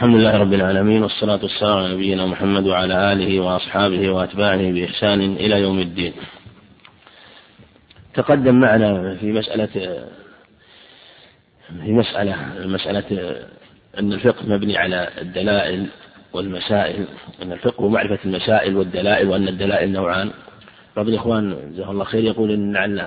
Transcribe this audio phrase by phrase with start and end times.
[0.00, 5.60] الحمد لله رب العالمين والصلاة والسلام على نبينا محمد وعلى آله وأصحابه وأتباعه بإحسان إلى
[5.60, 6.12] يوم الدين.
[8.14, 9.66] تقدم معنا في مسألة
[11.84, 12.36] في مسألة
[12.66, 13.36] مسألة
[13.98, 15.86] أن الفقه مبني على الدلائل
[16.32, 17.04] والمسائل
[17.42, 20.30] أن الفقه معرفة المسائل والدلائل وأن الدلائل نوعان
[20.96, 23.06] بعض الإخوان جزاه الله خير يقول إن لعل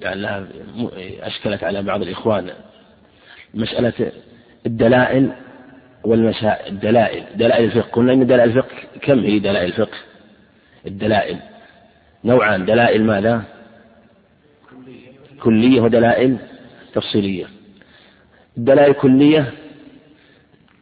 [0.00, 0.46] لعلها
[1.20, 2.50] أشكلت على بعض الإخوان
[3.54, 4.12] مسألة
[4.66, 5.32] الدلائل
[6.04, 6.72] والمسائل.
[6.72, 7.24] الدلائل.
[7.36, 7.90] دلائل الفقه.
[7.92, 9.98] قلنا إن دلائل الفقه كم هي دلائل الفقه؟
[10.86, 11.38] الدلائل.
[12.24, 12.64] نوعان.
[12.64, 13.42] دلائل ماذا؟
[15.40, 16.36] كلية ودلائل
[16.94, 17.46] تفصيلية.
[18.56, 19.52] الدلائل الكلية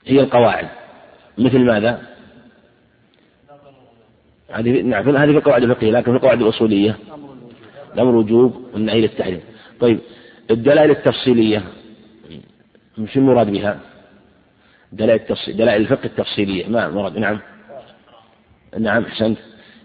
[0.06, 0.68] هي القواعد.
[1.38, 2.02] مثل ماذا؟
[4.52, 6.96] هذه نعم هذه في القواعد الفقهية لكن في القواعد الأصولية.
[7.94, 9.40] الأمر وجوب والنهي للتحريم.
[9.80, 9.98] طيب
[10.50, 11.62] الدلائل التفصيلية.
[12.98, 13.78] مش المراد بها.
[14.92, 16.68] دلائل التفصيل دلائل الفقه التفصيلية.
[16.68, 17.38] ما مراد نعم.
[18.78, 19.38] نعم أحسنت.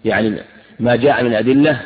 [0.04, 0.34] يعني
[0.80, 1.80] ما جاء من أدلة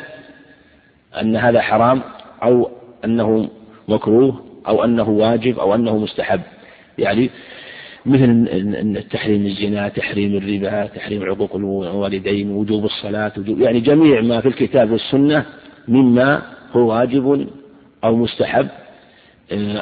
[1.21, 2.01] أن هذا حرام
[2.43, 2.71] أو
[3.05, 3.49] أنه
[3.87, 6.41] مكروه أو أنه واجب أو أنه مستحب.
[6.97, 7.29] يعني
[8.05, 14.47] مثل تحريم الزنا تحريم الربا تحريم عقوق الوالدين وجوب الصلاة وجوب يعني جميع ما في
[14.47, 15.45] الكتاب والسنة
[15.87, 17.47] مما هو واجب
[18.03, 18.67] أو مستحب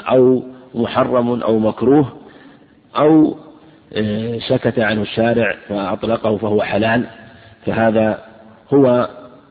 [0.10, 0.44] أو
[0.76, 2.18] محرم أو مكروه
[2.98, 3.38] أو
[4.50, 7.06] سكت عنه الشارع فأطلقه فهو حلال
[7.66, 8.26] فهذا
[8.74, 9.10] هو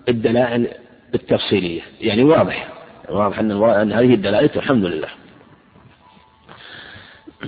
[0.08, 0.68] الدلائل
[1.14, 1.80] التفصيلية.
[2.00, 2.68] يعني واضح
[3.08, 5.08] واضح أن هذه الدلائل الحمد لله.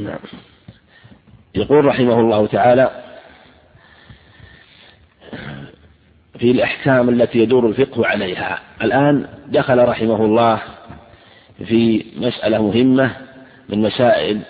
[0.00, 0.19] نعم.
[1.55, 2.91] يقول رحمه الله تعالى
[6.39, 8.59] في الأحكام التي يدور الفقه عليها.
[8.83, 10.62] الآن دخل رحمه الله
[11.67, 13.17] في مسألة مهمة
[13.68, 14.41] من مسائل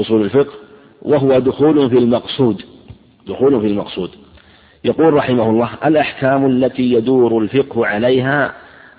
[0.00, 0.52] أصول الفقه
[1.02, 2.62] وهو دخول في المقصود
[3.26, 4.10] دخول في المقصود.
[4.84, 8.54] يقول رحمه الله الأحكام التي يدور الفقه عليها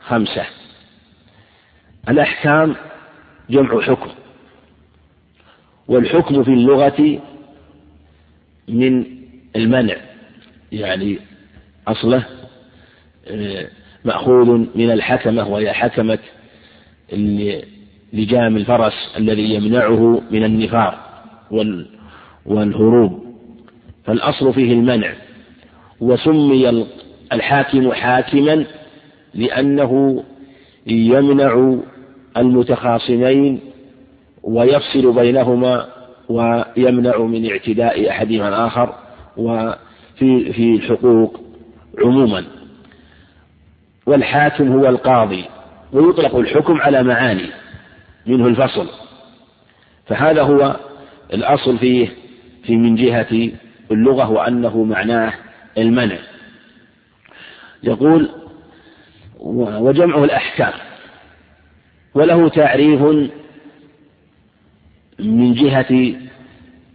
[0.08, 0.46] خمسة.
[2.10, 2.76] الأحكام
[3.50, 4.10] جمع حكم
[5.88, 7.20] والحكم في اللغة
[8.68, 9.06] من
[9.56, 9.96] المنع
[10.72, 11.20] يعني
[11.88, 12.26] أصله
[13.28, 13.68] آه،
[14.06, 16.20] مأخوذ من الحكمة وهي حكمة
[18.14, 20.98] لجام الفرس الذي يمنعه من النفار
[22.46, 23.24] والهروب.
[24.04, 25.14] فالأصل فيه المنع.
[26.02, 26.86] وسمي
[27.34, 28.66] الحاكم حاكما
[29.34, 30.24] لأنه
[30.88, 31.76] يمنع
[32.38, 33.60] المتخاصمين
[34.44, 35.86] ويفصل بينهما
[36.30, 38.94] ويمنع من اعتداء أحدهما الآخر
[39.38, 41.40] وفي في الحقوق
[42.06, 42.44] عموما.
[44.06, 45.46] والحاكم هو القاضي
[45.94, 47.50] ويطلق الحكم على معاني.
[48.26, 48.90] منه الفصل.
[50.06, 50.80] فهذا هو
[51.34, 52.10] الأصل فيه
[52.64, 53.52] في من جهة
[53.92, 55.34] اللغة وأنه معناه
[55.78, 56.18] المنع.
[57.84, 58.30] يقول
[59.40, 60.74] وجمعه الأحكام.
[62.14, 63.02] وله تعريف
[65.20, 66.16] من جهة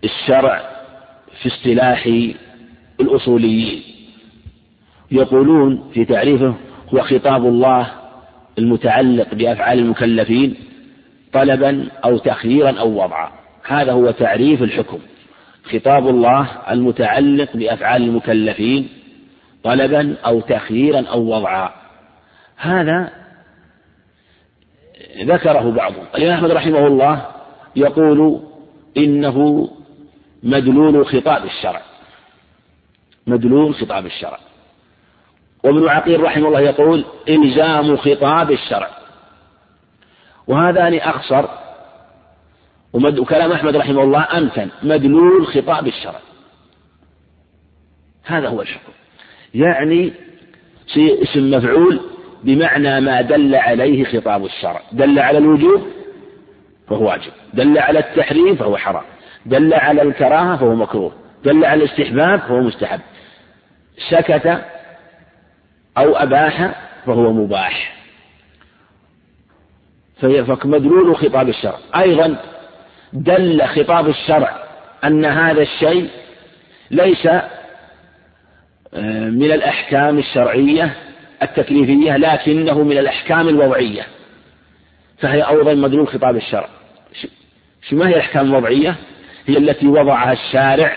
[0.05, 0.71] الشرع
[1.43, 2.07] في اصطلاح
[3.01, 3.83] الأصوليين.
[5.11, 6.55] يقولون في تعريفه
[6.95, 7.93] هو خطاب الله
[8.59, 10.55] المتعلق بأفعال المكلفين
[11.33, 13.33] طلبا أو تخييرا أو وضعا.
[13.67, 14.99] هذا هو تعريف الحكم.
[15.73, 18.89] خطاب الله المتعلق بأفعال المكلفين
[19.65, 21.71] طلبا أو تخييرا أو وضعا.
[22.57, 23.13] هذا
[25.23, 26.05] ذكره بعضهم.
[26.15, 27.27] الإمام أحمد رحمه الله
[27.77, 28.41] يقول
[28.97, 29.69] إنه
[30.43, 31.83] مدلول خطاب الشرع.
[33.27, 34.39] مدلول خطاب الشرع.
[35.65, 39.06] وابن عقيل رحمه الله يقول إلزام خطاب الشرع.
[40.49, 41.45] وهذان أخصر
[42.93, 46.21] وكلام أحمد رحمه الله أمتن مدلول خطاب الشرع
[48.25, 48.93] هذا هو الحكم
[49.55, 50.13] يعني
[50.97, 52.01] اسم مفعول
[52.45, 54.81] بمعنى ما دل عليه خطاب الشرع.
[54.93, 55.87] دل على الوجوب
[56.89, 57.33] فهو واجب.
[57.55, 59.05] دل على التحريم فهو حرام.
[59.47, 61.13] دل على الكراهة فهو مكروه.
[61.45, 63.01] دل على الاستحباب فهو مستحب.
[64.11, 64.65] سكت
[65.99, 66.71] أو أباح
[67.07, 67.96] فهو مباح.
[70.21, 71.79] فمدلول خطاب الشرع.
[71.97, 72.37] أيضا
[73.13, 74.57] دل خطاب الشرع
[75.05, 76.09] أن هذا الشيء
[76.91, 77.49] ليس آه،
[79.31, 80.95] من الأحكام الشرعية
[81.43, 84.07] التكليفية لكنه من الأحكام الوضعية.
[85.19, 86.69] فهي أيضا مدلول خطاب الشرع.
[87.93, 88.97] ما هي الأحكام الوضعية؟
[89.47, 90.97] هي التي وضعها الشارع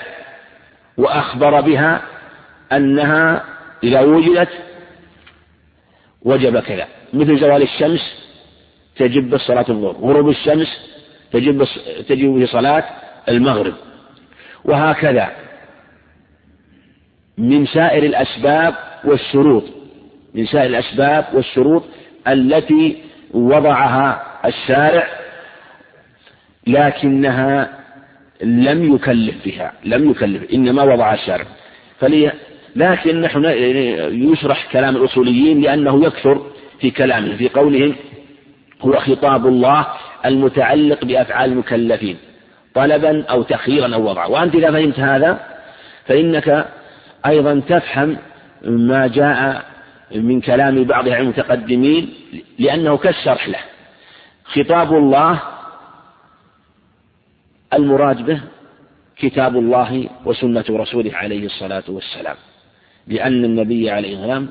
[0.98, 2.02] وأخبر بها
[2.72, 3.44] أنها
[3.84, 4.50] إذا وجدت
[6.22, 6.88] وجب كذا.
[7.14, 8.29] مثل زوال الشمس
[9.00, 9.96] تجب الصلاة الظهر.
[9.96, 10.68] غروب الشمس
[11.32, 11.68] تجب
[12.10, 12.84] تجب صلاة
[13.30, 13.74] المغرب.
[14.66, 15.30] وهكذا.
[17.38, 19.64] من سائر الأسباب والشروط.
[20.36, 21.84] من سائر الأسباب والشروط
[22.28, 22.98] التي
[23.34, 25.08] وضعها الشارع
[26.68, 27.80] لكنها
[28.42, 29.74] لم يكلف بها.
[29.84, 31.46] لم يكلف إنما وضعها الشارع.
[32.00, 32.32] فلي
[32.76, 33.46] لكن نحن
[34.32, 37.96] يشرح كلام الأصوليين لأنه يكثر في كلامهم في قولهم
[38.82, 39.88] هو خطاب الله
[40.26, 42.18] المتعلق بأفعال المكلفين
[42.74, 44.28] طلبا أو تخييرا أو وضعا.
[44.28, 45.40] وأنت إذا فهمت هذا
[46.06, 46.70] فإنك
[47.26, 48.18] أيضا تفهم
[48.62, 49.66] ما جاء
[50.16, 52.14] من كلام بعض المتقدمين
[52.60, 53.60] لأنه كالشرح له.
[54.44, 55.42] خطاب الله
[57.74, 58.42] المراد به
[59.18, 62.36] كتاب الله وسنة رسوله عليه الصلاة والسلام.
[63.08, 64.50] لأن النبي عليه السلام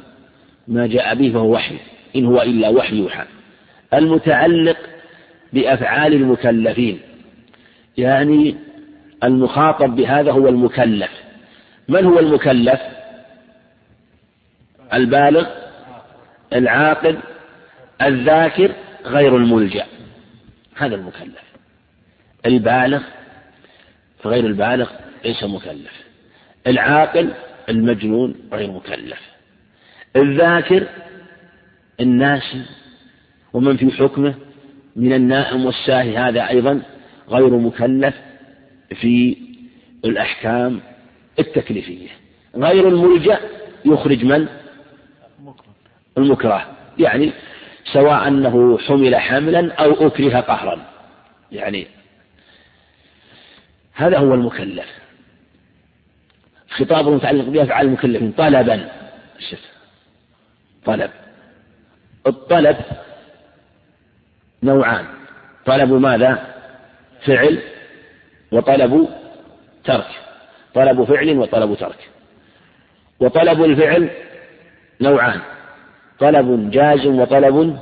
[0.68, 1.76] ما جاء به فهو وحي
[2.16, 3.24] إن هو إلا وحي يوحى.
[3.94, 4.76] المتعلق
[5.52, 7.00] بأفعال المكلفين.
[7.98, 8.56] يعني
[9.24, 11.10] المخاطب بهذا هو المكلف.
[11.88, 12.80] من هو المكلف؟
[14.92, 15.46] البالغ
[16.52, 17.18] العاقل
[18.02, 18.72] الذاكر
[19.04, 19.86] غير الملجأ.
[20.76, 21.42] هذا المكلف.
[22.46, 23.02] البالغ
[24.22, 24.90] فغير البالغ
[25.24, 26.04] ليس مكلف.
[26.66, 27.30] العاقل
[27.68, 29.20] المجنون غير مكلف.
[30.16, 30.86] الذاكر
[32.00, 32.62] الناسي
[33.52, 34.34] ومن في حكمه
[34.96, 36.82] من النائم والساهي هذا أيضا
[37.28, 38.14] غير مكلف
[38.94, 39.36] في
[40.04, 40.80] الأحكام
[41.38, 42.08] التكليفية.
[42.56, 43.38] غير الملجأ
[43.84, 44.48] يخرج من؟
[46.18, 46.76] المكره.
[46.98, 47.32] يعني
[47.92, 50.84] سواء أنه حمل حملا أو أكره قهرا.
[51.52, 51.86] يعني
[53.94, 54.86] هذا هو المكلف.
[56.70, 58.32] خطاب متعلق بأفعال المكلفين.
[58.32, 58.90] طلبا.
[59.50, 59.72] شف
[60.84, 61.10] طلب.
[62.26, 62.76] الطلب
[64.62, 65.04] نوعان.
[65.66, 66.54] طلب ماذا؟
[67.26, 67.62] فعل
[68.52, 69.08] وطلب
[69.84, 70.10] ترك.
[70.74, 72.08] طلب فعل وطلب ترك.
[73.20, 74.10] وطلب الفعل
[75.00, 75.40] نوعان.
[76.18, 77.78] طلب جازم وطلب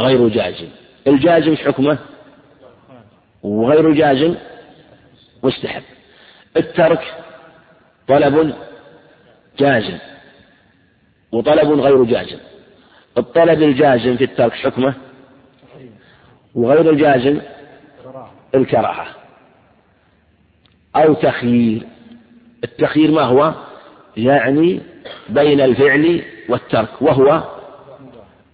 [0.00, 0.68] غير جازم
[1.06, 1.98] الجازم حكمه؟
[3.42, 4.34] وغير جازم
[5.42, 5.82] مستحب.
[6.56, 7.14] الترك
[8.08, 8.54] طلب
[9.58, 9.98] جازم
[11.32, 12.38] وطلب غير جازم
[13.18, 14.94] الطلب الجازم في الترك حكمه؟
[16.54, 17.40] وغير الجازم
[18.54, 19.06] الكراهة.
[20.96, 21.82] أو تخيير.
[22.64, 23.54] التخيير ما هو؟
[24.16, 24.80] يعني
[25.28, 27.42] بين الفعل والترك وهو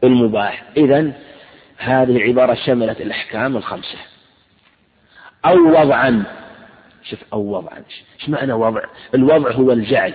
[0.04, 0.64] المباح.
[0.76, 1.12] إذا
[1.78, 3.98] هذه العبارة شملت الأحكام الخمسة.
[5.46, 6.24] أو وضعا.
[7.02, 7.82] شوف أو وضعا.
[8.20, 8.82] إيش معنى وضع؟
[9.14, 10.14] الوضع هو الجعل.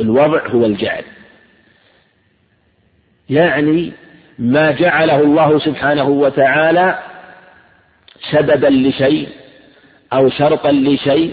[0.00, 1.04] الوضع هو الجعل.
[3.30, 3.92] يعني
[4.40, 6.98] ما جعله الله سبحانه وتعالى
[8.30, 9.28] سببا لشيء
[10.12, 11.32] أو شرطا لشيء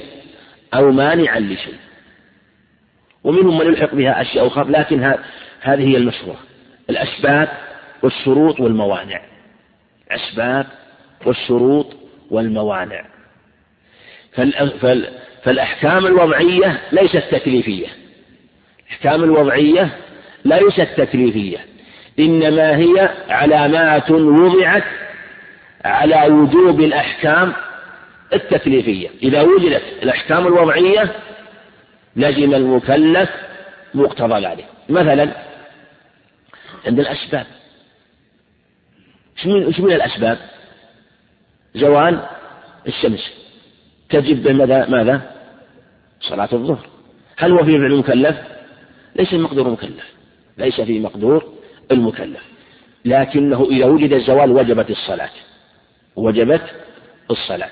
[0.74, 1.78] أو مانعا لشيء.
[3.24, 5.14] ومنهم من يلحق بها أشياء أخرى لكن
[5.62, 6.36] هذه هي المشروع.
[6.90, 7.50] الأسباب
[8.04, 9.22] والشروط والموانع.
[10.12, 10.66] الأسباب
[11.26, 11.96] والشروط
[12.32, 13.06] والموانع.
[15.44, 17.88] فالأحكام الوضعية ليست تكليفية.
[18.88, 19.90] الأحكام الوضعية
[20.46, 21.58] ليست تكليفية.
[22.20, 24.84] إنما هي علامات وضعت
[25.86, 27.54] على وجوب الأحكام
[28.34, 31.16] التكليفية إذا وجدت الأحكام الوضعية
[32.16, 33.30] لزم المكلف
[33.94, 35.32] مقتضى ذلك مثلا
[36.88, 37.46] عند الأسباب
[39.46, 40.38] إيش من الأسباب؟
[41.76, 42.26] زوال
[42.88, 43.32] الشمس
[44.10, 44.48] تجب
[44.90, 45.32] ماذا؟
[46.22, 46.88] صلاة الظهر
[47.38, 48.38] هل هو في فعل المكلف؟
[49.16, 50.14] ليس في مقدور المكلف
[50.58, 51.57] ليس في مقدور
[51.92, 52.44] المكلف.
[53.06, 55.30] لكنه إذا وجد الزوال وجبت الصلاة.
[56.16, 56.76] وجبت
[57.32, 57.72] الصلاة.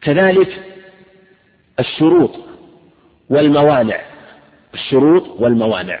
[0.00, 0.62] كذلك
[1.80, 2.34] الشروط
[3.30, 4.00] والموانع.
[4.74, 6.00] الشروط والموانع.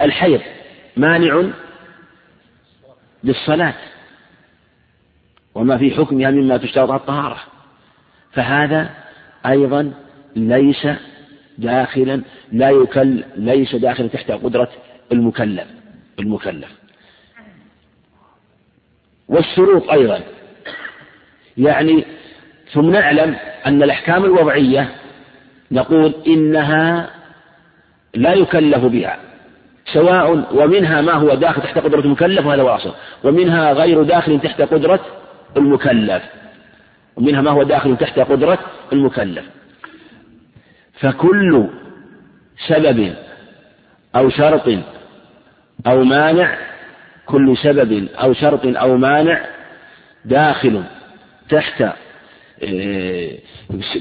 [0.00, 0.40] الحيض
[0.96, 1.50] مانع
[3.24, 3.74] للصلاة.
[5.54, 7.40] وما في حكمها مما تشترط الطهارة.
[8.32, 8.94] فهذا
[9.46, 9.92] أيضا
[10.36, 10.86] ليس
[11.60, 14.68] داخلا لا يكل ليس داخلا تحت قدرة
[15.12, 15.66] المكلف
[16.18, 16.68] المكلف.
[19.28, 20.20] والشروط أيضا.
[21.58, 22.04] يعني
[22.72, 23.36] ثم نعلم
[23.66, 24.88] أن الأحكام الوضعية
[25.70, 27.10] نقول إنها
[28.14, 29.18] لا يكلف بها
[29.92, 35.00] سواء ومنها ما هو داخل تحت قدرة المكلف وهذا واصل ومنها غير داخل تحت قدرة
[35.56, 36.22] المكلف
[37.16, 38.58] ومنها ما هو داخل تحت قدرة
[38.92, 39.44] المكلف.
[41.00, 41.68] فكل
[42.68, 43.14] سبب
[44.16, 44.68] أو شرط
[45.86, 46.58] أو مانع
[47.26, 49.46] كل سبب أو شرط أو مانع
[50.24, 50.84] داخل
[51.48, 51.82] تحت
[52.62, 53.38] آه،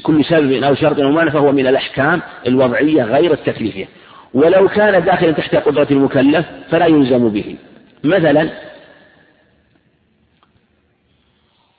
[0.03, 3.88] كل سبب أو شرط أو مانع فهو من الأحكام الوضعية غير التكليفية.
[4.34, 7.58] ولو كان داخلا تحت قدرة المكلف فلا يلزم به.
[8.03, 8.50] مثلا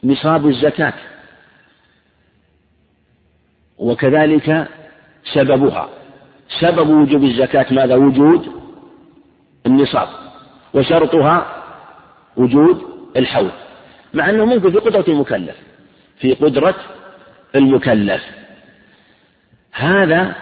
[0.05, 0.95] نصاب الزكاة.
[3.79, 4.69] وكذلك
[5.25, 5.89] سببها.
[6.61, 8.53] سبب وجوب الزكاة ماذا؟ وجود
[9.67, 10.09] النصاب.
[10.75, 11.47] وشرطها
[12.37, 12.83] وجود
[13.17, 13.51] الحول.
[14.15, 15.57] مع أنه ممكن في قدرة المكلف.
[16.19, 16.75] في قدرة
[17.55, 18.23] المكلف.
[19.73, 20.35] هذا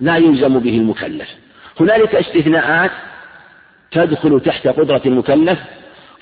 [0.00, 1.28] لا يلزم به المكلف.
[1.80, 2.90] هنالك استثناءات
[3.90, 5.58] تدخل تحت قدرة المكلف.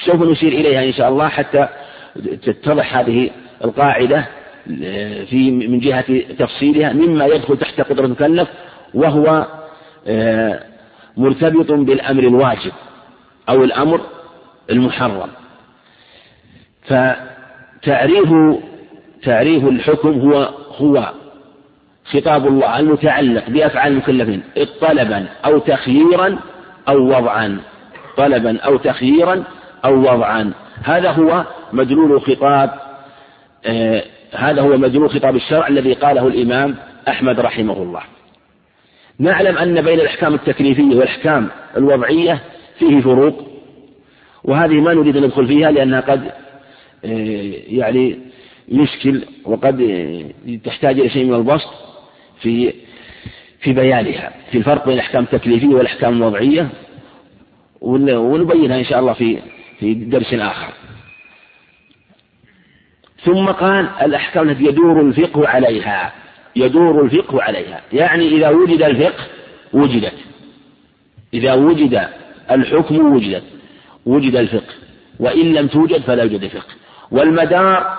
[0.05, 1.69] سوف نشير إليها إن شاء الله حتى
[2.43, 3.31] تتضح هذه
[3.65, 4.27] القاعدة.
[5.31, 6.05] في من جهة
[6.39, 8.49] تفصيلها مما يدخل تحت قدرة المكلف
[8.95, 9.47] وهو
[10.07, 10.63] آه،
[11.17, 12.73] مرتبط بالأمر الواجب
[13.49, 14.01] أو الأمر
[14.71, 15.29] المحرم.
[16.85, 18.35] فتعريف
[19.23, 21.13] تعريف الحكم هو هو
[22.05, 24.43] خطاب الله المتعلق بأفعال المكلفين
[24.81, 26.39] طلبا أو تخييرا
[26.89, 27.59] أو وضعا.
[28.17, 29.45] طلبا أو تخييرا
[29.85, 30.53] أو وضعا.
[30.85, 32.71] هذا هو مدلول خطاب
[33.67, 34.03] آه
[34.35, 36.75] هذا هو مدلول خطاب الشرع الذي قاله الإمام
[37.09, 38.03] أحمد رحمه الله.
[39.19, 42.41] نعلم أن بين الأحكام التكليفية والأحكام الوضعية
[42.79, 43.49] فيه فروق
[44.45, 46.31] وهذه ما نريد أن ندخل فيها لأنها قد
[47.05, 48.19] آه، يعني
[48.69, 51.71] يشكل وقد آه، تحتاج إلى شيء من البسط
[52.41, 52.73] في
[53.61, 56.69] في بيانها في الفرق بين الأحكام التكليفية والأحكام الوضعية
[57.81, 59.39] ونبينها إن شاء الله في
[59.81, 60.73] في درس آخر.
[63.25, 66.13] ثم قال الأحكام التي يدور الفقه عليها.
[66.57, 67.81] يدور الفقه عليها.
[67.93, 69.25] يعني إذا وجد الفقه
[69.73, 70.15] وجدت.
[71.35, 72.09] إذا وجد
[72.51, 73.43] الحكم وجدت.
[74.07, 74.75] وجد الفقه.
[75.21, 76.75] وإن لم توجد فلا يوجد فقه.
[77.11, 77.99] والمدار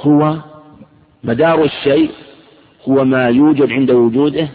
[0.00, 0.36] هو
[1.24, 2.10] مدار الشيء
[2.88, 4.48] هو ما يوجد عند وجوده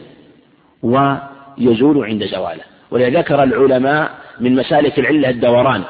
[0.84, 2.64] ويزول عند زواله.
[2.92, 5.84] ولذكر العلماء من مسالك العلة الدوران.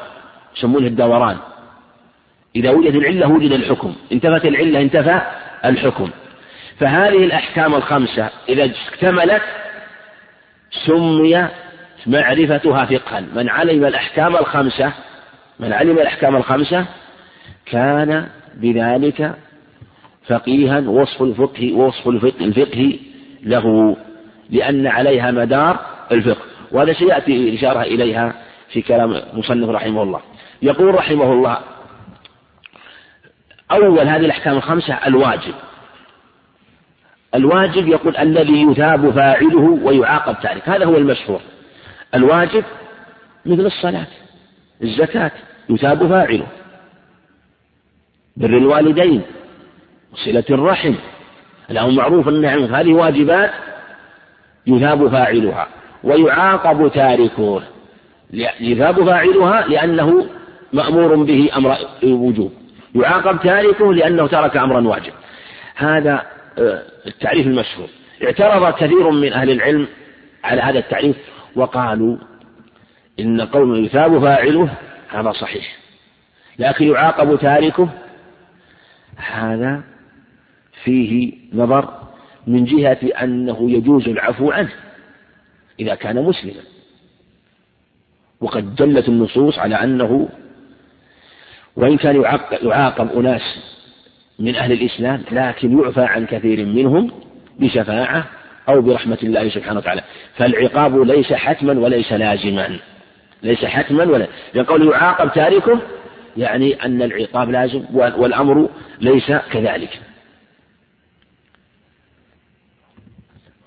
[0.56, 1.36] يسمونه الدوران.
[2.56, 3.94] إذا وجد العلة وجد الحكم.
[4.12, 5.20] انتفت العلة انتفى
[5.64, 6.10] الحكم.
[6.78, 9.42] فهذه الأحكام الخمسة إذا اكتملت
[10.86, 11.48] سمي
[12.06, 13.20] معرفتها فقها.
[13.20, 14.92] من علم الأحكام الخمسة
[15.60, 16.86] من علم الأحكام الخمسة
[17.66, 19.34] كان بذلك
[20.26, 22.98] فقيها وصف الفقه وصف الفقه, الفقه
[23.42, 23.96] له
[24.50, 25.80] لأن عليها مدار
[26.12, 26.42] الفقه.
[26.72, 28.32] وهذا سيأتي الإشارة إليها
[28.72, 30.20] في كلام مصنف رحمه الله.
[30.62, 31.58] يقول رحمه الله
[33.72, 35.54] أول هذه الأحكام الخمسة الواجب.
[37.34, 40.68] الواجب يقول الذي يثاب فاعله ويعاقب تارك.
[40.68, 41.40] هذا هو المشهور.
[42.14, 42.64] الواجب
[43.46, 44.06] مثل الصلاة
[44.82, 45.30] الزكاة
[45.70, 46.46] يثاب فاعله.
[48.36, 49.22] بر الوالدين
[50.12, 50.94] وصلة الرحم.
[51.70, 53.50] الأمر معروف النعم هذه واجبات
[54.66, 55.66] يثاب فاعلها
[56.04, 57.62] ويعاقب تاركه.
[58.60, 60.26] يثاب فاعلها لأنه
[60.72, 62.52] مأمور به أمر وجوب
[62.94, 65.12] يعاقب تاركه لأنه ترك أمرا واجب
[65.76, 66.26] هذا
[66.58, 67.88] آه، التعريف المشهور.
[68.24, 69.88] اعترض كثير من أهل العلم
[70.44, 71.16] على هذا التعريف
[71.56, 72.16] وقالوا
[73.20, 74.70] إن قول يثاب فاعله
[75.08, 75.76] هذا صحيح.
[76.58, 77.88] لكن يعاقب تاركه
[79.16, 79.82] هذا
[80.84, 82.02] فيه نظر
[82.46, 84.72] من جهة أنه يجوز العفو عنه
[85.80, 86.62] إذا كان مسلما.
[88.40, 90.28] وقد دلت النصوص على أنه
[91.76, 92.24] وإن كان
[92.62, 93.42] يعاقب أناس
[94.38, 97.10] من أهل الإسلام لكن يعفى عن كثير منهم
[97.58, 98.24] بشفاعة
[98.68, 100.02] أو برحمة الله سبحانه وتعالى.
[100.36, 102.78] فالعقاب ليس حتما وليس لازما.
[103.42, 105.80] ليس حتما ولا لقول يعاقب تاركه
[106.36, 108.68] يعني أن العقاب لازم والأمر
[109.00, 110.00] ليس كذلك.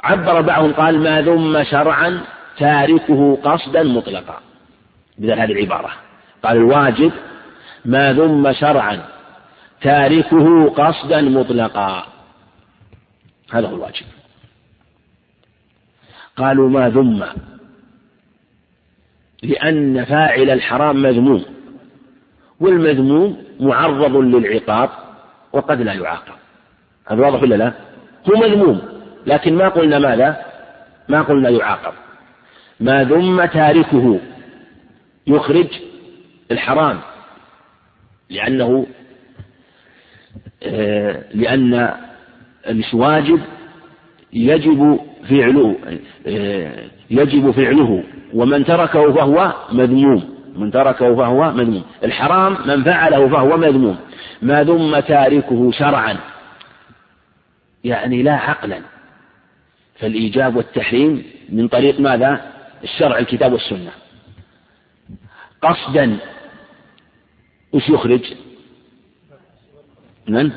[0.04, 2.22] عبر بعضهم قال ما ذم شرعا
[2.58, 4.40] تاركه قصدا مطلقا.
[5.18, 5.92] بدل هذه العبارة.
[6.44, 7.12] قال الواجب
[7.86, 9.06] ما ذم شرعا
[9.82, 12.06] تاركه قصدا مطلقا.
[13.52, 14.06] هذا هو الواجب.
[16.38, 17.26] قالوا ما ذم؟
[19.44, 21.46] لأن فاعل الحرام مذموم
[22.60, 24.90] والمذموم معرض للعقاب
[25.54, 26.34] وقد لا يعاقب.
[27.08, 27.74] هذا واضح ولا لا؟
[28.30, 28.82] هو مذموم
[29.28, 30.46] لكن ما قلنا ماذا؟
[31.10, 31.94] ما قلنا يعاقب.
[32.80, 34.20] ما ذم تاركه
[35.28, 35.68] يخرج
[36.52, 37.00] الحرام.
[38.30, 38.86] لأنه
[40.64, 41.94] آه، لأن
[42.68, 43.42] الواجب
[44.34, 45.76] يجب فعله
[46.28, 48.04] آه، يجب فعله.
[48.34, 50.36] ومن تركه فهو مذموم.
[50.56, 51.84] من تركه فهو مذموم.
[52.04, 53.98] الحرام من فعله فهو مذموم.
[54.42, 56.18] ما ذم تاركه شرعا.
[57.84, 58.80] يعني لا عقلا.
[60.00, 62.42] فالإيجاب والتحريم من طريق ماذا؟
[62.84, 63.92] الشرع الكتاب والسنة.
[65.62, 66.18] قصدا
[67.76, 68.34] وش يخرج؟
[70.28, 70.52] من؟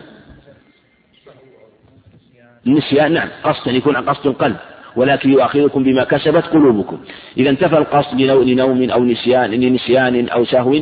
[2.66, 4.56] النسيان نعم قصدا يكون عن قصد القلب.
[4.96, 7.00] ولكن يؤاخذكم بما كسبت قلوبكم.
[7.36, 10.80] إذا انتفى القصد لنوم أو نسيان لنسيان أو سهو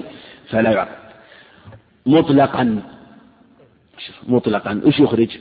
[0.49, 0.97] فلا يعاقب
[2.07, 2.83] مطلقا.
[4.27, 4.81] مطلقا.
[4.85, 5.39] وش يخرج؟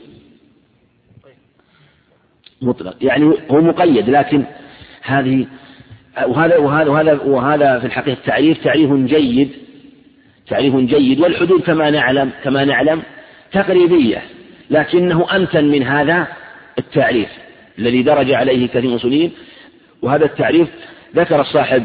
[2.62, 2.96] مطلق.
[3.00, 4.44] يعني هو مقيد لكن
[5.02, 5.46] هذه
[6.26, 9.65] وهذا وهذا وهذا وهذا في الحقيقة تعريف تعريف جيد
[10.48, 13.02] تعريف جيد والحدود كما نعلم كما نعلم
[13.52, 14.22] تقريبية
[14.70, 16.26] لكنه أمتن من هذا
[16.78, 17.28] التعريف
[17.78, 19.32] الذي درج عليه كثير من المسلمين
[20.02, 20.68] وهذا التعريف
[21.16, 21.84] ذكر صاحب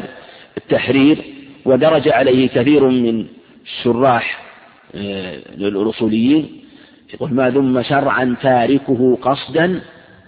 [0.56, 1.18] التحرير
[1.64, 3.26] ودرج عليه كثير من
[3.64, 4.42] الشراح
[4.94, 6.62] آه، الأصوليين
[7.14, 9.80] يقول ما ذم شرعا تاركه قصدا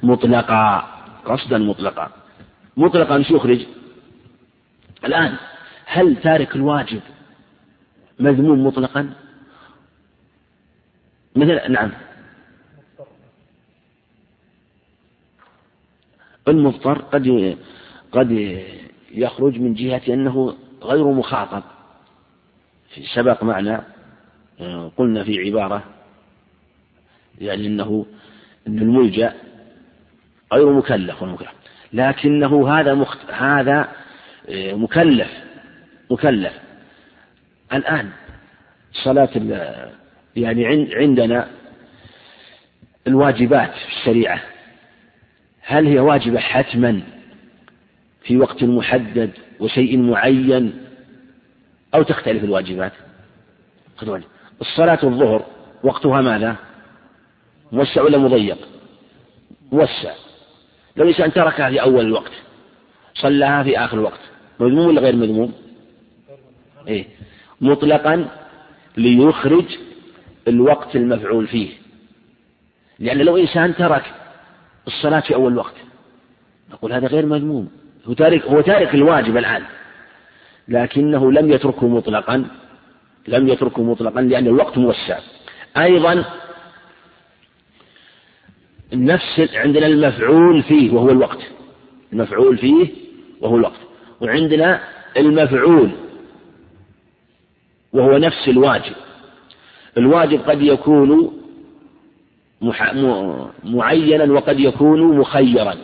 [0.03, 0.85] مطلقا
[1.25, 2.11] قصدا مطلقا.
[2.77, 3.61] مطلقا شو يخرج؟
[5.05, 5.35] الآن
[5.87, 7.01] هل تارك الواجب
[8.19, 9.11] مذموم مطلقا؟
[11.37, 11.91] مثل نعم.
[16.49, 17.57] المضطر قد
[18.13, 18.61] قد
[19.11, 21.63] يخرج من جهة أنه غير مخاطب.
[23.15, 23.85] سبق معنا
[24.61, 25.85] آه، قلنا في عبارة
[27.41, 28.07] يعني أنه
[28.69, 29.35] أن الملجأ
[30.53, 31.51] غير مكلف ومكلف
[31.93, 33.31] لكنه هذا مخت...
[33.31, 33.89] هذا
[34.49, 35.31] آه، مكلف
[36.11, 36.64] مكلف.
[37.77, 38.11] الآن
[38.93, 39.31] صلاة
[40.37, 41.49] يعني عندنا
[43.07, 44.41] الواجبات في الشريعة.
[45.63, 47.03] هل هي واجبة حتما
[48.23, 50.85] في وقت محدد وشيء معين
[51.95, 52.93] أو تختلف الواجبات؟
[54.61, 55.47] الصلاة الظهر
[55.83, 56.57] وقتها ماذا؟
[57.73, 58.59] موسع ولا مضيق؟
[59.73, 60.15] موسع.
[60.97, 62.33] لو إنسان تركها في أول الوقت
[63.15, 64.21] صلاها في آخر الوقت
[64.61, 65.53] مذموم ولا غير مذموم؟
[66.89, 67.07] إيه.
[67.61, 68.29] مطلقا
[68.97, 69.65] ليخرج
[70.49, 71.69] الوقت المفعول فيه.
[72.99, 74.03] لأن لو إنسان ترك
[74.87, 75.75] الصلاة في أول وقت
[76.71, 77.71] نقول هذا غير مذموم.
[78.05, 79.63] هو تارك هو تارك الواجب الآن.
[80.69, 82.47] لكنه لم يتركه مطلقا
[83.29, 85.19] لم يتركه مطلقا لأن الوقت موسع.
[85.77, 86.25] أيضا
[88.93, 91.41] نفس عندنا المفعول فيه وهو الوقت.
[92.13, 92.89] المفعول فيه
[93.41, 93.81] وهو الوقت.
[94.21, 94.81] وعندنا
[95.17, 95.91] المفعول
[97.95, 98.95] وهو نفس الواجب.
[99.99, 101.41] الواجب قد يكون
[103.65, 105.75] معينا وقد يكون مخيرا.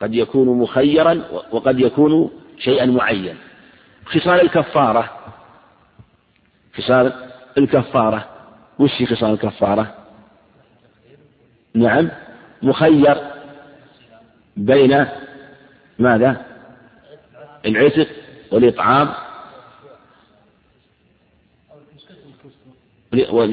[0.00, 3.36] قد يكون مخيرا وقد يكون شيئا معين
[4.06, 5.10] خصال الكفارة
[6.76, 7.12] خصال
[7.58, 8.28] الكفارة.
[8.78, 9.94] وش خصال الكفارة؟
[11.74, 12.10] نعم
[12.62, 13.16] مخير.
[14.56, 15.06] بين
[15.98, 16.46] ماذا؟
[17.66, 18.08] العتق
[18.52, 19.08] والإطعام.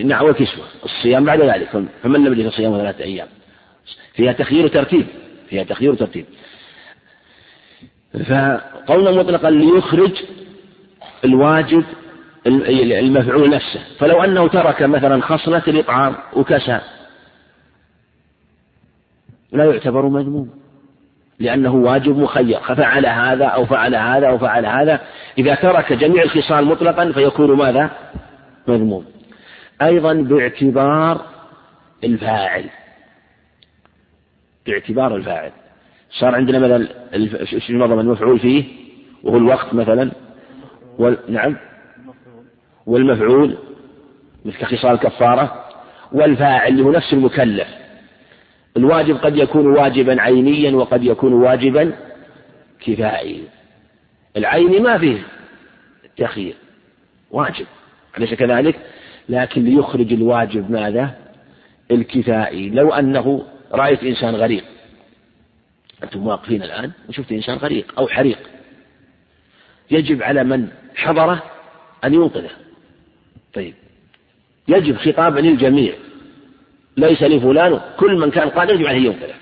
[0.03, 1.69] نعم والكسوة الصيام بعد ذلك
[2.03, 3.27] فمن لم يجد صيام ثلاثة أيام؟
[4.13, 5.05] فيها تخيير وترتيب
[5.49, 6.25] فيها تخيير وترتيب
[8.13, 10.11] فقولا مطلقا ليخرج
[11.25, 11.83] الواجب
[12.47, 13.79] المفعول نفسه.
[13.99, 16.79] فلو أنه ترك مثلا خصلة الإطعام وكسى
[19.51, 20.49] لا يعتبر مذموم
[21.39, 22.59] لأنه واجب مخير.
[22.59, 24.99] ففعل هذا أو فعل هذا أو فعل هذا
[25.37, 27.89] إذا ترك جميع الخصال مطلقا فيكون ماذا؟
[28.67, 29.05] مذموم.
[29.81, 31.25] أيضا باعتبار
[32.03, 32.69] الفاعل.
[34.65, 35.51] باعتبار الفاعل.
[36.19, 36.87] صار عندنا مثلا
[37.69, 38.63] النظم المفعول فيه؟
[39.23, 40.11] وهو الوقت مثلا.
[40.97, 41.17] وال...
[41.29, 41.57] نعم.
[42.85, 43.57] والمفعول
[44.45, 45.65] مثل خصال الكفارة.
[46.11, 47.67] والفاعل اللي هو نفس المكلف.
[48.77, 51.93] الواجب قد يكون واجبا عينيا وقد يكون واجبا
[52.79, 53.43] كفائيا.
[54.37, 55.17] العيني ما فيه
[56.17, 56.55] تخيير
[57.31, 57.65] واجب.
[58.17, 58.79] أليس كذلك؟
[59.29, 61.15] لكن ليخرج الواجب ماذا؟
[61.91, 62.69] الكفائي.
[62.69, 64.63] لو أنه رأيت إنسان غريق.
[66.03, 68.39] أنتم واقفين الآن وشفت إنسان غريق أو حريق.
[69.91, 71.43] يجب على من حضره
[72.03, 72.51] أن ينقذه.
[73.53, 73.73] طيب.
[74.67, 75.93] يجب خطابا للجميع.
[76.97, 79.35] ليس لفلان كل من كان قادر يجب عليه ينقذه.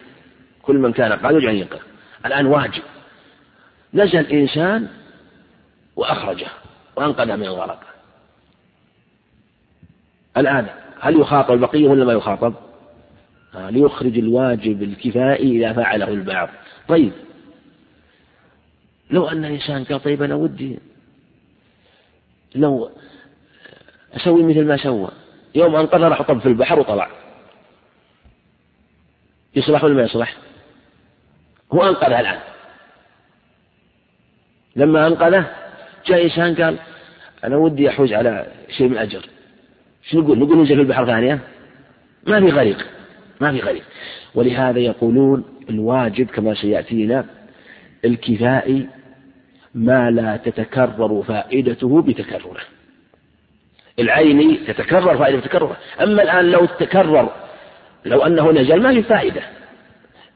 [0.61, 1.81] كل من كان قادر يجب عليه ينقذه.
[2.25, 2.83] الآن واجب.
[3.93, 4.87] نزل إنسان
[5.95, 6.47] وأخرجه
[6.95, 7.88] وأنقذه من الغرق.
[10.37, 10.67] الآن
[10.99, 12.53] هل يخاطب البقية ولا ما يخاطب؟
[13.55, 16.49] آه ليخرج الواجب الكفائي إذا فعله البعض.
[16.87, 17.11] طيب.
[19.11, 20.79] لو أن الإنسان قال طيب أنا ودي
[22.55, 22.91] لو
[24.13, 25.09] أسوي مثل ما سوى.
[25.55, 27.09] يوم أنقذ راح طب في البحر وطلع.
[29.55, 30.37] يصلح ولا ما يصلح؟
[31.73, 32.39] هو أنقذها الآن.
[34.75, 35.51] لما أنقذه
[36.05, 36.79] جاء إنسان قال
[37.43, 39.25] أنا ودي أحوز على شيء من الأجر
[40.03, 41.39] شو نقول؟ نقول ننزل في البحر ثانية؟
[42.27, 42.85] ما في غريق.
[43.41, 43.83] ما في غريق.
[44.35, 47.25] ولهذا يقولون الواجب كما سيأتينا
[48.05, 48.87] الكفائي
[49.75, 52.61] ما لا تتكرر فائدته بتكرره.
[53.99, 55.77] العيني تتكرر فائدة تكرره.
[56.01, 57.29] أما الآن لو تكرر
[58.05, 59.41] لو أنه نزل ما في فائدة.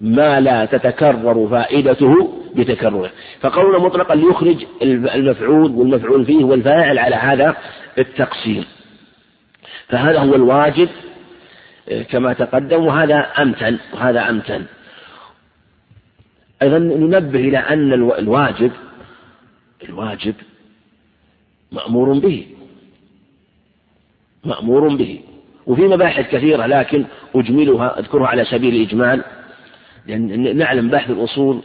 [0.02, 3.12] ما لا تتكرر فائدته بتكرره.
[3.40, 4.66] فقولنا مطلقا ليخرج
[5.16, 7.56] المفعول والمفعول فيه والفاعل على هذا
[7.98, 8.66] التقسيم.
[9.88, 10.90] فهذا هو الواجب
[12.10, 14.66] كما تقدم وهذا أمتن وهذا أمتن
[16.62, 18.72] أيضا ننبه إلى أن الواجب
[19.84, 20.36] الواجب
[21.72, 22.48] مأمور به
[24.46, 25.20] مأمور به
[25.68, 29.24] وفي مباحث كثيرة لكن أجملها أذكرها على سبيل الإجمال
[30.08, 31.62] لأن نعلم بحث الأصول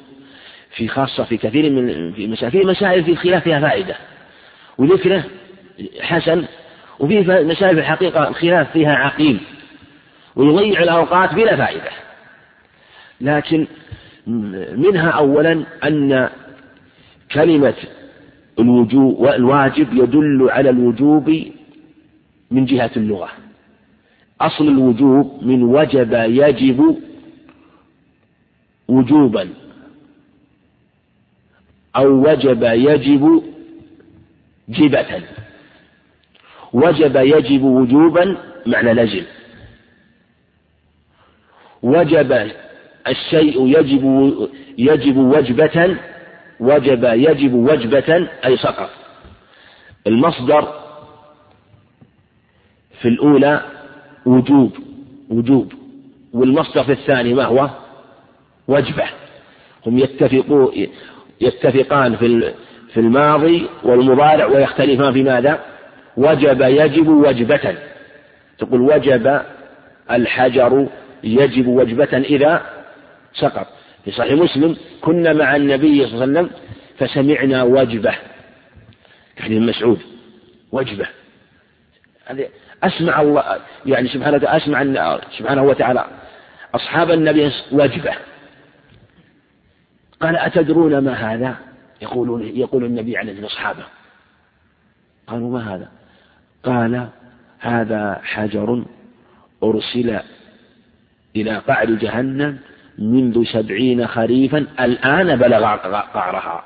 [0.77, 3.97] في خاصة في كثير من في مسائل في مسائل في الخلاف فيها فائدة.
[4.79, 5.25] وذكره
[6.01, 6.45] حسن
[7.01, 9.41] وفي في الحقيقة الخلاف فيها عقيم
[10.37, 11.91] ويضيع الأوقات بلا فائدة.
[13.21, 13.67] لكن
[14.77, 16.29] منها أولا أن
[17.33, 17.75] كلمة
[18.59, 21.45] الوجوب والواجب يدل على الوجوب
[22.51, 23.29] من جهة اللغة.
[24.41, 26.99] أصل الوجوب من وجب يجب
[28.89, 29.49] وجوبا
[31.97, 33.43] أو وجب يجب
[34.69, 35.23] جبة
[36.73, 39.25] وجب يجب وجوبا معنى لزم
[41.83, 42.51] وجب
[43.09, 44.33] الشيء يجب
[44.79, 45.97] يجب وجبة
[46.61, 48.91] وجب يجب وجبة أي سقط.
[50.07, 50.69] المصدر
[53.01, 53.63] في الأولى
[54.27, 54.73] وجوب
[55.31, 55.73] وجوب.
[56.33, 57.71] والمصدر في الثاني ما هو؟
[58.69, 59.05] وجبة.
[59.87, 60.73] هم يتفقون
[61.41, 62.55] يتفقان في
[62.93, 65.65] في الماضي والمضارع ويختلفان في ماذا؟
[66.19, 67.77] وجب يجب وجبة.
[68.59, 69.41] تقول وجب
[70.11, 70.89] الحجر
[71.25, 72.67] يجب وجبة إذا
[73.35, 73.67] سقط.
[74.05, 76.51] في صحيح مسلم كنا مع النبي صلى الله عليه وسلم
[76.99, 78.15] فسمعنا وجبة.
[79.39, 80.01] حديث مسعود
[80.73, 81.07] وجبة.
[82.83, 86.05] أسمع الله يعني سبحانه أسمع سبحانه وتعالى.
[86.75, 88.15] أصحاب النبي وجبة.
[90.21, 91.57] قال أتدرون ما هذا؟
[92.03, 93.85] يقولون يقول النبي عن أصحابه
[95.27, 95.89] قالوا ما هذا؟
[96.65, 97.09] قال
[97.59, 98.85] هذا حجر
[99.63, 100.21] أرسل
[101.37, 102.59] إلى قعر جهنم
[102.99, 105.77] منذ سبعين خريفا الآن بلغ
[106.15, 106.65] قعرها.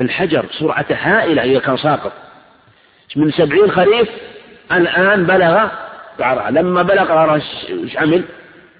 [0.00, 2.12] الحجر سرعة هائلة إذا كان ساقط.
[3.16, 4.08] من سبعين خريف
[4.72, 5.68] الآن بلغ
[6.20, 6.50] قعرها.
[6.50, 8.24] لما بلغ قعرها إيش عمل؟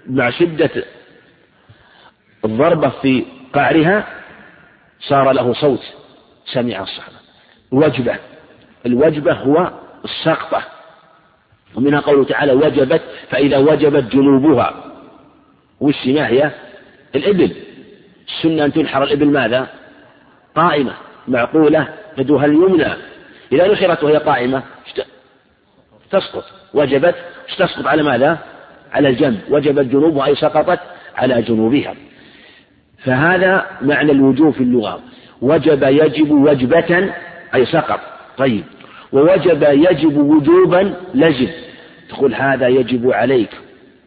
[0.07, 0.71] مع شدة
[2.45, 4.07] الضربة في قعرها
[5.01, 5.83] صار له صوت
[6.53, 7.17] سمع الصحابة.
[7.71, 8.19] وجبة.
[8.87, 9.71] الوجبة هو
[10.05, 10.63] السقطة.
[11.75, 14.75] ومنها قوله تعالى وجبت فإذا وجبت جنوبها.
[15.81, 16.51] وش ما هي
[17.15, 17.57] الإبل.
[18.29, 19.67] السنة أن تنحر الإبل ماذا؟
[20.55, 20.93] قائمة
[21.29, 21.89] معقولة
[22.19, 22.93] يدها اليمنى.
[23.53, 24.63] إذا نحرت وهي قائمة
[26.11, 26.45] تسقط.
[26.75, 27.15] وجبت
[27.59, 28.39] تسقط على ماذا؟
[28.93, 29.41] على الجنب.
[29.51, 30.81] وجبت جنوبها أي سقطت
[31.17, 31.95] على جنوبها.
[33.05, 35.01] فهذا معنى الوجوب في اللغة.
[35.43, 37.15] وجب يجب وجبة
[37.55, 38.01] أي سقط.
[38.37, 38.65] طيب.
[39.13, 41.49] ووجب يجب وجوبا لزم
[42.09, 43.51] تقول هذا يجب عليك.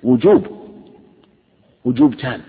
[0.04, 0.48] وجوب.
[1.86, 2.42] وجوب تام.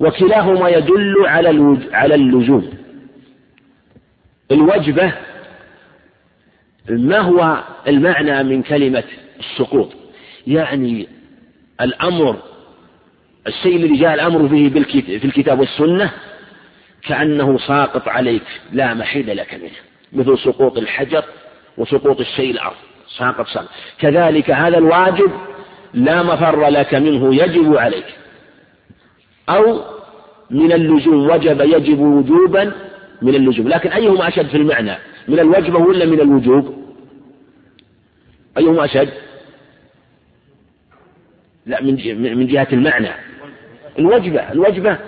[0.00, 2.70] وكلاهما يدل على على اللزوم.
[4.50, 5.12] الوجبة
[6.88, 9.04] ما هو المعنى من كلمة
[9.38, 9.92] السقوط؟
[10.46, 11.08] يعني
[11.80, 12.36] الأمر
[13.46, 16.10] الشيء الذي جاء الأمر به في الكتاب والسنة
[17.02, 19.70] كأنه ساقط عليك لا محيد لك منه.
[20.12, 21.24] مثل سقوط الحجر
[21.78, 22.76] وسقوط الشيء الأرض.
[23.18, 23.68] ساقط ساقط
[23.98, 25.30] كذلك هذا الواجب
[25.94, 28.06] لا مفر لك منه يجب عليك.
[29.48, 29.80] أو
[30.50, 32.72] من اللزوم وجب يجب وجوبا
[33.22, 33.68] من اللزوم.
[33.68, 34.96] لكن أيهما أشد في المعنى؟
[35.28, 36.78] من الوجبة ولا من الوجوب؟
[38.58, 39.12] أيهما أشد؟
[41.66, 41.94] لا من
[42.38, 43.10] من جهة المعنى.
[43.98, 44.98] الوجبة الوجبة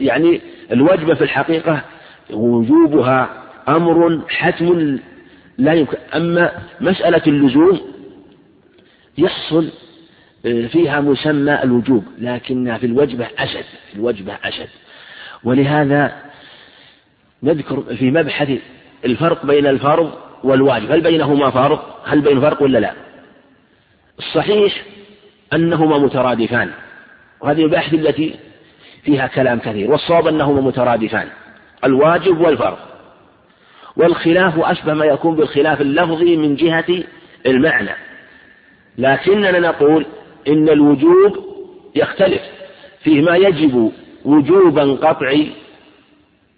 [0.00, 0.40] يعني
[0.72, 1.82] الوجبة في الحقيقة
[2.30, 3.37] وجوبها
[3.68, 4.98] أمر حتم
[5.58, 5.96] لا يمكن.
[6.14, 7.80] أما مسألة اللزوم
[9.18, 9.68] يحصل
[10.46, 14.68] آه، فيها مسمى الوجوب لكنها في الوجبة أشد في الوجبة أشد.
[15.44, 16.16] ولهذا
[17.42, 18.58] نذكر في مبحث
[19.04, 20.12] الفرق بين الفرض
[20.44, 20.92] والواجب.
[20.92, 22.92] هل بينهما فرق؟ هل بين فرق ولا لا؟
[24.18, 24.82] الصحيح
[25.52, 26.70] أنهما مترادفان
[27.40, 28.34] وهذه البحث التي
[29.04, 31.28] فيها كلام كثير والصواب أنهما مترادفان
[31.84, 32.78] الواجب والفرض.
[33.98, 37.04] والخلاف أشبه ما يكون بالخلاف اللفظي من جهة
[37.46, 37.90] المعنى.
[38.98, 40.06] لكننا نقول
[40.48, 41.44] إن الوجوب
[41.94, 42.42] يختلف
[43.02, 43.92] فيه ما يجب
[44.24, 45.50] وجوبا قطعي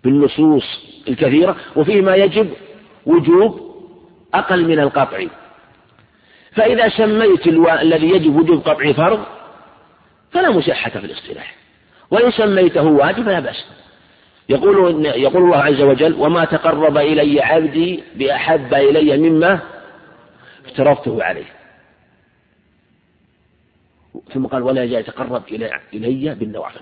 [0.05, 0.65] بالنصوص
[1.09, 2.51] الكثيرة وفيه ما يجب
[3.07, 3.71] وجوب
[4.35, 5.29] أقل من القطعي
[6.53, 7.69] فإذا سميت ألو...
[7.69, 9.21] الذي يجب وجوب قطعي فرض
[10.33, 11.55] فلا مشحة في الاصطلاح.
[12.11, 13.65] وإن سميته واجب فلا بأس.
[14.51, 19.61] يقول يقول الله عز وجل وما تقرب إلي عبدي بأحب إلي مما
[20.67, 21.45] افترضته عليه.
[24.35, 25.43] ثم قال ولا يتقرب
[25.95, 26.81] إلي بالنوافل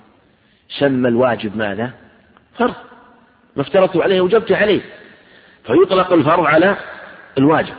[0.79, 1.91] سمى الواجب ماذا؟
[2.59, 2.75] فرض.
[3.57, 4.81] ما افترضته عليه وجبت عليه.
[5.65, 6.77] فيطلق الفرض على
[7.39, 7.75] الواجب.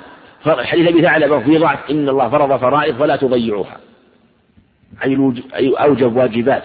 [0.46, 3.78] حديث أبي ثعلبة في ضعف إن الله فرض فرائض فلا تضيعوها.
[5.04, 6.64] أي أوجب واجبات.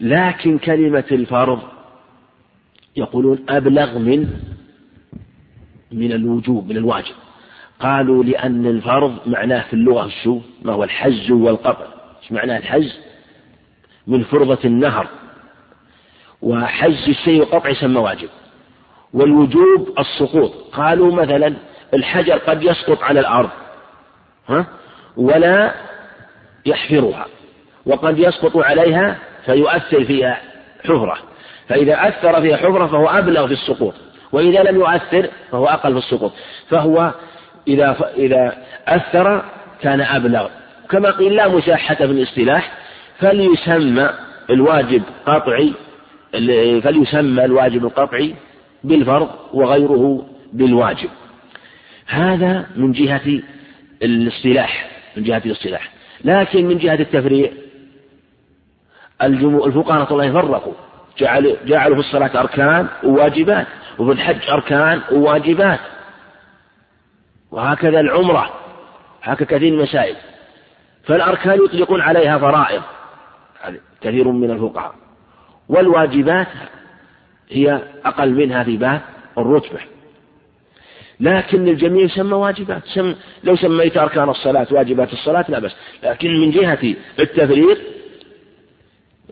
[0.00, 1.77] لكن كلمة الفرض
[2.98, 4.28] يقولون أبلغ من
[5.92, 7.14] من الوجوب من الواجب.
[7.80, 11.86] قالوا لأن الفرض معناه في اللغة شو؟ ما هو الحج والقطع
[12.22, 12.92] إيش معناه الحج؟
[14.06, 15.08] من فرضة النهر.
[16.42, 18.28] وحج الشيء وقطع يسمى واجب.
[19.12, 20.52] والوجوب السقوط.
[20.72, 21.54] قالوا مثلا
[21.94, 23.50] الحجر قد يسقط على الأرض
[24.48, 24.66] ها؟
[25.16, 25.74] ولا
[26.66, 27.26] يحفرها.
[27.86, 30.40] وقد يسقط عليها فيؤثر فيها
[30.84, 31.27] حفرة.
[31.68, 33.94] فإذا أثر فيها حفرة فهو أبلغ في السقوط
[34.32, 36.32] وإذا لم يؤثر فهو أقل في السقوط.
[36.68, 37.14] فهو
[37.68, 38.56] إذا إذا
[38.88, 39.44] أثر
[39.80, 40.48] كان أبلغ.
[40.90, 42.72] كما قيل لا مشاحة في الاصطلاح
[43.18, 44.10] فليسمى
[44.50, 45.72] الواجب قطعي
[46.82, 48.34] فليسمى الواجب القطعي
[48.84, 51.10] بالفرض وغيره بالواجب.
[52.06, 53.40] هذا من جهة
[54.02, 55.90] الاصطلاح من جهة الاصطلاح.
[56.24, 57.50] لكن من جهة التفريع
[59.22, 60.74] الفقهاء رحمة الله فرقوا.
[61.20, 63.66] جعلوا في الصلاة أركان وواجبات
[63.98, 65.80] وفي الحج أركان وواجبات.
[67.50, 68.50] وهكذا العمرة
[69.22, 70.16] هكذا كثير من المسائل.
[71.04, 72.82] فالأركان يطلقون عليها فرائض
[74.00, 74.94] كثير من الفقهاء.
[75.68, 76.46] والواجبات
[77.50, 79.00] هي أقل منها في باب
[79.38, 79.80] الرتبة.
[81.20, 82.82] لكن الجميع يسمى واجبات.
[82.84, 87.78] سم لو سميت أركان الصلاة واجبات الصلاة لا بس لكن من جهة التفريق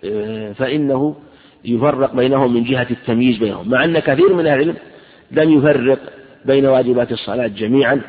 [0.04, 1.16] آه، فإنه
[1.66, 4.76] يفرق بينهم من جهة التمييز بينهم مع أن كثير من أهل العلم
[5.30, 5.98] لم يفرق
[6.44, 8.00] بين واجبات الصلاة جميعا.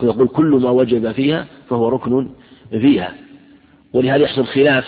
[0.00, 2.28] ويقول كل ما وجب فيها فهو ركن
[2.70, 3.14] فيها.
[3.92, 4.84] ولهذا يحصل خلاف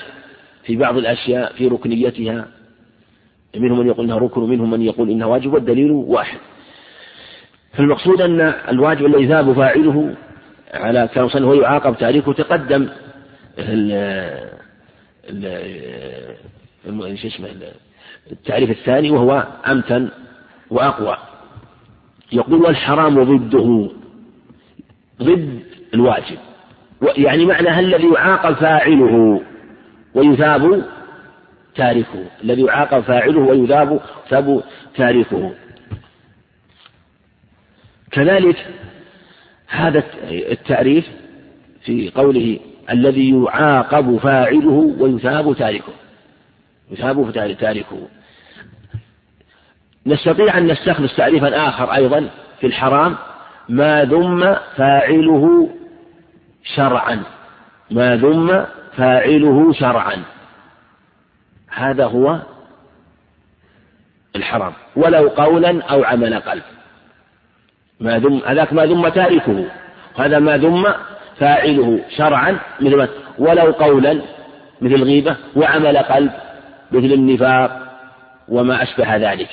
[0.65, 2.49] في بعض الأشياء في ركنيتها.
[3.57, 6.39] منهم من يقول إنها ركن ومنهم من يقول إنها واجب والدليل واحد.
[7.73, 10.15] فالمقصود أن الواجب الذي ذاب فاعله
[10.75, 12.89] على كان صلى ويعاقب تاريخه تقدم
[18.33, 20.09] التعريف الثاني وهو أمتن
[20.71, 21.17] وأقوى.
[22.33, 23.91] يقول والحرام ضده
[25.23, 25.63] ضد
[25.95, 26.39] الواجب.
[27.17, 29.43] يعني معنى الذي يعاقب فاعله
[30.15, 30.85] ويثاب
[31.75, 32.25] تاركه.
[32.45, 34.63] الذي يعاقب فاعله ويثاب ثاب
[34.97, 35.55] تاركه.
[38.11, 38.67] كذلك
[39.69, 41.09] هذا التعريف
[41.85, 45.93] في قوله الذي يعاقب فاعله ويثاب تاركه.
[46.95, 48.09] يثاب تاركه
[50.07, 52.29] نستطيع أن نستخلص تعريفا آخر أيضا
[52.61, 53.17] في الحرام.
[53.69, 55.71] ما ذم فاعله
[56.77, 57.23] شرعا.
[57.91, 60.23] ما ذم فاعله شرعا.
[61.71, 62.41] هذا هو
[64.37, 64.73] الحرام.
[64.97, 66.63] ولو قولا أو عمل قلب
[68.01, 69.65] ما ذم هذاك ما ذم تاركه.
[70.17, 70.87] هذا ما ذم
[71.39, 74.21] فاعله شرعا مثل ولو قولا
[74.81, 76.33] مثل الغيبة وعمل قلب.
[76.95, 77.81] مثل النفاق
[78.49, 79.49] وما أشبه ذلك.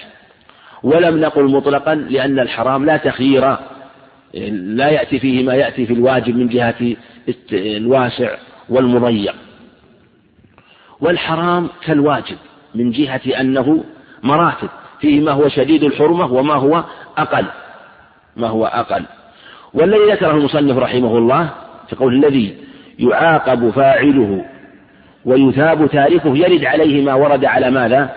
[0.84, 3.58] ولم نقل مطلقا لأن الحرام لا تخيير
[4.52, 6.96] لا يأتي فيه ما يأتي في الواجب من جهة
[7.54, 8.36] الواسع
[8.70, 9.36] والمضيق.
[11.02, 12.38] والحرام كالواجب
[12.76, 13.84] من جهة أنه
[14.24, 14.70] مراتب.
[15.00, 16.84] فيه ما هو شديد الحرمة وما هو
[17.18, 17.46] أقل.
[18.36, 19.06] ما هو أقل.
[19.74, 21.50] والذي ذكره المصنف رحمه الله
[21.90, 22.58] في قول الذي
[23.00, 24.46] يعاقب فاعله
[25.26, 28.16] ويثاب تاركه يرد عليه ما ورد على ماذا؟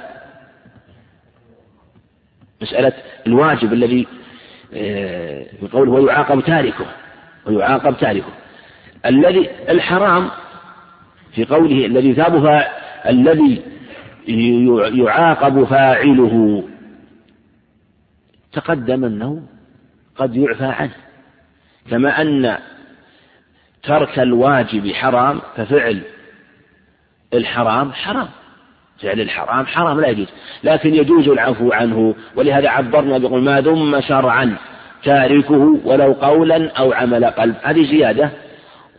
[2.62, 2.92] مسألة
[3.26, 4.06] الواجب الذي
[4.74, 6.86] آه، في قوله ويعاقب تاركه
[7.46, 8.32] ويعاقب تاركه.
[9.06, 10.30] الذي الحرام
[11.34, 12.64] في قوله الذي يثاب
[13.06, 13.62] الذي
[14.98, 16.64] يعاقب فاعله.
[18.52, 19.42] تقدم أنه
[20.16, 20.94] قد يعفى عنه.
[21.90, 22.58] كما أن
[23.82, 26.02] ترك الواجب حرام ففعل
[27.34, 28.28] الحرام حرام.
[29.02, 30.28] فعل الحرام حرام لا يجوز.
[30.64, 34.56] لكن يجوز العفو عنه ولهذا عبرنا بقول ما ذم شرعا
[35.04, 37.56] تاركه ولو قولا أو عمل قلب.
[37.62, 38.30] هذه زيادة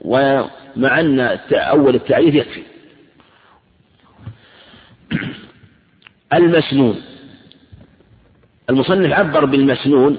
[0.02, 1.20] ومع أن
[1.54, 2.64] أول التعريف يكفي.
[6.34, 7.02] المسنون.
[8.70, 10.18] المصنف عبر بالمسنون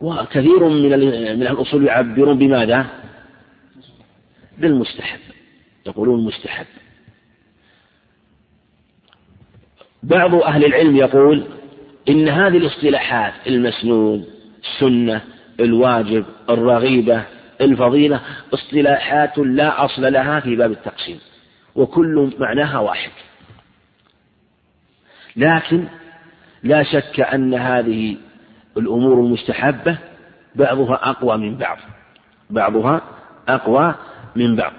[0.00, 0.90] وكثير من
[1.38, 2.86] من الأصول يعبرون بماذا؟
[4.58, 5.20] بالمستحب.
[5.86, 6.66] يقولون مستحب.
[10.02, 11.44] بعض أهل العلم يقول
[12.08, 14.26] إن هذه الاصطلاحات المسنون
[14.64, 15.20] السنة
[15.60, 17.24] الواجب الرغيبة
[17.60, 18.20] الفضيلة
[18.54, 21.18] اصطلاحات لا أصل لها في باب التقسيم
[21.74, 23.10] وكل معناها واحد.
[25.36, 25.86] لكن
[26.62, 28.16] لا شك أن هذه
[28.76, 29.98] الأمور المستحبة
[30.54, 31.78] بعضها أقوى من بعض
[32.50, 33.02] بعضها
[33.48, 33.94] أقوى
[34.36, 34.72] من بعض.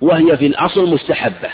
[0.00, 1.48] وهي في الأصل مستحبة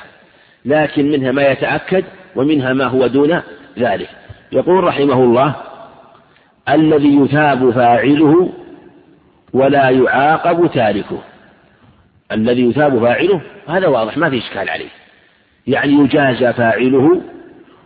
[0.64, 2.04] لكن منها ما يتأكد
[2.36, 3.42] ومنها ما هو دون
[3.78, 4.08] ذلك.
[4.52, 5.54] يقول رحمه الله
[6.68, 8.52] الذي يثاب فاعله
[9.52, 11.22] ولا يعاقب تاركه.
[12.32, 14.90] الذي يثاب فاعله هذا واضح ما في إشكال عليه.
[15.66, 17.20] يعني يجازى فاعله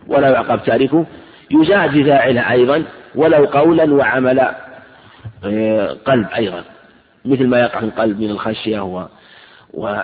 [0.07, 1.05] ولا يعاقب تاركه
[1.51, 2.83] يجازي فاعله أيضا
[3.15, 4.39] ولو قولا وعمل
[5.45, 6.63] آه، قلب أيضا
[7.25, 8.79] مثل ما يقع في القلب من الخشية
[9.73, 10.01] و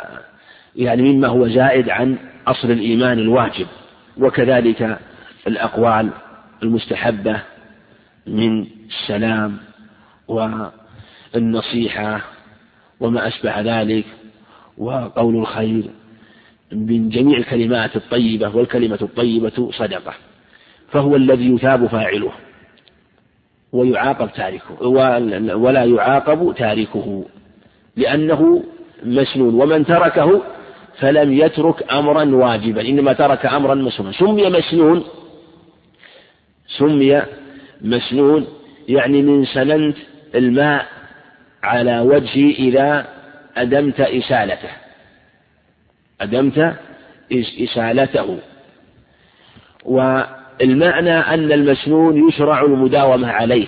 [0.75, 3.67] يعني مما هو زائد عن أصل الإيمان الواجب
[4.17, 4.99] وكذلك
[5.47, 6.09] الأقوال
[6.63, 7.41] المستحبة
[8.27, 9.57] من السلام
[11.33, 12.21] والنصيحة
[12.99, 14.05] وما أشبه ذلك
[14.77, 15.83] وقول الخير
[16.71, 20.13] من جميع الكلمات الطيبة والكلمة الطيبة صدقة
[20.91, 22.31] فهو الذي يثاب فاعله
[23.71, 24.87] ويعاقب تاركه
[25.57, 27.25] ولا يعاقب تاركه
[27.95, 28.63] لأنه
[29.03, 30.41] مسنون ومن تركه
[30.99, 35.03] فلم يترك أمرا واجبا إنما ترك أمرا مسنونا سمي مسنون
[36.67, 37.21] سمي
[37.81, 38.47] مسنون
[38.87, 39.97] يعني من سننت
[40.35, 40.85] الماء
[41.63, 43.07] على وجهي إذا
[43.57, 44.69] أدمت إسالته.
[46.21, 46.75] أدمت
[47.33, 48.39] إسالته.
[49.85, 53.67] والمعنى أن المسنون يشرع المداومة عليه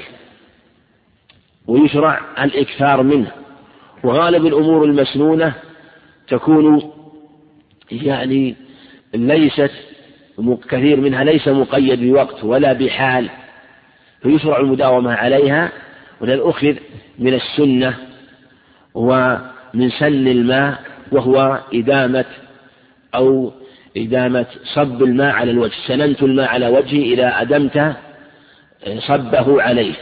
[1.68, 3.32] ويشرع الإكثار منه.
[4.04, 5.54] وغالب الأمور المسنونة
[6.28, 6.92] تكون
[7.92, 8.56] يعني
[9.14, 9.72] ليست
[10.70, 13.30] كثير منها ليس مقيد بوقت ولا بحال
[14.22, 15.72] فيشرع المداومة عليها
[16.22, 16.74] ولذلك أخذ
[17.20, 17.96] من السنة
[18.94, 20.80] ومن سن الماء
[21.12, 22.26] وهو إدامة
[23.16, 23.52] أو
[23.98, 24.46] إدامة
[24.76, 25.74] صب الماء على الوجه.
[25.88, 27.96] سننت الماء على وجهي إذا أدمت
[29.08, 29.94] صبه عليه.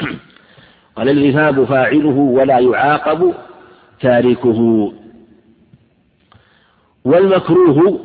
[0.96, 3.34] قال الغثاب فاعله ولا يعاقب
[4.00, 4.92] تاركه.
[7.04, 8.00] والمكروه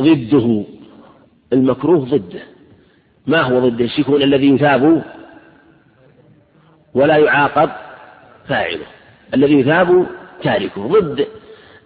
[0.00, 0.64] ضده.
[1.52, 2.40] المكروه ضده.
[3.26, 5.02] ما هو ضده يكون الذي يثاب؟
[6.94, 7.70] ولا يعاقب
[8.48, 8.86] فاعله.
[9.34, 10.06] الذي يثاب
[10.42, 10.88] تاركه.
[10.88, 11.26] ضد.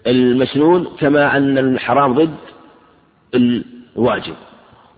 [0.06, 2.36] المسنون كما أن الحرام ضد
[3.34, 4.34] الواجب.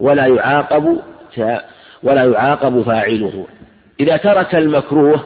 [0.00, 0.98] ولا يعاقب
[2.02, 3.46] ولا يعاقب فاعله.
[4.00, 5.24] إذا ترك المكروه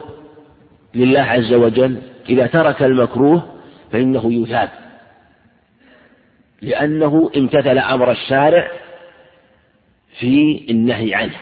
[0.95, 1.97] لله عز وجل
[2.29, 3.43] إذا ترك المكروه
[3.91, 4.82] فإنه يثاب.
[6.63, 8.71] لأنه امتثل أمر الشارع
[10.19, 11.35] في النهي عنه.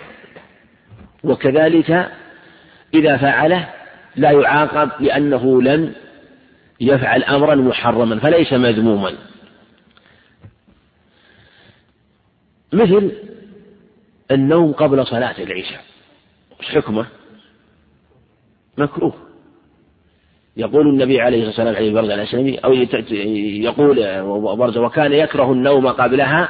[1.23, 2.11] وكذلك
[2.93, 3.69] إذا فعله
[4.15, 5.93] لا يعاقب لأنه لم
[6.81, 9.13] يفعل أمرا محرما فليس مذموما.
[12.73, 13.11] مثل
[14.31, 15.83] النوم قبل صلاة العشاء
[16.59, 17.05] وش حكمه؟
[18.77, 19.30] مكروه.
[20.57, 23.95] يقول النبي عليه الصلاة والسلام عليه برزة الأسلمي أو يقول
[24.57, 26.49] برزة وكان يكره النوم قبلها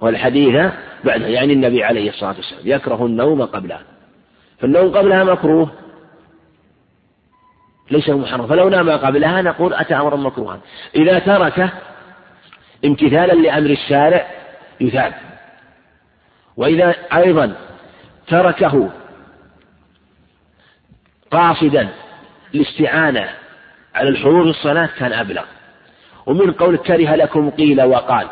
[0.00, 0.72] والحديث
[1.04, 3.82] بعدها يعني النبي عليه الصلاة والسلام يكره النوم قبلها.
[4.58, 5.70] فالنوم قبلها مكروه.
[7.90, 8.46] ليس محرم.
[8.46, 10.60] فلو نام قبلها نقول أتى أمرا مكروها.
[10.94, 11.70] إذا ترك
[12.84, 14.26] امتثالا لأمر الشارع
[14.80, 15.14] يثاب.
[16.56, 17.56] وإذا أيضا
[18.26, 18.90] تركه
[21.30, 21.88] قاصدا
[22.54, 23.28] الاستعانة
[23.94, 25.44] على الحضور في الصلاة كان أبلغ.
[26.26, 28.26] ومن قول كره لكم قيل وقال.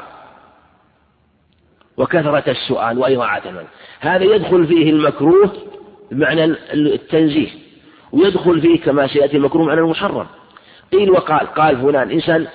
[1.97, 3.64] وكثرة السؤال وإضاعة المال
[4.01, 5.53] هذا يدخل فيه المكروه
[6.11, 7.49] بمعنى التنزيه.
[8.12, 10.27] ويدخل فيه كما سيأتي المكروه معنى المحرم.
[10.93, 12.11] قيل وقال قال فلان.
[12.11, 12.47] إنسان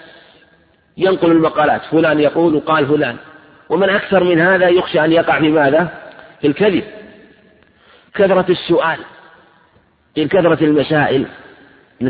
[0.98, 3.16] ينقل المقالات فلان يقول وقال فلان.
[3.70, 6.12] ومن أكثر من هذا يخشى أن يقع في ماذا؟
[6.42, 6.84] في الكذب.
[8.16, 9.00] كثرة السؤال.
[10.16, 11.28] قيل كثرة المسائل.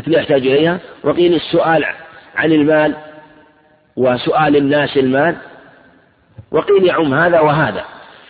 [0.06, 0.80] لا يحتاج إليها.
[1.04, 1.84] وقيل السؤال
[2.36, 2.96] عن المال
[3.96, 5.36] وسؤال الناس المال.
[6.50, 7.84] وقيل يعم هذا وهذا.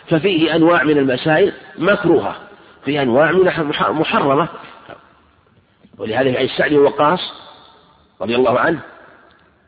[0.07, 2.35] ففيه أنواع من المسائل مكروهة.
[2.85, 4.49] فيه أنواع منها محرمة.
[5.97, 7.19] ولهذا في السعد وقاص
[8.21, 8.79] رضي الله عنه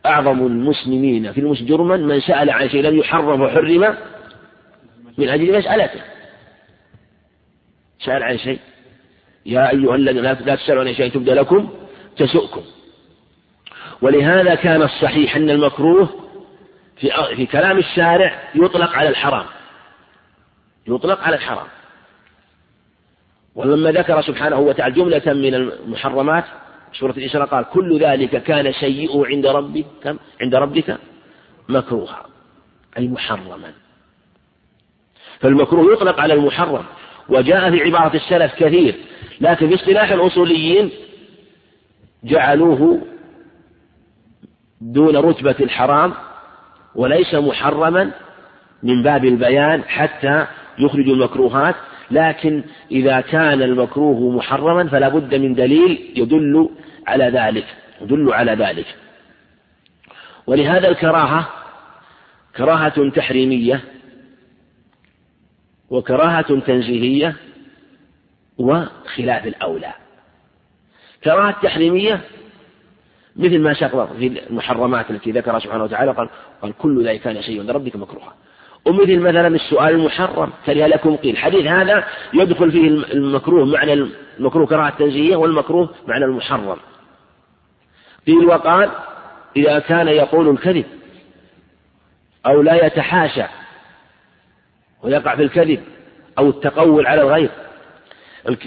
[0.05, 3.95] أعظم المسلمين في المسلم جرما من سأل عن شيء لم يحرم وحرم
[5.17, 6.01] من أجل مسألته.
[7.99, 8.59] سأل عن شيء.
[9.45, 11.69] يا أيها الذين لا تسألوا عن شيء تبدأ لكم
[12.17, 12.61] تسؤكم.
[14.01, 16.09] ولهذا كان الصحيح أن المكروه
[16.97, 19.45] في في كلام الشارع يطلق على الحرام.
[20.87, 21.67] يطلق على الحرام.
[23.55, 26.43] ولما ذكر سبحانه وتعالى جملة من المحرمات
[26.93, 30.97] سورة الإسراء قال كل ذلك كان سيئه عند ربك عند ربك
[31.69, 32.25] مكروها
[32.97, 33.73] أي محرما.
[35.39, 36.85] فالمكروه يطلق على المحرم.
[37.29, 38.95] وجاء في عبارة السلف كثير
[39.41, 40.91] لكن في اصطلاح الأصوليين
[42.23, 43.01] جعلوه
[44.81, 46.13] دون رتبة الحرام
[46.95, 48.11] وليس محرما
[48.83, 50.45] من باب البيان حتى
[50.79, 51.75] يخرج المكروهات
[52.11, 56.69] لكن إذا كان المكروه محرما فلا بد من دليل يدل
[57.07, 57.65] على ذلك
[58.01, 58.85] يدل على ذلك.
[60.47, 61.49] ولهذا الكراهة
[62.57, 63.81] كراهة تحريمية
[65.89, 67.35] وكراهة تنزيهية
[68.57, 69.93] وخلاف الأولى.
[71.23, 72.21] كراهة تحريمية
[73.35, 76.29] مثل ما سبق في المحرمات التي ذكرها سبحانه وتعالى قال
[76.61, 78.33] قال كل ذلك كان شيء عند ربك مكروها.
[78.85, 83.93] ومثل مثلا السؤال المحرم كره لكم قيل الحديث هذا يدخل فيه المكروه معنى
[84.39, 86.77] المكروه كراهة تنزيهية والمكروه معنى المحرم.
[88.27, 88.89] قيل وقال
[89.57, 90.85] إذا كان يقول الكذب
[92.45, 93.43] أو لا يتحاشى
[95.03, 95.83] ويقع في الكذب
[96.37, 97.49] أو التقول على الغير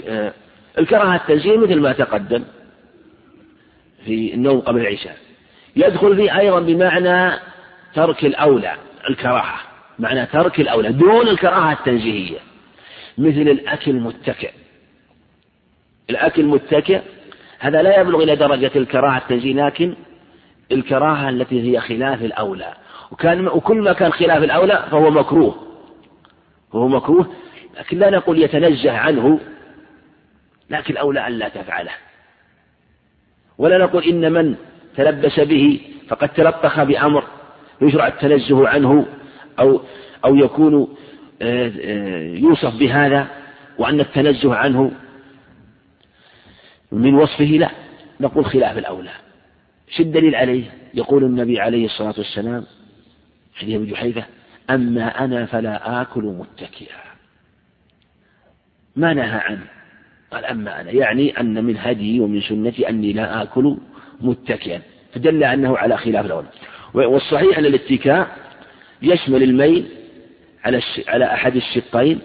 [0.08, 0.32] آه،
[0.78, 2.44] الكراهة التنزيه مثل ما تقدم
[4.04, 5.16] في النوم قبل العشاء.
[5.76, 7.38] يدخل فيه أيضا بمعنى
[7.94, 8.72] ترك الأولى
[9.10, 9.60] الكراهة.
[9.98, 12.38] معنى ترك الأولى دون الكراهة التنزيهية.
[13.18, 14.50] مثل الأكل متكئ
[16.10, 17.00] الأكل متكئ
[17.58, 19.94] هذا لا يبلغ إلى درجة الكراهة التنزيه لكن
[20.72, 22.74] الكراهة التي هي خلاف الأولى.
[23.10, 25.56] وكان وكل ما كان خلاف الأولى فهو مكروه.
[26.72, 27.26] فهو مكروه.
[27.78, 29.40] لكن لا نقول يتنزه عنه
[30.70, 31.92] لكن الأولى أن لا تفعله.
[33.58, 34.56] ولا نقول إن من
[34.96, 37.24] تلبس به فقد تلطخ بأمر
[37.82, 39.06] يشرع التنزه عنه
[39.58, 39.82] أو
[40.24, 40.96] أو يكون
[41.42, 43.26] آه، آه، يوصف بهذا
[43.78, 44.92] وأن التنزه عنه
[46.92, 47.70] من وصفه لا.
[48.20, 49.10] نقول خلاف الأولى.
[49.90, 50.64] شو الدليل عليه؟
[50.94, 52.66] يقول النبي عليه الصلاة والسلام
[53.54, 54.24] حديث أبي جحيفة
[54.70, 56.96] أما أنا فلا آكل متكئا.
[58.96, 59.79] ما نهى عنه.
[60.30, 63.76] قال أما أنا يعني أن من هدي ومن سنتي أني لا آكل
[64.20, 64.80] متكئا.
[65.14, 66.48] فدل أنه على خلاف الأولى
[66.94, 68.28] والصحيح أن الاتكاء
[69.02, 69.86] يشمل الميل
[70.64, 72.18] على على أحد الشقين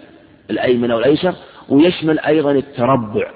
[0.50, 1.34] الأيمن أو الأيسر
[1.68, 3.30] ويشمل أيضا التربع.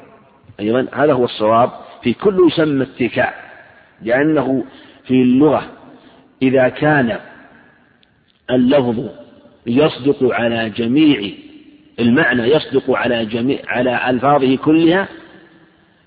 [0.61, 1.71] أيضا هذا هو الصواب
[2.03, 3.35] في كل يسمى اتكاء
[4.03, 4.65] لأنه
[5.05, 5.63] في اللغة
[6.43, 7.19] إذا كان
[8.51, 9.09] اللفظ
[9.67, 11.31] يصدق على جميع
[11.99, 15.09] المعنى يصدق على جميع على ألفاظه كلها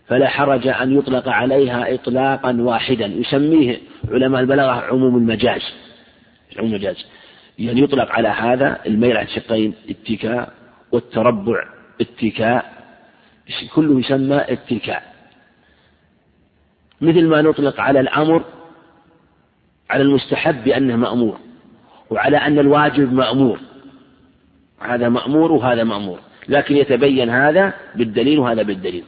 [0.08, 3.06] فلا حرج أن يطلق عليها إطلاقا واحدا.
[3.06, 3.80] يسميه
[4.12, 5.62] علماء البلاغة عموم المجاز
[6.58, 7.06] عموم المجاز.
[7.60, 10.54] يعني يطلق على هذا الميل على الشقين اتكاء
[10.92, 11.64] والتربع
[12.02, 12.74] اتكاء.
[13.76, 15.14] كله يسمى اتكاء.
[17.02, 18.44] مثل ما نطلق على الأمر
[19.90, 21.40] على المستحب بأنه مأمور
[22.10, 23.60] وعلى أن الواجب مأمور.
[24.86, 26.20] هذا مأمور وهذا مأمور.
[26.50, 29.04] لكن يتبين هذا بالدليل وهذا بالدليل.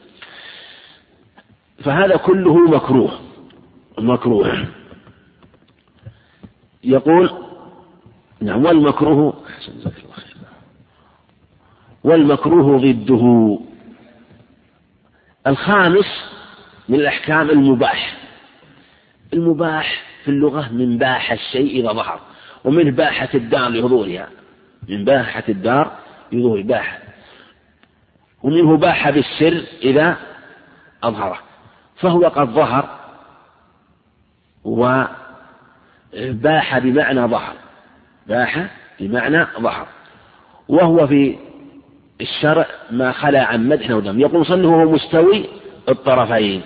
[1.84, 3.20] فهذا كله مكروه.
[3.98, 4.66] مكروه.
[6.84, 7.30] يقول
[8.40, 9.42] نعم والمكروه
[12.04, 13.58] والمكروه ضده.
[15.46, 16.06] الخامس
[16.88, 18.16] من الأحكام المباح.
[19.32, 22.20] المباح في اللغة من باح الشيء إذا ظهر
[22.64, 24.28] ومن باحة الدار لحضورها.
[24.88, 25.92] من باحة الدار
[26.32, 26.98] لظهور باحة
[28.42, 30.16] ومنه باح بالسر إذا
[31.02, 31.38] أظهره.
[31.96, 32.98] فهو قد ظهر
[34.64, 35.18] وباح
[36.78, 37.54] بمعنى ظهر.
[38.26, 38.66] باح
[39.00, 39.86] بمعنى ظهر.
[40.68, 41.38] وهو في
[42.20, 44.20] الشرع ما خلا عن مدح ودم.
[44.20, 45.44] يقول صنه هو مستوي
[45.88, 46.62] الطرفين.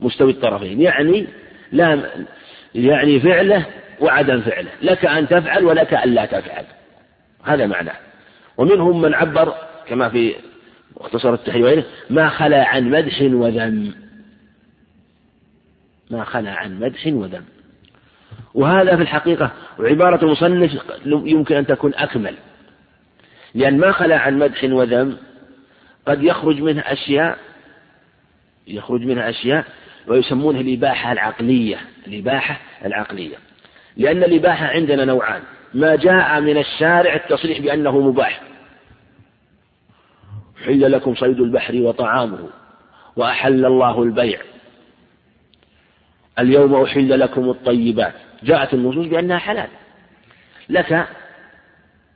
[0.00, 0.80] مستوي الطرفين.
[0.80, 1.26] يعني
[1.72, 2.10] لا
[2.74, 3.66] يعني فعله
[4.00, 4.70] وعدم فعله.
[4.82, 6.64] لك أن تفعل ولك أن لا تفعل.
[7.46, 7.96] هذا معناه
[8.56, 9.54] ومنهم من عبر
[9.88, 10.34] كما في
[10.94, 13.94] واختصر التحريم وغيره ما خلا عن مدح وذم.
[16.10, 17.44] ما خلا عن مدح وذم.
[18.54, 22.34] وهذا في الحقيقة وعبارة المصنف يمكن أن تكون أكمل.
[23.54, 25.16] لأن ما خلا عن مدح وذم
[26.06, 27.38] قد يخرج منه أشياء
[28.66, 29.64] يخرج منها أشياء
[30.06, 31.76] ويسمونها الإباحة العقلية.
[32.06, 33.36] الإباحة العقلية.
[33.96, 35.42] لأن الإباحة عندنا نوعان.
[35.76, 38.42] ما جاء من الشارع التصريح بأنه مباح.
[40.64, 42.48] حل لكم صيد البحر وطعامه
[43.16, 44.40] وأحل الله البيع.
[46.38, 48.14] اليوم أحل لكم الطيبات.
[48.42, 49.68] جاءت النصوص بأنها حلال.
[50.68, 50.92] لك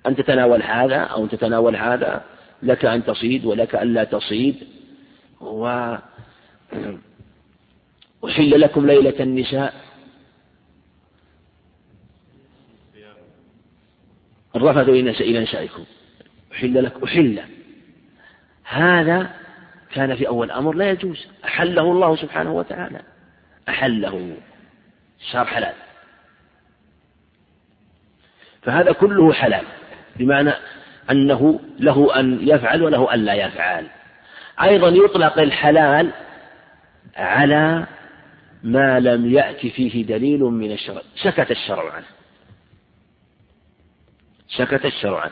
[0.06, 2.24] أن تتناول هذا أو أن تتناول هذا.
[2.62, 4.56] لك أن تصيد ولك أن لا تصيد.
[5.40, 5.94] و
[8.24, 9.74] أحل لكم ليلة النساء.
[14.57, 15.84] الرفث إلى نسائكم.
[16.53, 17.40] أحل لك أحل.
[18.64, 19.30] هذا
[19.92, 21.26] كان في أول أمر لا يجوز.
[21.44, 23.01] أحله الله سبحانه وتعالى.
[23.68, 24.36] أحله.
[25.32, 25.74] صار حلال.
[28.62, 29.64] فهذا كله حلال.
[30.16, 30.53] بمعنى
[31.11, 33.86] أنه له أن يفعل وله أن لا يفعل.
[34.62, 36.11] أيضا يطلق الحلال
[37.16, 37.86] على
[38.62, 41.03] ما لم يأتي فيه دليل من الشرع.
[41.16, 42.19] سكت الشرع عنه.
[44.57, 45.30] سكت الشرع.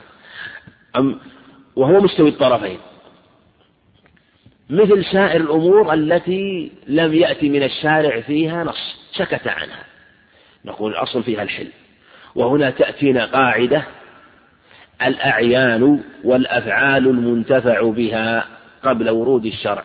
[0.97, 1.21] أم
[1.77, 2.79] وهو مستوي الطرفين.
[4.71, 8.97] مثل سائر الأمور التي لم يأتي من الشارع فيها نص.
[9.13, 9.85] سكت عنها.
[10.65, 11.69] نقول الأصل فيها الحل.
[12.35, 13.85] وهنا تأتينا قاعدة
[15.03, 18.45] الأعيان والأفعال المنتفع بها
[18.83, 19.85] قبل ورود الشرع.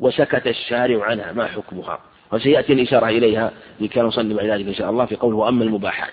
[0.00, 1.32] وسكت الشارع عنها.
[1.32, 1.98] ما حكمها؟
[2.32, 3.52] وسيأتي الإشارة إليها.
[3.80, 6.12] لكي نصلي بعد ذلك إن شاء الله في قوله وأما المباحات.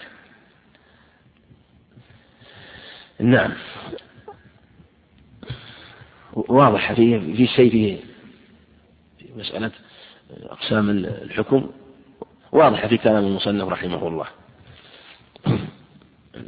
[3.20, 3.54] نعم.
[6.34, 8.02] واضح في في شيء
[9.20, 9.72] في مسألة
[10.44, 11.70] أقسام الحكم.
[12.52, 14.26] واضحة في كلام المصنف رحمه الله.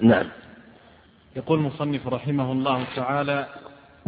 [0.01, 0.25] نعم.
[1.35, 3.47] يقول المصنف رحمه الله تعالى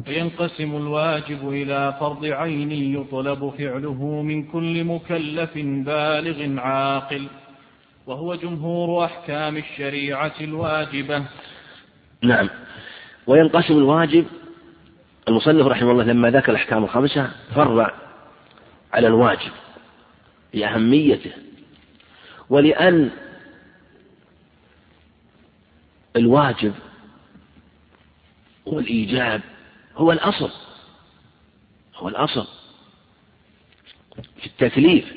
[0.07, 7.27] وينقسم الواجب إلى فرض عين يطلب فعله من كل مكلف بالغ عاقل
[8.07, 11.25] وهو جمهور أحكام الشريعة الواجبة.
[12.21, 12.49] نعم.
[13.27, 14.25] وينقسم الواجب
[15.27, 17.93] المصنف رحمه الله لما ذكر الأحكام الخمسة فرع
[18.93, 19.51] على الواجب
[20.53, 21.31] لأهميته
[22.49, 23.09] ولأن
[26.15, 26.73] الواجب
[28.65, 29.41] والإيجاب
[29.95, 30.51] هو الأصل
[31.95, 32.47] هو الأصل
[34.39, 35.13] في التكليف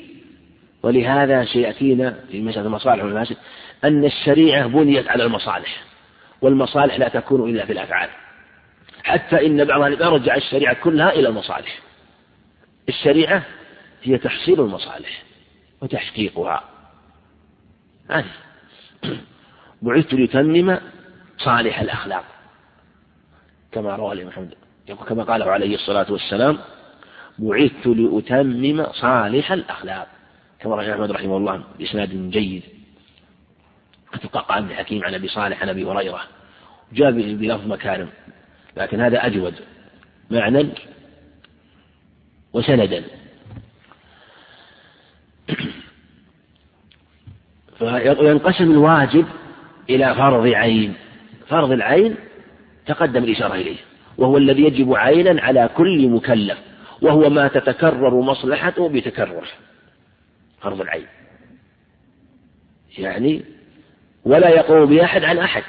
[0.83, 3.37] ولهذا سيأتينا في مسألة المصالح والمفاسد
[3.83, 5.83] أن الشريعة بنيت على المصالح.
[6.45, 8.09] والمصالح لا تكون إلا في الأفعال.
[9.03, 11.79] حتى إن بعض أهل يرجع الشريعة كلها إلى المصالح.
[12.89, 13.43] الشريعة
[14.03, 15.23] هي تحصيل المصالح
[15.81, 16.63] وتحقيقها.
[18.09, 18.25] هذه.
[19.81, 20.79] بعثت لتمم
[21.37, 22.25] صالح الأخلاق.
[23.71, 24.53] كما روى الإمام محمد
[25.07, 26.57] كما قاله عليه الصلاة والسلام
[27.39, 30.07] بعثت لأتمم صالح الأخلاق.
[30.59, 32.63] كما روى أحمد رحمه الله بإسناد جيد.
[34.33, 36.34] قال ابن حكيم عن أبي صالح عن أبي هريرة.
[36.95, 38.09] جاء بلفظ مكارم.
[38.77, 39.53] لكن هذا أجود
[40.31, 40.67] معنى
[42.53, 43.03] وسندا.
[47.79, 49.25] فينقسم الواجب
[49.89, 50.93] إلى فرض عين.
[51.47, 52.15] فرض العين
[52.85, 53.77] تقدم الإشارة إليه.
[54.17, 56.57] وهو الذي يجب عينا على كل مكلف.
[57.01, 59.43] وهو ما تتكرر مصلحته بتكرره.
[60.61, 61.07] فرض العين.
[62.97, 63.43] يعني
[64.25, 65.63] ولا يقوم بأحد عن أحد.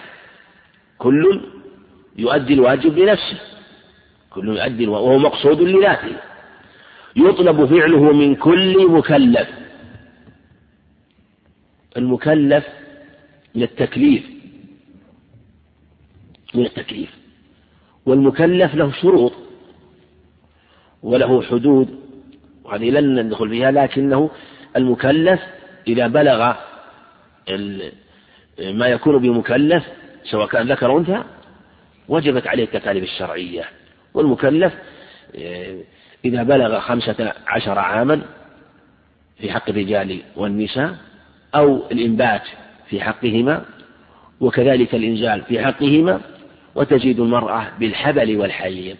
[0.98, 1.40] كل
[2.18, 3.40] يؤدي الواجب لنفسه
[4.30, 6.16] كل يؤدي وهو مقصود لذاته.
[7.16, 9.48] يطلب فعله من كل مكلف.
[11.96, 12.66] المكلف
[13.54, 14.24] من التكليف
[16.54, 17.10] من التكليف.
[18.06, 19.32] والمكلف له شروط
[21.02, 22.00] وله حدود
[22.64, 24.30] وهذه لن ندخل فيها لكنه
[24.76, 25.40] المكلف
[25.88, 26.54] إذا بلغ
[28.58, 29.84] ما يكون بمكلف
[30.30, 31.24] سواء كان ذكر أو أنثى
[32.08, 33.64] وجبت عليه التكاليف الشرعية.
[34.14, 34.72] والمكلف
[36.24, 38.22] إذا بلغ خمسة عشر عاما
[39.38, 40.96] في حق الرجال والنساء
[41.54, 42.42] أو الإنبات
[42.90, 43.64] في حقهما
[44.40, 46.20] وكذلك الإنزال في حقهما
[46.74, 48.96] وتزيد المرأة بالحبل والحيض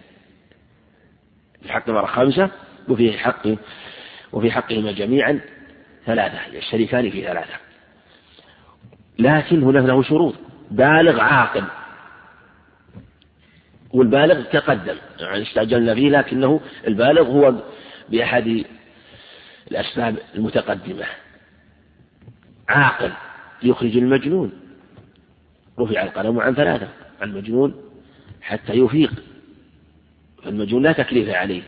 [1.61, 2.49] في حق المرأة خمسة
[2.89, 3.47] وفي حق
[4.33, 5.39] وفي حقهما جميعا
[6.05, 7.53] ثلاثة يشتركان في ثلاثة.
[9.19, 10.35] لكن هناك له شروط.
[10.71, 11.63] بالغ عاقل.
[13.91, 14.95] والبالغ تقدم.
[15.19, 17.53] يعني استعجلنا فيه لكنه البالغ هو
[18.09, 18.63] بأحد
[19.71, 21.05] الأسباب المتقدمة.
[22.69, 23.11] عاقل.
[23.63, 24.51] يخرج المجنون.
[25.79, 26.87] رفع القلم عن ثلاثة.
[27.21, 27.75] عن المجنون
[28.41, 29.13] حتى يفيق.
[30.43, 31.61] فالمجنون لا تكليف عليه.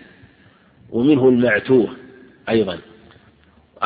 [0.90, 1.96] ومنه المعتوه
[2.50, 2.80] أيضا.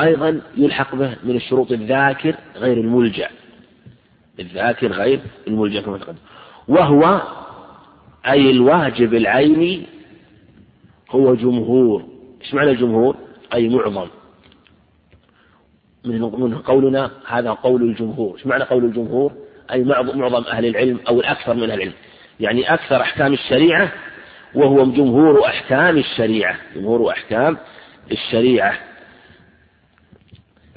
[0.00, 3.30] أيضا يلحق به من الشروط الذاكر غير الملجأ.
[4.40, 6.18] الذاكر غير الملجأ كما تقدم.
[6.68, 7.20] وهو
[8.26, 9.86] أي الواجب العيني
[11.10, 12.04] هو جمهور.
[12.42, 13.16] إيش معنى الجمهور؟
[13.54, 14.08] أي معظم.
[16.04, 18.36] من قولنا هذا قول الجمهور.
[18.36, 19.32] إيش معنى قول الجمهور؟
[19.72, 21.92] أي معظم أهل العلم أو الأكثر من أهل العلم.
[22.40, 23.92] يعني أكثر أحكام الشريعة
[24.54, 26.56] وهو جمهور أحكام الشريعة.
[26.76, 27.56] جمهور أحكام
[28.12, 28.78] الشريعة.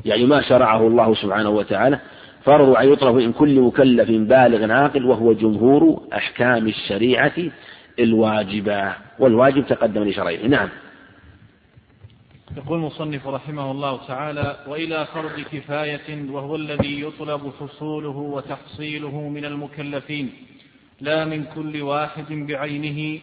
[0.06, 2.00] يعني ما شرعه الله سبحانه وتعالى.
[2.48, 7.34] فرض أن يطرف من كل مكلف بالغ عاقل وهو جمهور أحكام الشريعة
[8.00, 10.48] الواجبة والواجب تقدم لشرعه.
[10.48, 10.70] نعم.
[12.58, 20.30] يقول المصنف رحمه الله تعالى وإلى فرض كفاية وهو الذي يطلب حصوله وتحصيله من المكلفين
[21.02, 23.20] لا من كل واحد بعينه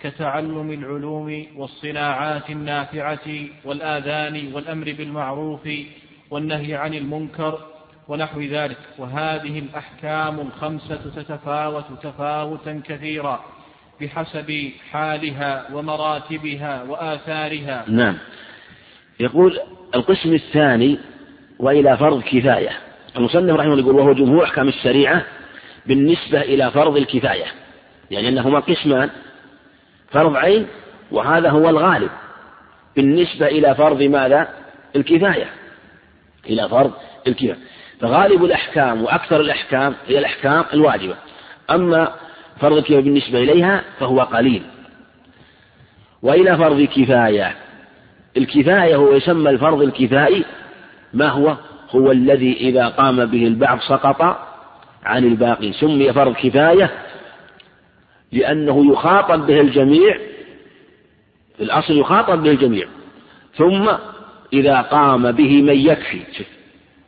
[0.00, 3.28] كتعلم العلوم والصناعات النافعة
[3.64, 5.68] والآذان والأمر بالمعروف
[6.30, 7.71] والنهي عن المنكر
[8.08, 8.78] ونحو ذلك.
[8.98, 13.44] وهذه الأحكام الخمسة تتفاوت تفاوتا كثيرا
[14.00, 17.84] بحسب حالها ومراتبها وآثارها.
[17.88, 18.16] نعم.
[19.20, 19.58] يقول
[19.94, 20.98] القسم الثاني
[21.58, 22.70] وإلى فرض كفاية.
[23.16, 25.24] المصنف رحمه الله يقول وهو جمهور أحكام الشريعة
[25.86, 27.46] بالنسبة إلى فرض الكفاية.
[28.10, 29.10] يعني أنهما قسمان
[30.10, 30.66] فرض عين
[31.10, 32.10] وهذا هو الغالب.
[32.96, 34.48] بالنسبة إلى فرض ماذا؟
[34.96, 35.46] الكفاية.
[36.46, 36.92] إلى فرض
[37.26, 37.56] الكفاية.
[38.02, 41.14] فغالب الأحكام وأكثر الأحكام هي الأحكام الواجبة.
[41.70, 42.12] أما
[42.60, 44.62] فرض الكفاية بالنسبة إليها فهو قليل.
[46.22, 47.54] وإلى فرض كفاية
[48.36, 50.44] الكفاية هو يسمى الفرض الكفائي
[51.14, 51.56] ما هو؟
[51.90, 54.38] هو الذي إذا قام به البعض سقط
[55.04, 55.72] عن الباقي.
[55.72, 56.90] سمي فرض كفاية
[58.32, 60.18] لأنه يخاطب به الجميع
[61.56, 62.86] في الأصل يخاطب به الجميع.
[63.56, 63.88] ثم
[64.52, 66.22] إذا قام به من يكفي.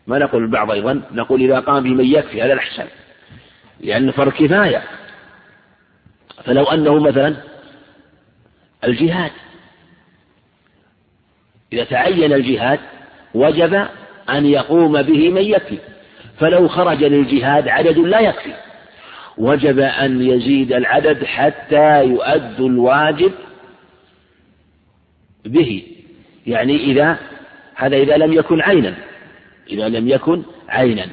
[0.06, 2.86] ما نقول البعض أيضا نقول إذا قام به من يكفي هذا الأحسن
[3.80, 4.82] لأن فرض كفاية.
[6.44, 7.36] فلو أنه مثلا
[8.84, 9.30] الجهاد
[11.72, 12.80] إذا تعين الجهاد
[13.34, 13.74] وجب
[14.30, 15.78] أن يقوم به من يكفي.
[16.38, 18.52] فلو خرج للجهاد عدد لا يكفي.
[19.38, 23.32] وجب أن يزيد العدد حتى يؤد الواجب
[25.44, 25.86] به.
[26.46, 27.18] يعني إذا
[27.74, 28.94] هذا إذا لم يكن عينا.
[29.70, 31.06] إذا لم يكن عينا.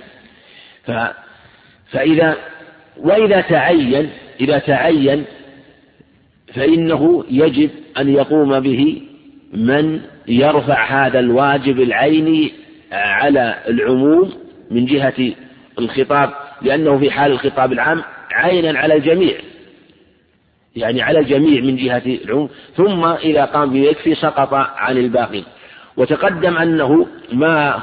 [0.85, 0.91] ف
[1.91, 2.37] فإذا
[2.97, 4.09] وإذا تعين
[4.41, 5.25] إذا تعين
[6.53, 9.01] فإنه يجب أن يقوم به
[9.53, 12.51] من يرفع هذا الواجب العيني
[12.91, 14.33] على العموم
[14.71, 15.33] من جهة
[15.79, 19.35] الخطاب لأنه في حال الخطاب العام عينا على الجميع.
[20.75, 22.49] يعني على الجميع من جهة العموم.
[22.75, 25.43] ثم إذا قام به يكفي سقط عن الباقين.
[25.97, 27.81] وتقدم أنه ما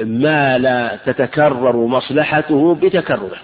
[0.00, 3.38] ما لا تتكرر مصلحته بتكرره.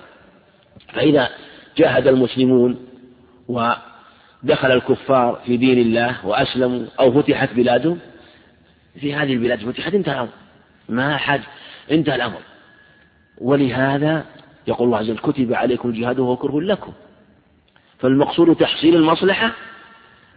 [0.92, 1.28] فإذا
[1.76, 2.78] جاهد المسلمون
[3.48, 7.98] ودخل الكفار في دين الله وأسلموا أو فتحت بلادهم
[9.00, 10.32] في هذه البلاد فتحت انتهى الأمر.
[10.88, 11.40] ما حد
[11.90, 12.40] انتهى الأمر.
[13.38, 14.24] ولهذا
[14.66, 16.92] يقول الله عز وجل كتب عليكم الجهاد وهو كره لكم.
[17.98, 19.52] فالمقصود تحصيل المصلحة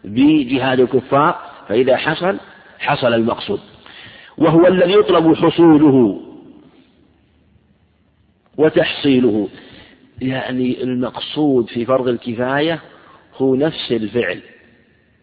[0.04, 2.38] بجهاد الكفار فإذا حصل
[2.80, 3.60] حصل المقصود.
[4.38, 6.22] وهو الذي يطلب حصوله
[8.58, 9.50] وتحصيله.
[10.22, 12.80] يعني المقصود في فرض الكفاية
[13.36, 14.42] هو نفس الفعل.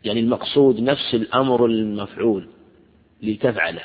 [0.04, 2.48] يعني المقصود نفس الأمر المفعول
[3.22, 3.82] لتفعله.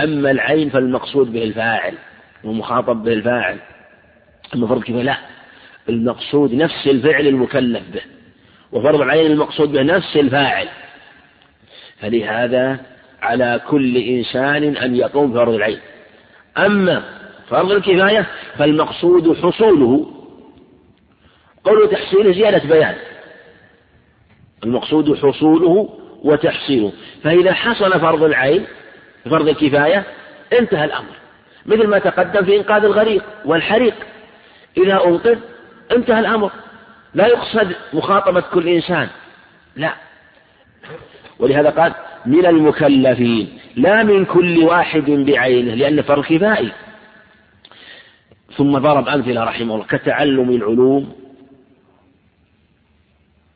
[0.00, 1.94] أما العين فالمقصود به الفاعل
[2.44, 3.58] ومخاطب به الفاعل.
[4.54, 5.18] أما فرض الكفاية لا.
[5.88, 8.02] المقصود نفس الفعل المكلف به.
[8.72, 10.68] وفرض العين المقصود به نفس الفاعل.
[11.98, 12.80] فلهذا
[13.22, 15.78] على كل إنسان أن يقوم بفرض العين.
[16.58, 17.02] أما
[17.48, 18.26] فرض الكفاية
[18.58, 20.10] فالمقصود حصوله.
[21.64, 22.94] قول تحصيله زيادة بيان.
[24.64, 25.88] المقصود حصوله
[26.22, 26.92] وتحصيله.
[27.22, 28.66] فإذا حصل فرض العين
[29.24, 30.04] فرض الكفاية
[30.58, 31.14] انتهى الأمر.
[31.66, 33.94] مثل ما تقدم في إنقاذ الغريق والحريق.
[34.76, 35.38] إذا أنقذ
[35.92, 36.50] انتهى الأمر.
[37.14, 39.08] لا يقصد مخاطبة كل إنسان.
[39.76, 39.94] لا.
[41.38, 41.94] ولهذا قال
[42.26, 46.72] من المكلفين لا من كل واحد بعينه لأن فرض كفائي.
[48.56, 51.12] ثم ضرب أمثلة رحمه الله كتعلم العلوم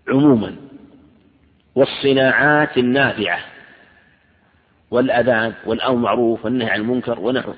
[0.08, 0.56] عموما
[1.74, 3.40] والصناعات النافعة
[4.90, 7.52] والأذان والأمر معروف والنهي عن المنكر ونحو.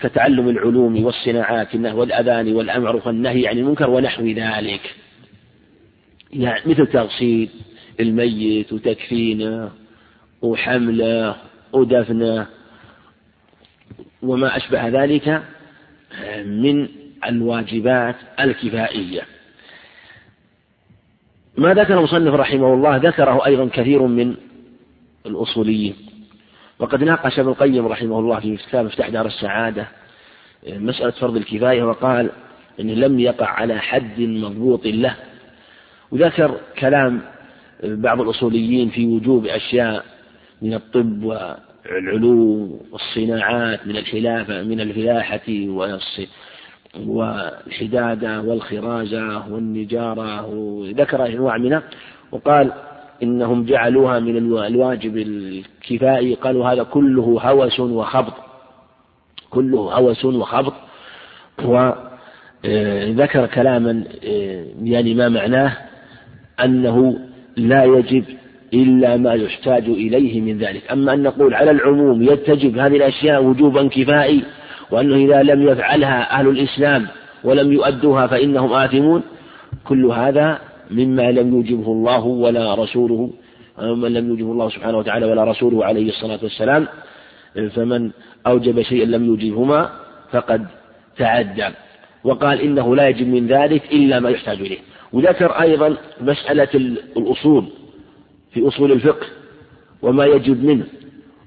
[0.00, 4.94] كتعلم العلوم والصناعات والأذان والأمر والنهي عن المنكر ونحو ذلك.
[6.32, 7.50] يعني مثل تغسيل
[8.00, 9.70] الميت وتكفينه
[10.42, 11.36] وحملة
[11.72, 12.46] ودفنة.
[14.22, 15.42] وما أشبه ذلك
[16.44, 16.88] من
[17.26, 19.22] الواجبات الكفائية.
[21.56, 24.34] ما ذكر المصنف رحمه الله ذكره أيضا كثير من
[25.26, 25.94] الأصوليين.
[26.78, 29.86] وقد ناقش ابن القيم رحمه الله في كتاب مفتاح دار السعادة
[30.68, 32.30] مسألة فرض الكفاية وقال
[32.80, 35.16] إنه لم يقع على حد مضبوط له.
[36.10, 37.20] وذكر كلام
[37.84, 40.04] بعض الأصوليين في وجوب أشياء
[40.62, 45.40] من الطب والعلوم والصناعات من الحلافة من الفلاحة
[46.96, 51.82] والحدادة والخرازة والنجارة وذكر أنواع منها
[52.32, 52.72] وقال
[53.22, 58.34] إنهم جعلوها من الواجب الكفائي قالوا هذا كله هوس وخبط
[59.50, 60.74] كله هوس وخبط
[61.64, 64.04] وذكر كلاما
[64.82, 65.76] يعني ما معناه
[66.64, 67.18] أنه
[67.56, 68.24] لا يجب
[68.74, 70.90] إلا ما يحتاج إليه من ذلك.
[70.92, 74.42] أما أن نقول على العموم يتجب هذه الأشياء وجوبا كفائي
[74.90, 77.06] وأنه إذا لم يفعلها أهل الإسلام
[77.44, 79.22] ولم يؤدوها فإنهم آثمون
[79.84, 80.58] كل هذا
[80.90, 83.30] مما لم يوجبه الله ولا رسوله
[83.82, 86.86] من لم يوجبه الله سبحانه وتعالى ولا رسوله عليه الصلاة والسلام
[87.74, 88.10] فمن
[88.46, 89.90] أوجب شيئا لم يوجبهما
[90.32, 90.66] فقد
[91.18, 91.68] تعدى.
[92.24, 94.78] وقال إنه لا يجب من ذلك إلا ما يحتاج إليه.
[95.12, 96.68] وذكر أيضا مسألة
[97.16, 97.68] الأصول
[98.52, 99.26] في أصول الفقه
[100.02, 100.84] وما يجب منه.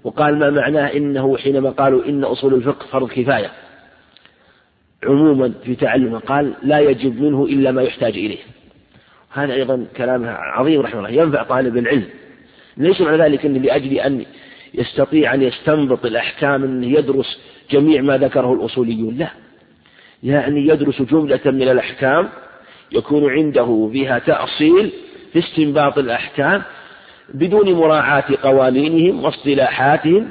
[0.04, 3.52] وقال ما معناه إنه حينما قالوا إن أصول الفقه فرض كفاية.
[5.04, 8.40] عموما في تعلمه قال لا يجب منه إلا ما يحتاج إليه.
[9.30, 12.06] هذا أيضا كلام عظيم رحمه الله ينفع طالب العلم.
[12.78, 14.26] ليس معنى ذلك أن لأجل أن
[14.74, 17.40] يستطيع أن يستنبط الأحكام أنه يدرس
[17.72, 19.30] جميع ما ذكره الأصوليون لا.
[20.24, 22.30] يعني يدرس جملة من الأحكام
[22.94, 24.92] يكون عنده بها تأصيل
[25.34, 26.62] في استنباط الأحكام
[27.34, 30.30] بدون مراعاة قوانينهم واصطلاحاتهم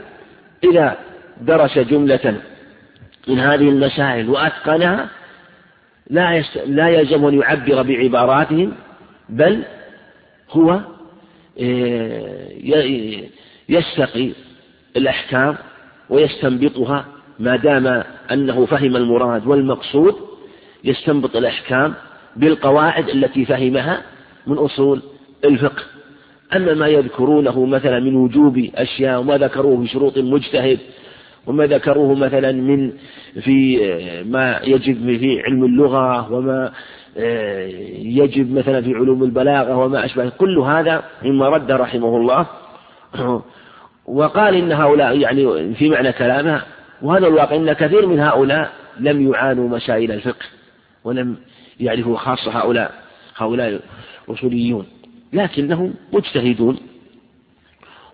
[0.65, 0.97] إذا
[1.41, 2.37] درس جملة
[3.29, 5.09] من هذه المسائل وأتقنها
[6.11, 6.45] لا.
[6.67, 8.73] لا يلزم أن يعبر بعباراتهم
[9.29, 9.63] بل
[10.51, 10.81] هو
[11.61, 12.49] آه،
[13.69, 14.31] يستقي
[14.97, 15.57] الأحكام
[16.11, 17.07] ويستنبطها
[17.39, 20.15] ما دام أنه فهم المراد والمقصود
[20.85, 21.95] يستنبط الأحكام
[22.37, 24.03] بالقواعد التي فهمها
[24.47, 25.03] من أصول
[25.45, 25.83] الفقه.
[26.57, 30.79] أما ما يذكرونه مثلا من وجوب أشياء وما ذكروه في شروط مجتهد
[31.47, 32.93] وما ذكروه مثلا من
[33.41, 33.79] في
[34.27, 36.73] ما يجب في علم اللغة وما
[37.19, 37.67] آه،
[37.99, 40.29] يجب مثلا في علوم البلاغة وما أشبه.
[40.29, 42.47] كل هذا مما رد رحمه الله.
[44.07, 46.63] وقال إن هؤلاء يعني في معنى كلامه
[47.03, 50.47] وهذا الواقع أن كثير من هؤلاء لم يعانوا مسائل الفقه
[51.05, 51.37] ولم
[51.81, 53.05] يعرفوا خاصة هؤلاء
[53.37, 53.81] هؤلاء
[54.29, 54.87] الأصوليون.
[55.33, 56.79] لكنهم مجتهدون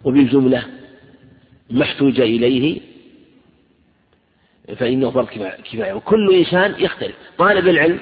[0.04, 0.64] وبالجملة
[1.70, 2.80] ما احتوج إليه
[4.76, 5.26] فإنه فرض
[5.64, 7.14] كفاية وكل إنسان يختلف.
[7.38, 7.98] طالب العلم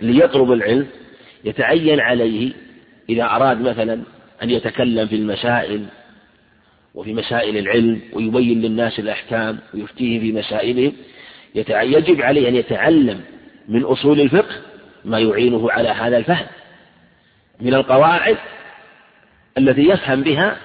[0.00, 0.86] ليطلب العلم
[1.44, 2.52] يتعين عليه
[3.08, 4.02] إذا أراد مثلا
[4.42, 5.86] أن يتكلم في المسائل
[6.94, 10.92] وفي مسائل العلم ويبين للناس الأحكام ويفتيه في مسائلهم
[11.54, 13.20] يجب عليه أن يتعلم
[13.68, 14.54] من أصول الفقه
[15.04, 16.46] ما يعينه على هذا الفهم
[17.60, 18.36] من القواعد
[19.58, 20.56] التي يفهم بها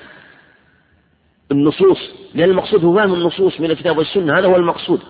[1.52, 1.98] النصوص
[2.36, 5.02] لأن المقصود هو فهم النصوص من الكتاب والسنة هذا هو المقصود.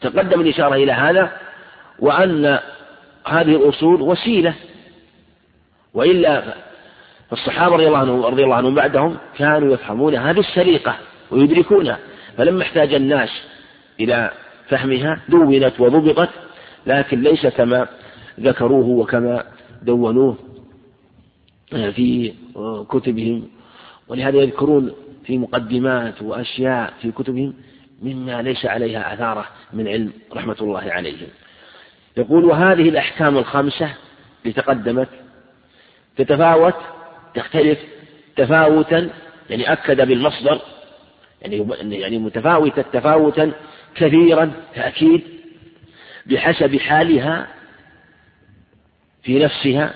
[0.00, 1.32] تقدم الإشارة إلى هذا
[1.98, 2.58] وأن
[3.26, 4.54] هذه الأصول وسيلة
[5.94, 6.54] وإلا
[7.30, 10.96] فالصحابة رضي الله عنهم رضي الله عنهم بعدهم كانوا يفهمونها بالسليقة
[11.30, 11.98] ويدركونها
[12.36, 13.30] فلما احتاج الناس
[14.00, 14.30] إلى
[14.68, 16.30] فهمها دونت وضبطت
[16.88, 17.86] لكن ليس كما
[18.40, 19.44] ذكروه وكما
[19.82, 20.36] دونوه
[21.70, 22.34] في
[22.90, 23.48] كتبهم.
[24.08, 24.92] ولهذا يذكرون
[25.24, 27.54] في مقدمات وأشياء في كتبهم
[28.02, 31.28] مما ليس عليها أثارة من علم رحمة الله عليهم.
[32.16, 33.94] يقول وهذه الأحكام الخمسة
[34.42, 35.08] اللي تقدمت
[36.16, 36.74] تتفاوت
[37.34, 37.78] تختلف
[38.36, 39.10] تفاوتا
[39.50, 40.60] يعني أكد بالمصدر
[41.42, 43.52] يعني يعني متفاوتة تفاوتا
[43.94, 45.22] كثيرا تأكيد
[46.28, 47.46] بحسب حالها
[49.22, 49.94] في نفسها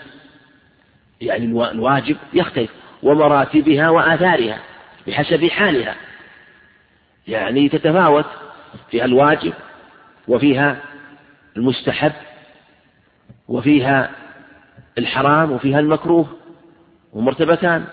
[1.21, 2.71] يعني الواجب يختلف
[3.03, 4.61] ومراتبها وآثارها
[5.07, 5.95] بحسب حالها.
[7.29, 8.27] يعني تتفاوت
[8.91, 9.53] فيها الواجب
[10.29, 10.77] وفيها
[11.57, 12.13] المستحب
[13.49, 14.11] وفيها
[14.99, 16.27] الحرام وفيها المكروه
[17.13, 17.85] ومرتبتان.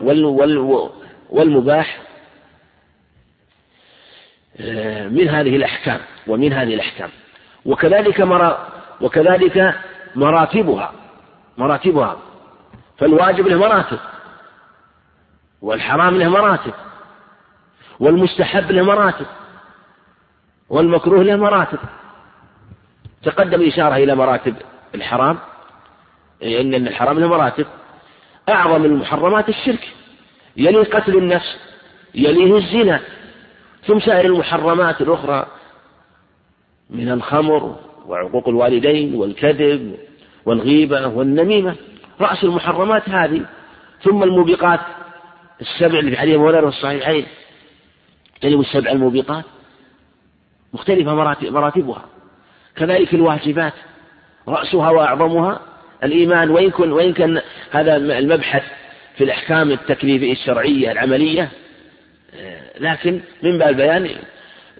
[0.00, 0.90] وال وال
[1.30, 1.98] والمباح
[4.60, 6.00] آه، من هذه الأحكام.
[6.26, 7.10] ومن هذه الأحكام.
[7.64, 8.68] وكذلك مرا
[9.00, 9.74] وكذلك
[10.14, 10.92] مراتبها
[11.58, 12.16] مراتبها.
[12.98, 13.98] فالواجب له مراتب
[15.62, 16.72] والحرام له مراتب
[18.00, 19.26] والمستحب له مراتب
[20.68, 21.78] والمكروه له مراتب.
[23.22, 24.54] تقدم الإشارة إلى مراتب
[24.94, 25.38] الحرام
[26.42, 27.66] إن الحرام له مراتب.
[28.48, 29.88] أعظم المحرمات الشرك
[30.56, 31.58] يليه قتل النفس
[32.14, 33.00] يليه الزنا.
[33.86, 35.46] ثم سائر المحرمات الأخرى
[36.90, 37.76] من الخمر
[38.06, 39.96] وعقوق الوالدين والكذب
[40.46, 41.76] والغيبة والنميمة.
[42.20, 43.42] رأس المحرمات هذه.
[44.02, 44.80] ثم الموبقات.
[45.60, 47.26] السبع اللي في حديث مولانا الصحيحين.
[48.40, 49.44] تجب السبع الموبقات.
[50.72, 51.14] مختلفة
[51.50, 52.04] مراتبها.
[52.76, 53.72] كذلك الواجبات.
[54.48, 55.60] رأسها وأعظمها
[56.04, 56.50] الإيمان.
[56.50, 58.62] وإن كان وإن كان هذا المبحث
[59.16, 61.48] في الأحكام التكليفية الشرعية العملية.
[62.80, 64.10] لكن من باب البيان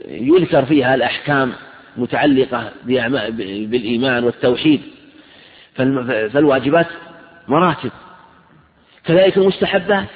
[0.09, 1.53] يذكر فيها الأحكام.
[1.97, 4.83] متعلقة بالإيمان والتوحيد.
[5.75, 6.87] فالواجبات
[7.49, 7.91] مراتب.
[9.05, 10.09] كذلك المستحبات.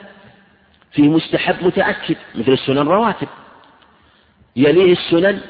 [0.93, 3.29] في مستحب متأكد مثل السنن رواتب.
[4.57, 5.41] يليه السنن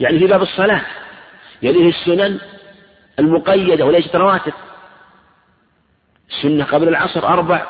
[0.00, 0.82] يعني في باب الصلاة.
[1.62, 2.38] يليه السنن
[3.18, 4.52] المقيدة وليست رواتب.
[6.30, 7.66] السنة قبل العصر أربع.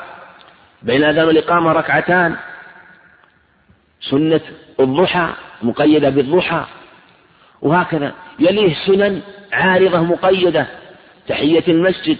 [0.81, 2.35] بين الأذان والإقامة ركعتان.
[4.01, 4.41] سنة
[4.79, 6.65] الضحى مقيدة بالضحى.
[7.61, 9.21] وهكذا يليه سنن
[9.53, 10.67] عارضة مقيدة.
[11.27, 12.17] تحية المسجد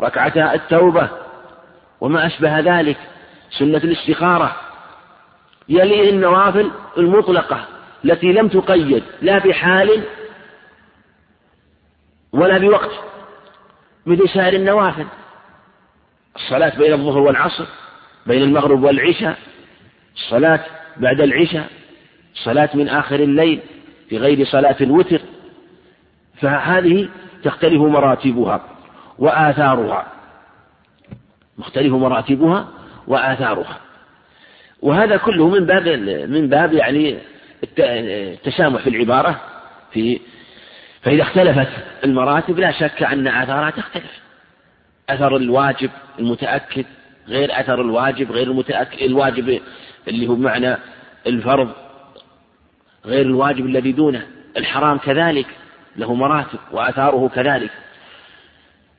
[0.00, 1.08] ركعتا التوبة
[2.00, 2.96] وما أشبه ذلك
[3.58, 4.56] سنة الاستخارة.
[5.68, 7.64] يليه النوافل المطلقة
[8.04, 10.02] التي لم تقيد لا بحال
[12.32, 12.90] ولا بوقت
[14.06, 15.06] مثل سائر النوافل.
[16.36, 17.66] الصلاة بين الظهر والعصر
[18.26, 19.38] بين المغرب والعشاء
[20.16, 20.60] الصلاة
[20.96, 21.70] بعد العشاء
[22.34, 23.60] الصلاة من آخر الليل.
[24.10, 25.20] في غير صلاة الوتر
[26.40, 27.08] فهذه
[27.44, 28.60] تختلف مراتبها
[29.18, 30.06] وآثارها.
[31.58, 32.68] مختلف مراتبها
[33.06, 33.78] وآثارها.
[34.82, 35.88] وهذا كله من باب
[36.28, 37.18] من باب يعني
[37.78, 39.40] التسامح في العبارة.
[39.92, 40.20] في
[41.02, 41.68] فإذا اختلفت
[42.04, 44.20] المراتب لا شك أن آثارها تختلف.
[45.10, 46.84] أثر الواجب المتأكد
[47.28, 49.60] غير أثر الواجب غير المتأكد الواجب
[50.08, 50.76] اللي هو بمعنى
[51.26, 51.72] الفرض
[53.04, 54.26] غير الواجب الذي دونه.
[54.56, 55.46] الحرام كذلك
[55.96, 57.70] له مراتب وآثاره كذلك.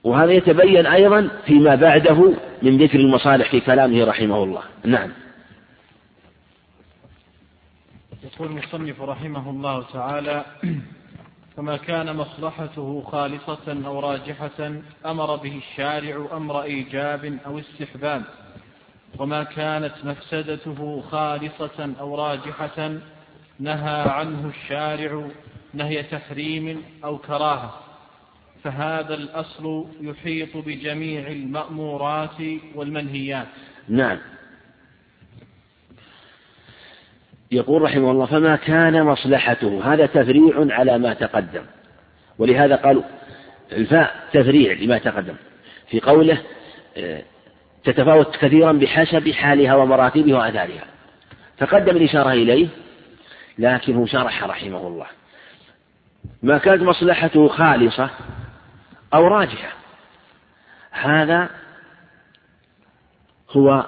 [0.03, 4.61] وهذا يتبين أيضا فيما بعده من ذكر المصالح في كلامه رحمه الله.
[4.85, 5.11] نعم.
[8.23, 10.45] يقول المصنف رحمه الله تعالى
[11.57, 14.71] فما كان مصلحته خالصة أو راجحة
[15.05, 18.23] أمر به الشارع أمر إيجاب أو استحباب.
[19.19, 22.91] وما كانت مفسدته خالصة أو راجحة
[23.61, 25.27] نهى عنه الشارع
[25.73, 27.79] نهي تحريم أو كراهة
[28.63, 32.41] فهذا الأصل يحيط بجميع المأمورات
[32.75, 33.47] والمنهيات.
[33.89, 34.17] نعم.
[37.51, 39.93] يقول رحمه الله فما كان مصلحته.
[39.93, 41.63] هذا تفريع على ما تقدم.
[42.37, 43.03] ولهذا قالوا
[43.71, 45.35] الفاء تفريع لما تقدم.
[45.89, 46.41] في قوله
[47.83, 50.85] تتفاوت كثيرا بحسب حالها ومراتبها وآثارها
[51.57, 52.67] تقدم الإشارة إليه
[53.61, 55.07] لكنه شرح رحمه الله.
[56.43, 58.09] ما كانت مصلحته خالصة
[59.13, 59.73] أو راجحة.
[60.91, 61.49] هذا
[63.49, 63.85] هو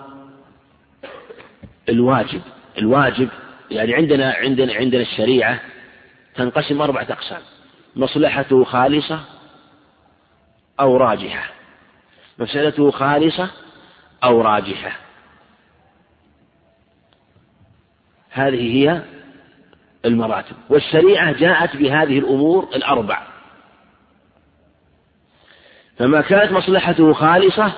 [1.89, 2.41] الواجب.
[2.77, 3.29] الواجب
[3.71, 5.59] يعني عندنا عندنا عندنا الشريعة
[6.35, 7.41] تنقسم أربعة أقسام.
[7.95, 9.19] مصلحته خالصة
[10.79, 11.53] أو راجحة.
[12.39, 13.49] مفسدته خالصة
[14.23, 14.91] أو راجحة.
[18.29, 19.03] هذه هي
[20.05, 20.55] المراتب.
[20.69, 23.27] والشريعة جاءت بهذه الأمور الأربع.
[25.97, 27.73] فما كانت مصلحته خالصة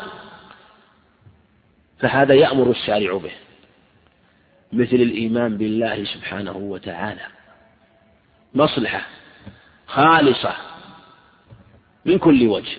[2.00, 3.32] فهذا يأمر الشارع به
[4.74, 7.28] مثل الإيمان بالله سبحانه وتعالى.
[8.54, 9.02] مصلحة
[9.88, 10.56] خالصة
[12.06, 12.78] من كل وجه.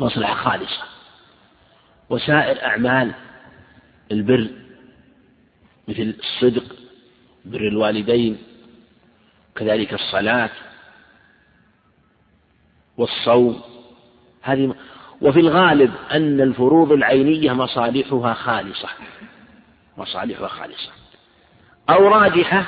[0.00, 0.82] مصلحة خالصة.
[2.10, 3.14] وسائر أعمال
[4.12, 4.48] البر
[5.88, 6.75] مثل الصدق
[7.46, 8.38] بر الوالدين
[9.56, 10.50] كذلك الصلاة
[12.96, 13.62] والصوم.
[14.42, 14.74] هذه
[15.20, 18.88] وفي الغالب أن الفروض العينية مصالحها خالصة
[19.96, 20.92] مصالحها خالصة.
[21.90, 22.66] أو راجحة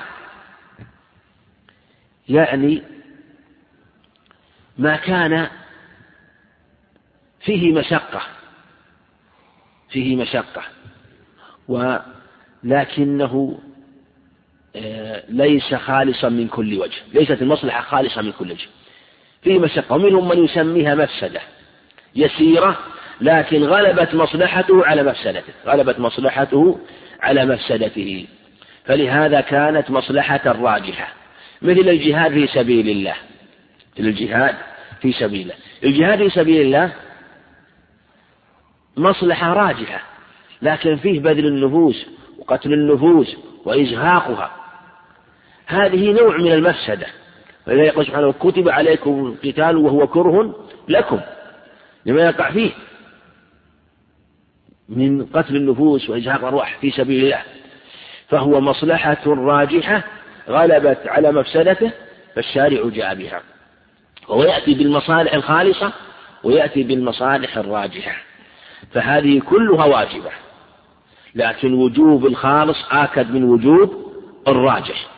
[2.28, 2.82] يعني
[4.78, 5.48] ما كان
[7.40, 8.22] فيه مشقة
[9.90, 10.62] فيه مشقة.
[12.64, 13.60] ولكنه
[15.28, 16.96] ليس خالصا من كل وجه.
[17.14, 18.66] ليست المصلحة خالصة من كل وجه.
[19.42, 19.94] فيه مشقة.
[19.94, 21.40] ومنهم من يسميها مفسدة.
[22.16, 22.78] يسيرة
[23.20, 25.52] لكن غلبت مصلحته على مفسدته.
[25.66, 26.78] غلبت مصلحته
[27.20, 28.26] على مفسدته.
[28.84, 31.12] فلهذا كانت مصلحة راجحة.
[31.62, 33.14] مثل الجهاد في سبيل الله.
[33.98, 34.54] مثل الجهاد
[35.00, 35.54] في سبيل الله.
[35.84, 36.92] الجهاد في سبيل الله
[38.96, 40.02] مصلحة راجحة.
[40.62, 42.06] لكن فيه بذل النفوس
[42.38, 44.57] وقتل النفوس وإزهاقها.
[45.68, 47.06] هذه نوع من المفسدة.
[47.66, 50.54] ولذلك يقول سبحانه كتب عليكم القتال وهو كره
[50.88, 51.20] لكم
[52.06, 52.70] لما يقع فيه
[54.88, 57.42] من قتل النفوس وإزهاق الأرواح في سبيل الله.
[58.28, 60.04] فهو مصلحة راجحة
[60.48, 61.90] غلبت على مفسدته
[62.34, 63.42] فالشارع جاء بها.
[64.28, 65.92] وهو يأتي بالمصالح الخالصة
[66.44, 68.16] ويأتي بالمصالح الراجحة.
[68.92, 70.30] فهذه كلها واجبة.
[71.34, 74.12] لكن وجوب الخالص آكد من وجوب
[74.48, 75.17] الراجح.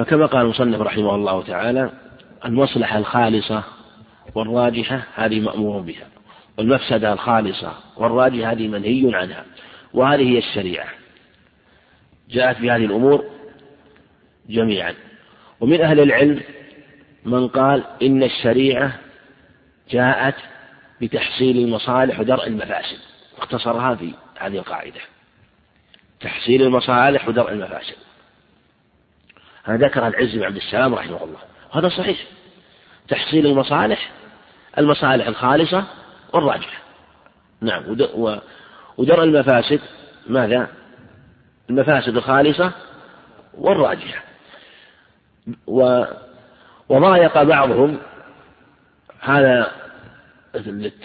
[0.00, 1.90] فكما قال المصنف رحمه الله تعالى
[2.44, 3.64] المصلحة الخالصة
[4.34, 6.06] والراجحة هذه مأمور بها
[6.58, 9.44] والمفسدة الخالصة والراجحة هذه منهي عنها
[9.94, 10.88] وهذه هي الشريعة.
[12.30, 13.24] جاءت بهذه الأمور
[14.48, 14.94] جميعا.
[15.60, 16.42] ومن أهل العلم
[17.24, 18.98] من قال إن الشريعة
[19.90, 20.36] جاءت
[21.00, 22.98] بتحصيل المصالح ودرء المفاسد
[23.38, 25.00] اختصرها في هذه القاعدة.
[26.20, 28.09] تحصيل المصالح ودرء المفاسد.
[29.76, 31.38] ذكر العز بن عبد السلام رحمه الله.
[31.74, 32.18] وهذا صحيح.
[33.08, 34.10] تحصيل المصالح
[34.78, 35.84] المصالح الخالصة
[36.32, 36.78] والراجحة.
[37.60, 37.82] نعم
[38.98, 39.80] ودرء المفاسد
[40.26, 40.68] ماذا؟
[41.70, 42.72] المفاسد الخالصة
[43.54, 44.22] والراجحة.
[45.66, 46.04] و
[46.88, 47.98] وضايق بعضهم
[49.20, 49.72] هذا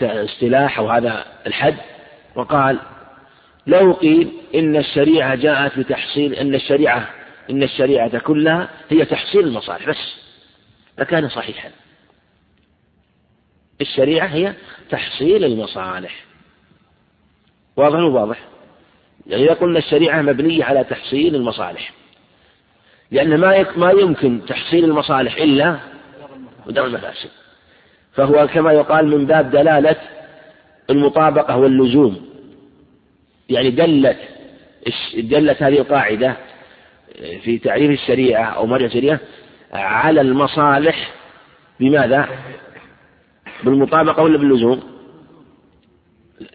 [0.01, 1.75] الاصطلاح أو هذا الحد
[2.35, 2.79] وقال
[3.67, 7.09] لو قيل إن الشريعة جاءت بتحصيل إن الشريعة
[7.49, 10.15] إن الشريعة كلها هي تحصيل المصالح بس
[10.99, 11.69] لكان صحيحا.
[13.81, 14.53] الشريعة هي
[14.89, 16.25] تحصيل المصالح.
[17.75, 18.39] واضح واضح؟
[19.27, 21.93] يعني إذا قلنا الشريعة مبنية على تحصيل المصالح
[23.11, 25.79] لأن ما ما يمكن تحصيل المصالح إلا
[26.65, 27.29] بدر المفاسد.
[28.13, 29.95] فهو كما يقال من باب دلالة
[30.89, 32.29] المطابقة واللزوم.
[33.49, 34.17] يعني دلت
[35.17, 36.37] دلت هذه القاعدة
[37.43, 39.19] في تعريف الشريعة أو مرجع الشريعة
[39.73, 41.11] على المصالح
[41.79, 42.27] بماذا؟
[43.63, 44.83] بالمطابقة ولا باللزوم؟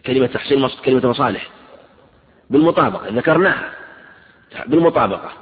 [0.07, 1.49] كلمة تحصيل كلمة مصالح
[2.51, 3.71] بالمطابقة ذكرناها
[4.67, 5.33] بالمطابقة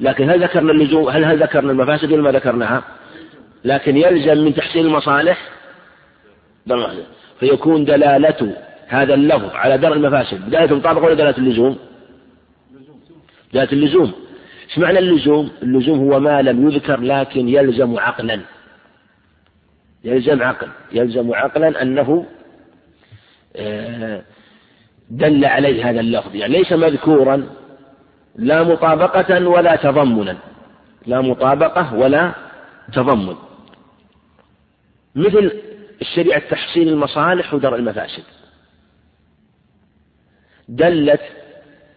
[0.00, 2.82] لكن هل ذكرنا اللزوم هل هل ذكرنا المفاسد ولا ما ذكرناها؟
[3.64, 5.38] لكن يلزم من تحصيل المصالح
[7.40, 8.56] فيكون دلالة
[8.86, 11.78] هذا اللفظ على درء المفاسد دلالة المطابقة ولا دلالة اللزوم؟
[13.52, 14.27] دلالة اللزوم
[14.68, 18.40] إيش معنى اللزوم؟ اللزوم هو ما لم يذكر لكن يلزم عقلا.
[20.04, 20.68] يلزم عقل.
[20.92, 22.26] يلزم عقلا أنه
[23.56, 24.22] آه،
[25.10, 26.34] دل عليه هذا اللفظ.
[26.34, 27.46] يعني ليس مذكورا
[28.36, 30.36] لا مطابقة ولا تضمنا.
[31.06, 32.32] لا مطابقة ولا
[32.92, 33.36] تضمن.
[35.14, 35.52] مثل
[36.00, 38.22] الشريعة تحسين المصالح ودرء المفاسد.
[40.68, 41.20] دلت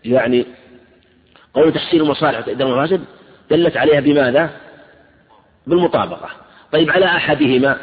[0.06, 0.46] يعني
[1.54, 3.06] قول تحسين المصالح ودرء المفاسد
[3.50, 4.50] دلت عليها بماذا؟
[5.68, 6.30] بالمطابقة.
[6.72, 7.78] طيب على أحدهما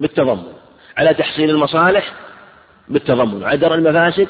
[0.00, 0.52] بالتضمن.
[0.96, 2.12] على تحصيل المصالح
[2.88, 3.44] بالتضمن.
[3.44, 4.28] على درء المفاسد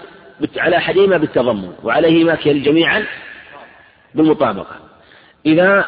[0.57, 1.73] على أحدهما بالتضمن.
[1.83, 3.07] وعليهما جميعا
[4.15, 4.77] بالمطابقة.
[5.47, 5.85] إذا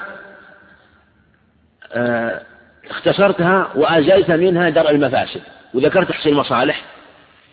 [1.92, 2.42] آه،
[2.90, 5.40] اختصرتها وأزلت منها درء المفاسد.
[5.74, 6.82] وذكرت تحصيل المصالح.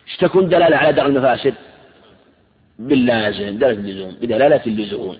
[0.08, 1.54] إيش تكون دلالة على درء المفاسد؟
[2.78, 5.16] باللازم دلالة اللزوم بدلالة اللزوم.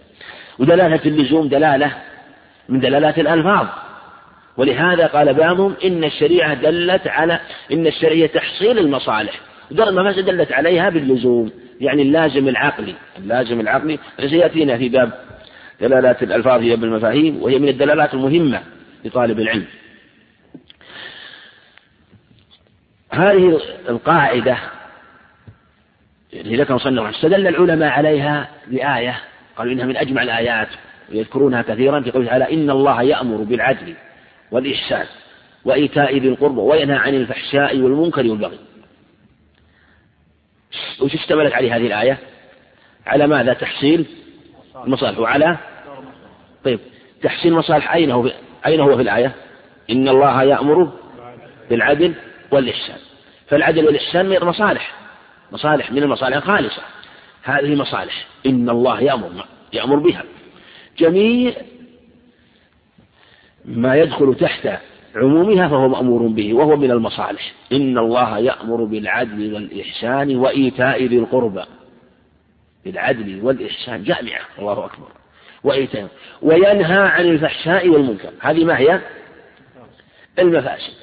[0.59, 1.92] ودلالة اللزوم دلالة
[2.68, 3.66] من دلالات الألفاظ.
[4.56, 7.40] ولهذا قال بعضهم إن الشريعة دلت على
[7.72, 9.40] إن الشريعة تحصيل المصالح.
[9.70, 11.50] ودرء المفاسد دلت عليها باللزوم
[11.80, 12.94] يعني اللازم العقلي.
[13.18, 15.11] اللازم العقلي سيأتينا في باب
[15.80, 18.62] دلالات الألفاظ هي بالمفاهيم وهي من الدلالات المهمة
[19.04, 19.66] لطالب العلم.
[23.11, 24.59] هذه القاعدة
[26.34, 29.20] التي ذكر مصنف استدل العلماء عليها بآية
[29.56, 30.68] قالوا إنها من أجمع الآيات
[31.10, 33.94] ويذكرونها كثيرا في قوله تعالى إن الله يأمر بالعدل
[34.50, 35.06] والإحسان
[35.64, 38.58] وإيتاء ذي القربى وينهى عن الفحشاء والمنكر والبغي.
[41.00, 42.18] وش اشتملت عليه هذه الآية؟
[43.06, 44.06] على ماذا؟ تحصيل
[44.84, 45.18] المصالح.
[45.18, 45.56] وعلى
[46.64, 46.80] طيب
[47.22, 48.30] تحصيل المصالح أين هو
[48.66, 49.32] أين هو في الآية؟
[49.90, 50.92] إن الله يأمر
[51.70, 52.14] بالعدل
[52.50, 52.98] والإحسان.
[53.48, 54.97] فالعدل والإحسان من المصالح.
[55.53, 56.82] مصالح من المصالح الخالصة
[57.42, 60.24] هذه مصالح إن الله يأمر يأمر بها.
[60.99, 61.53] جميع
[63.64, 64.68] ما يدخل تحت
[65.16, 67.52] عمومها فهو مأمور به وهو من المصالح.
[67.72, 71.64] إن الله يأمر بالعدل والإحسان وإيتاء ذي القربى.
[72.85, 74.40] بالعدل والإحسان جامعة.
[74.59, 75.09] الله أكبر.
[75.64, 76.09] وإيتاء.
[76.43, 78.31] وينهى عن الفحشاء والمنكر.
[78.40, 79.01] هذه ما هي؟
[80.39, 80.94] المفاسد.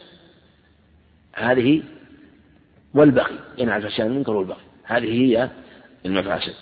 [1.35, 1.83] هذه
[2.95, 5.49] والبغي ينهى عن الفحشاء والمنكر والبغي هذه هي
[6.05, 6.53] المفاسد.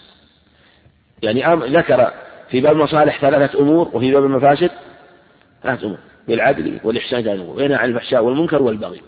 [1.23, 2.11] يعني ذكر
[2.49, 4.71] في باب المصالح ثلاثة أمور وفي باب المفاسد
[5.63, 5.97] ثلاثة أمور.
[6.27, 9.01] بالعدل والإحسان إلى وينهى عن الفحشاء والمنكر والبغي.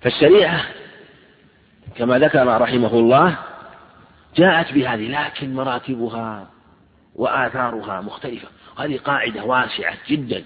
[0.00, 0.64] فالشريعة
[1.96, 3.38] كما ذكر رحمه الله
[4.36, 6.50] جاءت بهذه لكن مراتبها
[7.14, 8.48] وآثارها مختلفة.
[8.78, 10.44] هذه قاعدة واسعة جدا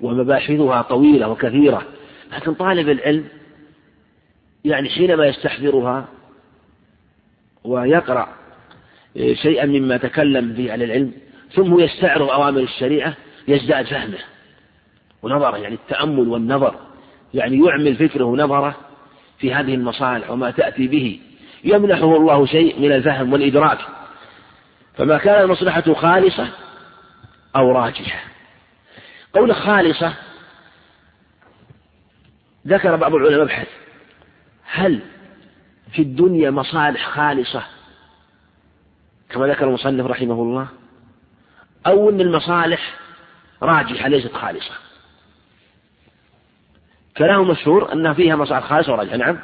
[0.00, 1.82] ومباحثها طويلة وكثيرة
[2.32, 3.24] لكن طالب العلم
[4.64, 6.08] يعني حينما يستحضرها
[7.64, 8.28] ويقرأ
[9.16, 11.12] شيئا مما تكلم به أهل العلم
[11.54, 13.14] ثم يستعرض أوامر الشريعة
[13.48, 14.18] يزداد فهمه
[15.22, 16.74] ونظره يعني التأمل والنظر
[17.34, 18.76] يعني يعمل فكره ونظره
[19.38, 21.20] في هذه المصالح وما تأتي به.
[21.64, 23.78] يمنحه الله شيء من الفهم والإدراك.
[24.96, 26.48] فما كان المصلحة خالصة
[27.56, 28.20] أو راجحة.
[29.34, 30.14] قول خالصة
[32.66, 33.68] ذكر بعض العلماء مبحث
[34.72, 35.00] هل
[35.92, 37.62] في الدنيا مصالح خالصة؟
[39.30, 40.68] كما ذكر المصنف رحمه الله
[41.86, 42.98] أو أن المصالح
[43.62, 44.74] راجحة ليست خالصة.
[47.16, 49.38] كلام مشهور أن فيها مصالح خالصة وراجحة نعم.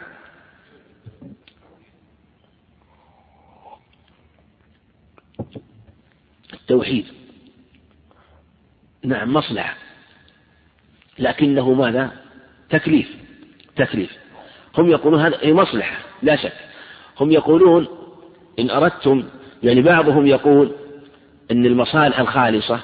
[6.68, 7.06] توحيد
[9.04, 9.76] نعم مصلحة.
[11.18, 12.12] لكنه ماذا؟
[12.70, 13.16] تكليف.
[13.76, 14.25] تكليف.
[14.78, 16.52] هم يقولون هذا مصلحة لا شك.
[17.20, 17.88] هم يقولون
[18.58, 19.24] إن أردتم
[19.62, 20.72] يعني بعضهم يقول
[21.50, 22.80] أن المصالح الخالصة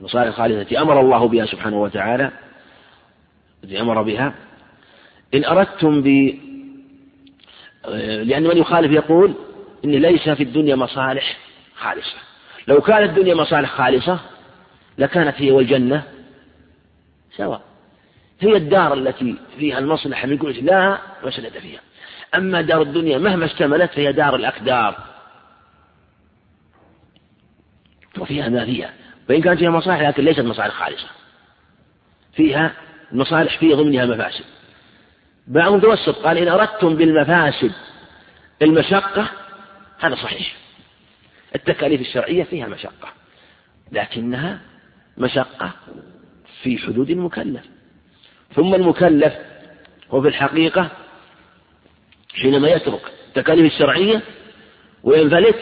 [0.00, 2.30] المصالح الخالصة التي أمر الله بها سبحانه وتعالى
[3.64, 4.34] التي أمر بها
[5.34, 6.06] إن أردتم ب
[8.24, 9.34] لأن من يخالف يقول
[9.84, 11.36] إن ليس في الدنيا مصالح
[11.76, 12.16] خالصة.
[12.68, 14.20] لو كانت الدنيا مصالح خالصة
[14.98, 16.02] لكانت هي والجنة
[17.36, 17.62] سواء.
[18.40, 21.80] هي الدار التي فيها المصلحة من كل لا مسألة فيها.
[22.34, 24.96] أما دار الدنيا مهما اشتملت فهي دار الأكدار
[28.18, 28.92] وفيها ما فيها
[29.30, 31.08] وإن كانت فيها مصالح لكن ليست مصالح خالصة.
[32.32, 32.72] فيها
[33.12, 34.44] المصالح في ضمنها مفاسد.
[35.46, 37.72] بعضهم توسط قال إن أردتم بالمفاسد
[38.62, 39.28] المشقة
[39.98, 40.56] هذا صحيح.
[41.54, 43.08] التكاليف الشرعية فيها مشقة
[43.92, 44.60] لكنها
[45.18, 45.70] مشقة
[46.62, 47.64] في حدود المكلف
[48.54, 49.34] ثم المكلف
[50.10, 50.88] هو في الحقيقة
[52.34, 54.22] حينما يترك التكاليف الشرعية
[55.04, 55.56] وينفلت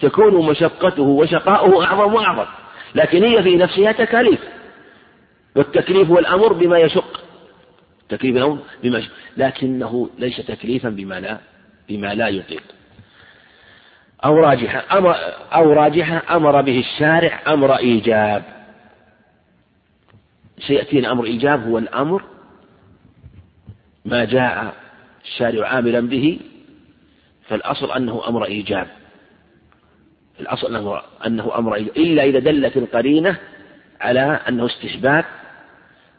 [0.00, 2.46] تكون مشقته وشقاؤه أعظم وأعظم
[2.94, 4.40] لكن هي في نفسها تكاليف
[5.56, 7.20] والتكليف هو الأمر بما يشق
[8.08, 11.38] تكليف الأمر بما يشق لكنه ليس تكليفا بما لا
[11.88, 12.62] بما لا يطيق.
[14.24, 14.78] أو راجحة
[15.52, 18.42] أو راجحة أمر به الشارع أمر إيجاب.
[20.58, 22.22] سيأتينا أمر إيجاب هو الأمر
[24.04, 24.74] ما جاء
[25.24, 26.40] الشارع عاملا به
[27.48, 28.86] فالأصل أنه أمر إيجاب.
[30.40, 31.96] الأصل أنه, أنه أمر إيجاب.
[31.96, 33.38] إلا إذا دلت القرينة
[34.00, 35.24] على أنه استحباب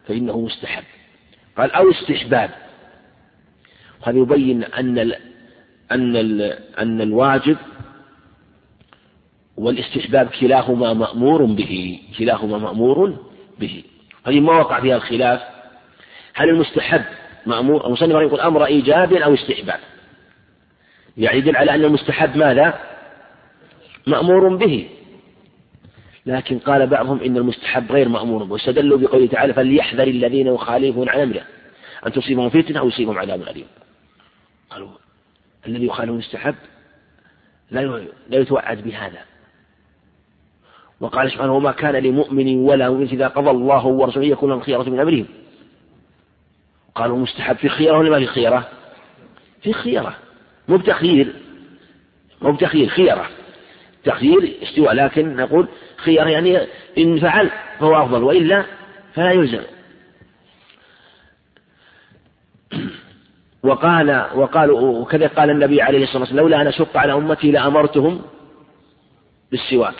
[0.08, 0.84] فإنه مستحب.
[1.58, 2.50] قال أو استحباب.
[4.02, 5.16] وهذا يبين أن ال
[5.92, 6.42] أن ال
[6.80, 7.58] أن الواجب
[9.58, 13.18] والاستحباب كلاهما مأمور به كلاهما مأمور
[13.60, 13.84] به.
[14.26, 15.42] هذه ما وقع فيها الخلاف.
[16.34, 17.04] هل المستحب
[17.46, 19.80] مأمور المصنف يقول أمر إيجاب أو استحباب؟
[21.18, 22.80] يعني يدل على أن المستحب ماذا؟
[24.08, 24.90] مأمور به.
[26.26, 28.54] لكن قال بعضهم إن المستحب غير مأمور به.
[28.54, 31.42] واستدلوا بقوله تعالى فليحذر الذين يخالفون عن أمره.
[32.08, 33.68] أن تصيبهم فتنة أو يصيبهم عذاب أليم.
[34.70, 34.90] قالوا
[35.68, 36.56] الذي يخالف المستحب
[37.72, 37.82] لا
[38.30, 39.20] لا يتوعد بهذا.
[41.00, 45.00] وقال سبحانه وما كان لمؤمن ولا مؤمن إذا قضى الله ورسوله يكون لهم خيرة من
[45.00, 45.26] أمرهم.
[46.96, 48.68] قالوا مستحب في خيرة ولا ما في خيرة؟
[49.62, 50.16] في خيرة.
[50.68, 51.34] مو بتخيير.
[52.42, 53.30] مو بتخيير خيرة.
[54.04, 55.68] تخيير استواء لكن نقول
[55.98, 56.68] خيرة يعني
[56.98, 58.66] إن فعل فهو أفضل وإلا
[59.14, 59.62] فلا يلزم.
[63.64, 68.22] وقال وقال وكذا قال النبي عليه الصلاة والسلام لولا أن أشق على أمتي لأمرتهم
[69.52, 69.96] بالسواك.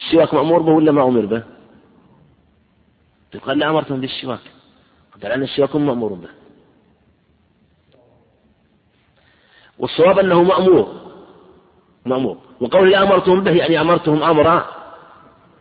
[0.00, 1.42] السواك مأمور به ولا ما أمر به؟
[3.46, 4.40] قال لأمرتهم بالسواك
[5.22, 6.28] قال أن السواك مأمور به.
[9.78, 11.00] والصواب أنه مأمور.
[12.06, 12.38] مأمور.
[12.60, 14.64] وقول أمرتهم به يعني أمرتهم أمر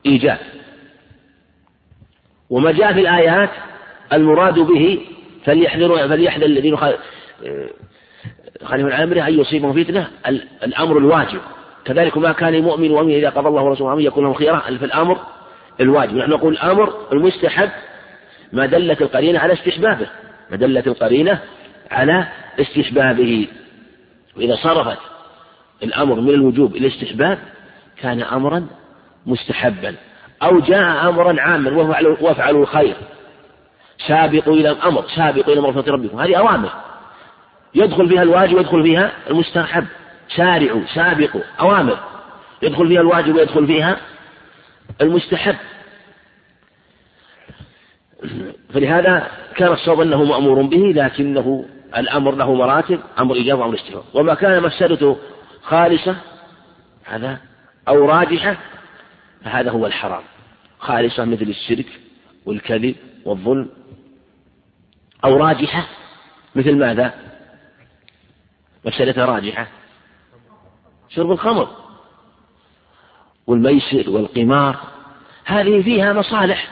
[0.06, 0.40] إيجاب
[2.50, 3.50] وما جاء في الآيات
[4.14, 5.08] المراد به
[5.46, 7.02] فليحذر فليحذر الذين خالفون
[8.92, 10.12] عن أمره أن يصيبهم فتنة
[10.64, 11.42] الأمر الواجب.
[11.86, 15.20] كذلك ما كان المؤمن ومن إذا قضى الله ورسوله أمر يكون لهم خيرة في الأمر
[15.80, 16.16] الواجب.
[16.16, 17.70] نحن نقول الأمر المستحب
[18.54, 20.08] ما دلت القرينة على استحبابه.
[20.52, 21.40] ما دلت القرينة
[21.92, 22.28] على
[22.60, 23.48] استحبابه.
[24.38, 24.98] وإذا صرفت
[25.84, 27.40] الأمر من الوجوب إلى الاستحباب
[28.02, 28.68] كان أمرا
[29.26, 29.96] مستحبا.
[30.44, 31.72] أو جاء أمرا عاما
[32.22, 32.96] وافعلوا الخير.
[34.08, 36.20] سابقوا إلى الأمر سابقوا إلى مرفة ربكم.
[36.20, 36.70] هذه أوامر.
[37.76, 39.86] يدخل فيها الواجب ويدخل فيها المستحب.
[40.30, 42.00] سارعوا سابقوا أوامر.
[42.62, 43.98] يدخل فيها الواجب ويدخل فيها
[45.02, 45.56] المستحب.
[48.74, 51.66] فلهذا كان الصواب أنه مأمور به لكنه
[51.98, 55.18] الأمر له مراتب أمر إجابة وأمر استحباب وما كان مفسدته
[55.64, 56.16] خالصة
[57.06, 57.40] هذا
[57.88, 58.58] أو راجحة
[59.44, 60.24] فهذا هو الحرام.
[60.80, 61.86] خالصة مثل الشرك
[62.46, 62.96] والكذب
[63.26, 63.70] والظلم.
[65.26, 65.88] أو راجحة
[66.56, 67.14] مثل ماذا؟
[68.86, 69.68] مفسدتها راجحة.
[71.16, 71.68] شرب الخمر
[73.48, 74.78] والميسر والقمار.
[75.46, 76.68] هذه فيها مصالح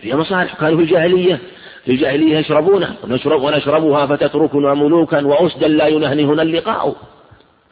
[0.00, 0.54] فيها مصالح.
[0.54, 1.38] كانوا في الجاهلية
[1.84, 6.96] في الجاهلية يشربونها ونشرب ونشربها فتتركنا ملوكا وأسدا لا ينهنهن اللقاء.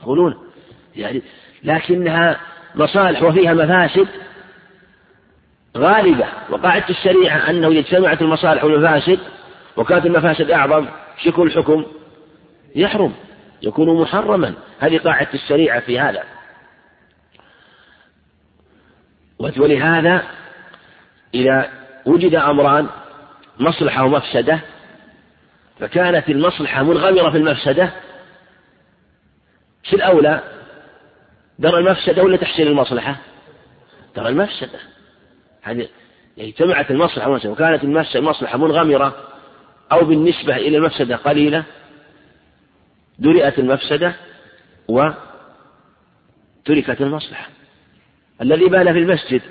[0.02, 0.38] يقولون
[0.96, 1.22] يعني
[1.64, 2.40] لكنها
[2.74, 4.08] مصالح وفيها مفاسد
[5.76, 6.26] غالبة.
[6.50, 9.18] وقاعدة الشريعة أنه إذا اجتمعت المصالح والمفاسد
[9.76, 10.86] وكانت المفاسد أعظم
[11.24, 11.84] شكل الحكم
[12.76, 13.12] يحرم.
[13.62, 14.54] يكون محرما.
[14.80, 16.24] هذه قاعدة الشريعة في هذا.
[19.38, 20.22] ولهذا
[21.34, 21.70] إذا
[22.06, 22.86] وجد أمران
[23.60, 24.60] مصلحة ومفسدة
[25.80, 27.90] فكانت المصلحة منغمرة في المفسدة
[29.82, 30.40] شو الأولى
[31.58, 33.16] درء المفسدة ولا تحسين المصلحة؟
[34.16, 34.78] درء المفسدة.
[35.62, 35.88] هذه
[36.38, 39.14] اجتمعت المصلحة وكانت المصلحة منغمرة
[39.92, 41.64] أو بالنسبة إلى المفسدة قليلة
[43.18, 44.14] درئت المفسدة
[44.88, 45.20] وتركت
[47.00, 47.48] المصلحة
[48.40, 49.42] الذي بال في المسجد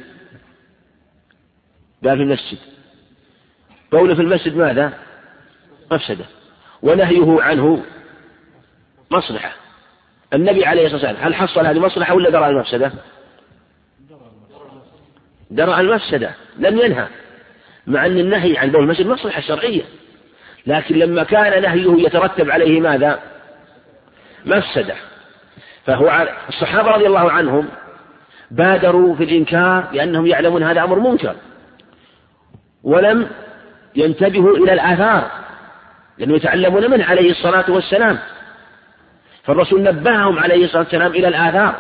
[2.01, 2.57] بال في المسجد
[3.91, 4.93] قوله في المسجد ماذا؟
[5.91, 6.25] مفسدة
[6.81, 7.83] ونهيه عنه
[9.11, 9.55] مصلحة
[10.33, 12.91] النبي عليه الصلاة والسلام هل حصل هذه مصلحة ولا درى المفسدة؟
[15.51, 17.07] درى المفسدة لم ينهى
[17.87, 19.83] مع أن النهي عن بول المسجد مصلحة شرعية
[20.67, 23.32] لكن لما كان نهيه يترتب عليه ماذا؟
[24.45, 24.95] مفسدة.
[25.85, 27.67] فهو الصحابة رضي الله عنهم
[28.51, 31.35] بادروا في الإنكار لأنهم يعلمون هذا أمر منكر
[32.83, 33.29] ولم
[33.95, 35.31] ينتبهوا إلى الآثار
[36.17, 38.19] لأنهم يتعلمون منه عليه الصلاة والسلام.
[39.43, 41.75] فالرسول نبههم عليه الصلاة والسلام إلى الآثار.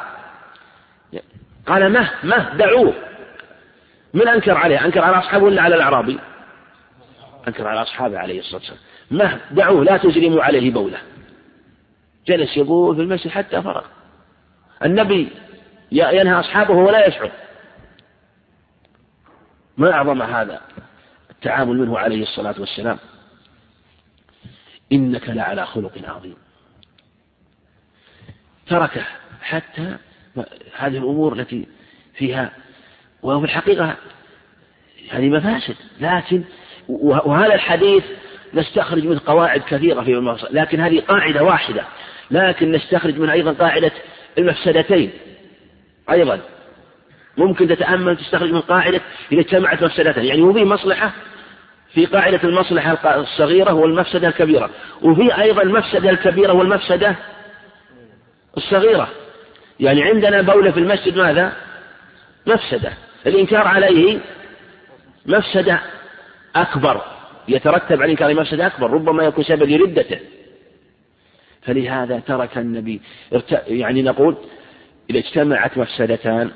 [1.67, 2.93] قال مه مه دعوه.
[4.13, 6.19] من أنكر عليه؟ أنكر على أصحابه ولا على الأعرابي؟
[7.47, 8.79] أنكر على أصحابه عليه الصلاة والسلام.
[9.11, 10.97] مه دعوه لا تجرموا عليه بوله.
[12.27, 13.85] جلس يقول في المسجد حتى فرغ.
[14.85, 15.29] النبي
[15.91, 17.31] ينهى أصحابه ولا يشعر
[19.77, 20.61] ما أعظم هذا
[21.31, 22.97] التعامل منه عليه الصلاة والسلام.
[24.91, 26.35] إنك لعلى خلق عظيم.
[28.67, 29.05] تركه
[29.41, 29.97] حتى
[30.75, 31.67] هذه الأمور التي
[32.13, 32.51] فيها
[33.23, 33.95] وفي الحقيقة
[35.11, 36.43] هذه مفاسد لكن
[36.89, 38.03] وهذا الحديث
[38.53, 41.85] نستخرج منه قواعد كثيرة في المفصل لكن هذه قاعدة واحدة.
[42.31, 43.91] لكن نستخرج منها أيضا قاعدة
[44.37, 45.11] المفسدتين.
[46.11, 46.39] أيضا
[47.37, 49.01] ممكن تتأمل تستخرج من قاعدة
[49.31, 51.11] إذا اجتمعت مفسدتين يعني وفي مصلحة
[51.93, 54.69] في قاعدة المصلحة الصغيرة والمفسدة الكبيرة.
[55.01, 57.15] وفي أيضا المفسدة الكبيرة والمفسدة
[58.57, 59.09] الصغيرة.
[59.79, 61.53] يعني عندنا بولة في المسجد ماذا؟
[62.47, 62.93] مفسدة.
[63.27, 64.19] الإنكار عليه
[65.25, 65.79] مفسدة
[66.55, 67.01] أكبر.
[67.47, 68.91] يترتب على الإنكار مفسدة أكبر.
[68.91, 70.19] ربما يكون سبب لردته.
[71.65, 73.01] فلهذا ترك النبي.
[73.67, 74.35] يعني نقول
[75.09, 76.51] إذا اجتمعت مفسدتان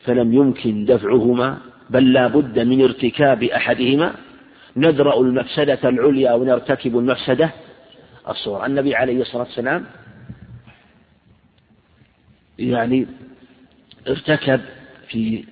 [0.00, 1.58] فلم يمكن دفعهما
[1.90, 4.14] بل لا بد من ارتكاب أحدهما
[4.76, 7.50] ندرأ المفسدة العليا ونرتكب المفسدة
[8.28, 8.66] الصغرى.
[8.66, 9.84] النبي عليه الصلاة والسلام
[12.58, 13.06] يعني
[14.08, 14.60] ارتكب
[15.08, 15.44] في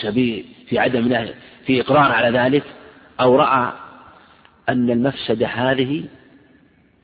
[0.00, 1.26] سبيل في عدم
[1.66, 2.62] في إقرار على ذلك
[3.20, 3.72] أو رأى
[4.68, 6.04] أن المفسدة هذه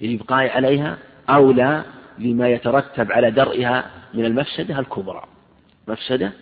[0.03, 0.99] الإبقاء عليها
[1.29, 1.85] أولى
[2.19, 5.23] لما يترتب على درئها من المفسدة الكبرى.
[5.89, 6.33] مفسدة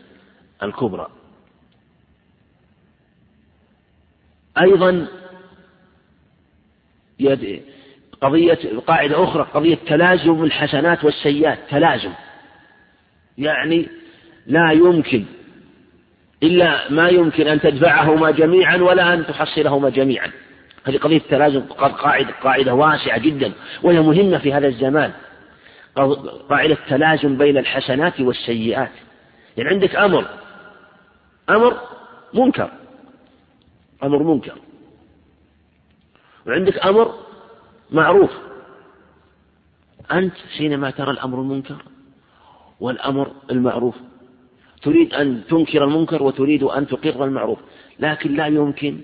[0.63, 1.09] الكبرى.
[4.61, 5.07] أيضا
[8.21, 11.59] قضية قاعدة أخرى قضية تلازم الحسنات والسيئات.
[11.71, 12.13] تلازم.
[13.39, 13.89] يعني
[14.47, 15.25] لا يمكن
[16.43, 20.33] إلا ما يمكن أن تدفعهما جميعا ولا أن تحصلهما جميعا.
[20.85, 23.53] هذه قضية التلازم قاعدة قاعدة واسعة جدا
[23.83, 25.13] وهي مهمة في هذا الزمان.
[26.51, 28.93] قاعدة التلازم بين الحسنات والسيئات.
[29.57, 30.27] يعني عندك أمر
[31.51, 31.81] أمر
[32.35, 32.71] منكر
[34.03, 34.59] أمر منكر.
[36.47, 37.15] وعندك أمر
[37.91, 38.31] معروف.
[40.13, 41.83] أنت حينما ترى الأمر المنكر
[42.81, 43.95] والأمر المعروف
[44.83, 47.59] تريد أن تنكر المنكر وتريد أن تقر المعروف
[47.99, 49.01] لكن لا يمكن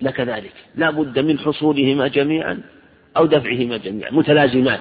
[0.00, 0.52] لك ذلك.
[0.74, 2.62] لا بد من حصولهما جميعا
[3.16, 4.80] أو دفعهما جميعا متلازمان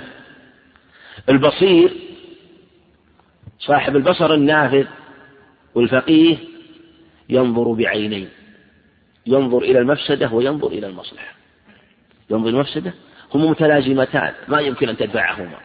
[1.30, 1.92] البصير
[3.60, 4.86] صاحب البصر النافذ
[5.76, 6.38] والفقيه
[7.30, 8.30] ينظر بعينين
[9.28, 11.36] ينظر إلى المفسدة وينظر إلى المصلحة.
[12.30, 12.94] ينظر المفسدة
[13.34, 15.58] هما متلازمتان ما يمكن أن تدفعهما.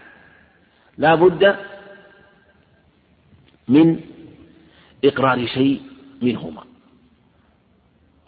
[0.99, 1.57] لا بد
[3.69, 4.01] من
[5.05, 5.83] إقرار شيء
[6.23, 6.65] منهما.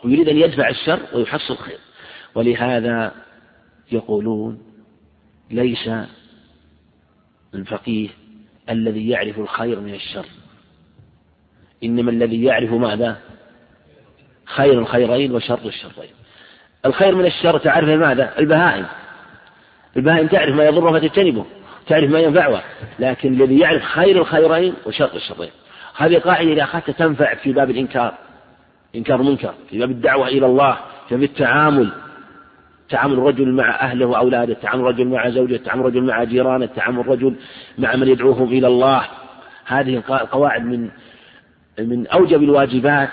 [0.04, 1.78] هو يريد أن يدفع الشر ويحصل خير
[2.34, 3.12] ولهذا
[3.92, 4.62] يقولون
[5.50, 5.90] ليس
[7.54, 8.08] الفقيه
[8.70, 10.26] الذي يعرف الخير من الشر.
[11.84, 13.16] إنما الذي يعرف ماذا؟
[14.44, 16.10] خير الخيرين وشر الشرين.
[16.86, 18.86] الخير من الشر تعرف ماذا؟ البهائم.
[19.96, 21.46] البهائم تعرف ما يضرها فتجتنبه
[21.86, 22.64] تعرف ما ينفعها
[22.98, 25.50] لكن الذي يعرف خير الخيرين وشر الشرين.
[25.96, 28.18] هذه قاعدة إذا أخذتها تنفع في باب الإنكار.
[28.96, 30.78] إنكار منكر في باب الدعوة إلى الله
[31.08, 31.92] في باب التعامل.
[32.88, 37.34] تعامل الرجل مع أهله وأولاده تعامل الرجل مع زوجته تعامل الرجل مع جيرانه تعامل الرجل
[37.78, 39.02] مع من يدعوهم إلى الله.
[39.66, 40.88] هذه القواعد من
[41.78, 43.10] من أوجب الواجبات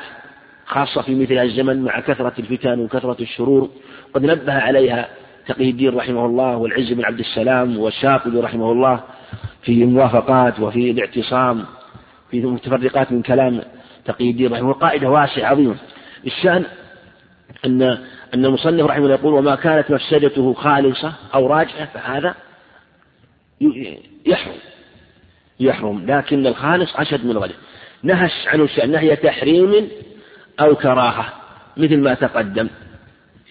[0.66, 3.70] خاصة في مثل هذا الزمن مع كثرة الفتن وكثرة الشرور.
[4.14, 5.08] قد نبه عليها
[5.48, 9.00] تقي الدين رحمه الله والعز بن عبد السلام والشاطبي رحمه الله
[9.62, 11.66] في الموافقات وفي الاعتصام
[12.32, 13.62] في متفرقات من كلام
[14.06, 15.76] تقي الدين رحمه قاعدة واسعة عظيمة.
[16.26, 16.66] الشأن
[17.66, 17.82] أن
[18.34, 22.36] أن المصنف رحمه الله يقول وما كانت مفسدته خالصة أو راجعة فهذا
[24.26, 24.56] يحرم.
[25.60, 26.06] يحرم.
[26.06, 27.56] لكن الخالص أشد من غيره
[28.04, 28.92] نهش عنه الشأن.
[28.92, 29.90] نهي تحريم
[30.60, 31.26] أو كراهة
[31.78, 32.70] مثل ما تقدم.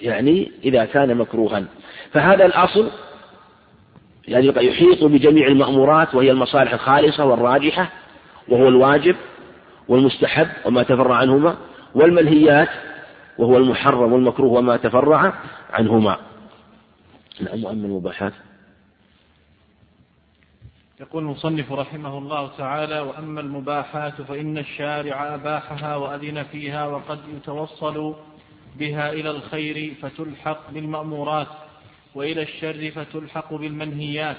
[0.03, 1.65] يعني إذا كان مكروها.
[2.13, 2.91] فهذا الأصل
[4.29, 7.91] يعني يحيط بجميع المأمورات وهي المصالح الخالصة والراجحة
[8.49, 9.17] وهو الواجب.
[9.89, 11.57] والمستحب وما تفرع عنهما
[11.95, 12.69] والمنهيات
[13.39, 15.33] وهو المحرم والمكروه وما تفرع
[15.71, 16.17] عنهما.
[17.41, 18.33] نعم وأما المباحات
[21.01, 28.15] يقول المصنف رحمه الله تعالى وأما المباحات فإن الشارع أباحها وأذن فيها وقد يتوصل
[28.79, 31.47] بها إلى الخير فتلحق بالمأمورات
[32.15, 34.37] وإلى الشر فتلحق بالمنهيات.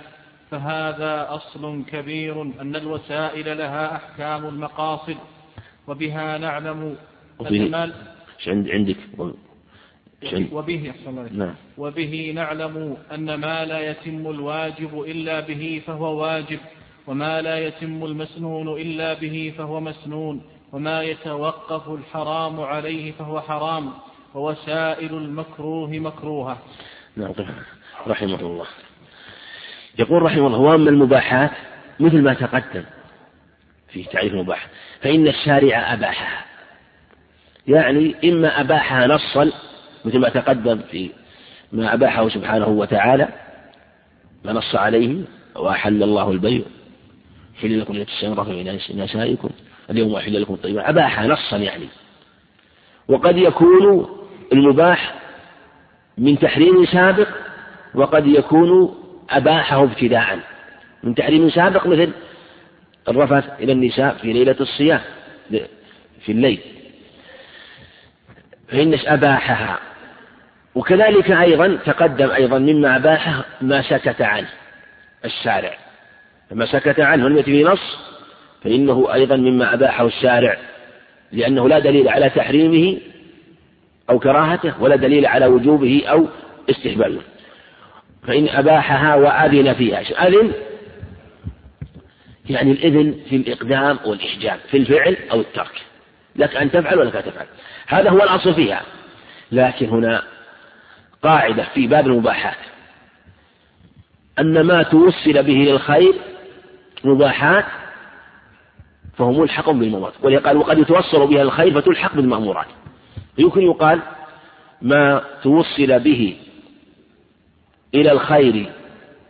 [0.52, 5.18] فهذا أصل كبير أن الوسائل لها أحكام المقاصد.
[5.88, 6.96] وبها نعلم
[7.42, 7.94] المال
[8.48, 8.98] عندك؟
[10.52, 10.94] وبه
[11.32, 11.56] نعم.
[11.78, 16.60] وبه نعلم أن ما لا يتم الواجب إلا به فهو واجب
[17.08, 20.42] وما لا يتم المسنون إلا به فهو مسنون
[20.72, 23.92] وما يتوقف الحرام عليه فهو حرام
[24.36, 26.58] ووسائل المكروه مكروهة.
[27.18, 27.34] نعم
[28.08, 28.66] رحمه الله.
[30.00, 31.52] يقول رحمه الله وأما المباحات
[32.00, 32.84] مثل ما تقدم
[33.94, 34.68] في تعريف المباح
[35.02, 36.46] فإن الشارع أباحها.
[37.68, 39.52] يعني إما أباحها نصا
[40.06, 41.10] مثل ما تقدم في
[41.72, 43.28] ما أباحه سبحانه وتعالى
[44.46, 45.22] ما نص عليه
[45.56, 46.62] وأحل الله البيع.
[47.62, 49.50] حل لكم الشجرة من نسائكم.
[49.90, 51.88] اليوم أحل لكم الطيبات أباحها نصا يعني.
[53.08, 54.10] وقد يكون
[54.54, 55.16] المباح
[56.18, 57.28] من تحريم سابق
[57.96, 58.96] وقد يكون
[59.30, 60.40] أباحه ابتداء.
[61.04, 62.12] من تحريم سابق مثل
[63.10, 65.02] الرفث إلى النساء في ليلة الصيام
[66.26, 66.60] في الليل.
[68.68, 69.80] فإن أباحها.
[70.76, 74.50] وكذلك أيضا تقدم أيضا مما أباحه ما سكت عنه
[75.26, 75.78] الشارع.
[76.50, 77.98] فما سكت عنه لم به نص
[78.64, 80.58] فإنه أيضا مما أباحه الشارع.
[81.32, 82.98] لأنه لا دليل على تحريمه
[84.10, 86.28] أو كراهته ولا دليل على وجوبه أو
[86.70, 87.22] استحبابه
[88.28, 90.28] فإن أباحها وأذن فيها.
[90.28, 90.52] أذن؟
[92.50, 95.82] يعني الإذن في الإقدام والإحجام في الفعل أو الترك.
[96.36, 97.46] لك أن تفعل ولك أن تفعل.
[97.88, 98.82] هذا هو الأصل فيها.
[99.52, 100.24] لكن هنا
[101.24, 102.58] قاعدة في باب المباحات.
[104.40, 106.14] أن ما توصل به للخير
[107.04, 107.66] مباحات
[109.18, 112.68] فهو ملحق بالمأمورات ولقال وقد يتوصل بها الخير فتلحق بالمأمورات.
[113.38, 114.00] يمكن يقال
[114.82, 116.38] ما توصل به
[117.96, 118.70] إلى الخير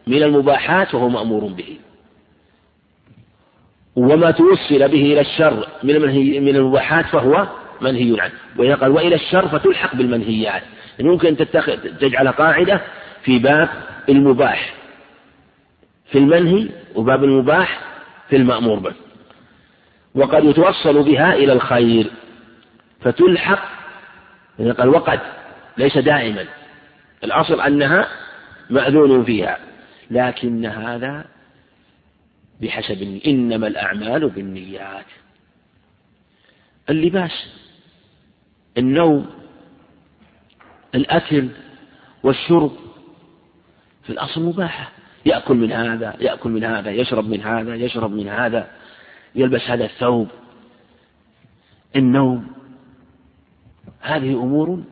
[0.07, 1.77] من المباحات فهو مأمور به.
[3.95, 7.47] وما توصل به إلى الشر من المنهي من المباحات فهو
[7.81, 8.31] منهي عنه.
[8.57, 10.63] وإذا قال وإلى الشر فتلحق بالمنهيات
[10.99, 11.37] يعني ممكن أن
[11.99, 12.81] تجعل قاعدة
[13.23, 13.69] في باب
[14.09, 14.73] المباح.
[16.11, 17.79] في المنهي وباب المباح
[18.29, 18.93] في المأمور به.
[20.15, 22.11] وقد يتوصل بها إلى الخير.
[23.01, 23.59] فتلحق
[24.59, 25.19] إذا قال وقد
[25.77, 26.45] ليس دائما.
[27.23, 28.07] الأصل أنها
[28.69, 29.57] مأذون فيها.
[30.11, 31.25] لكن هذا
[32.61, 35.05] بحسب إنما الأعمال بالنيات.
[36.89, 37.47] اللباس
[38.77, 39.29] النوم
[40.95, 41.49] الأكل
[42.23, 42.71] والشرب
[44.03, 44.91] في الأصل مباحة
[45.25, 48.71] يأكل من هذا يأكل من هذا يشرب من هذا يشرب من هذا
[49.35, 50.27] يلبس هذا الثوب.
[51.95, 52.47] النوم
[54.01, 54.83] هذه أمور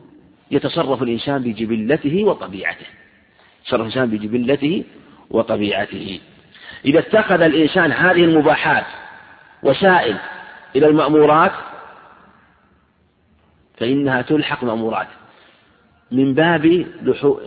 [0.50, 2.86] يتصرف الإنسان بجبلته وطبيعته.
[3.62, 4.84] يتصرف الإنسان بجبلته
[5.30, 6.20] وطبيعته.
[6.84, 8.84] إذا اتخذ الإنسان هذه المباحات
[9.62, 10.16] وسائل
[10.76, 11.52] إلى المأمورات
[13.76, 15.08] فإنها تلحق مأمورات.
[16.10, 16.86] من باب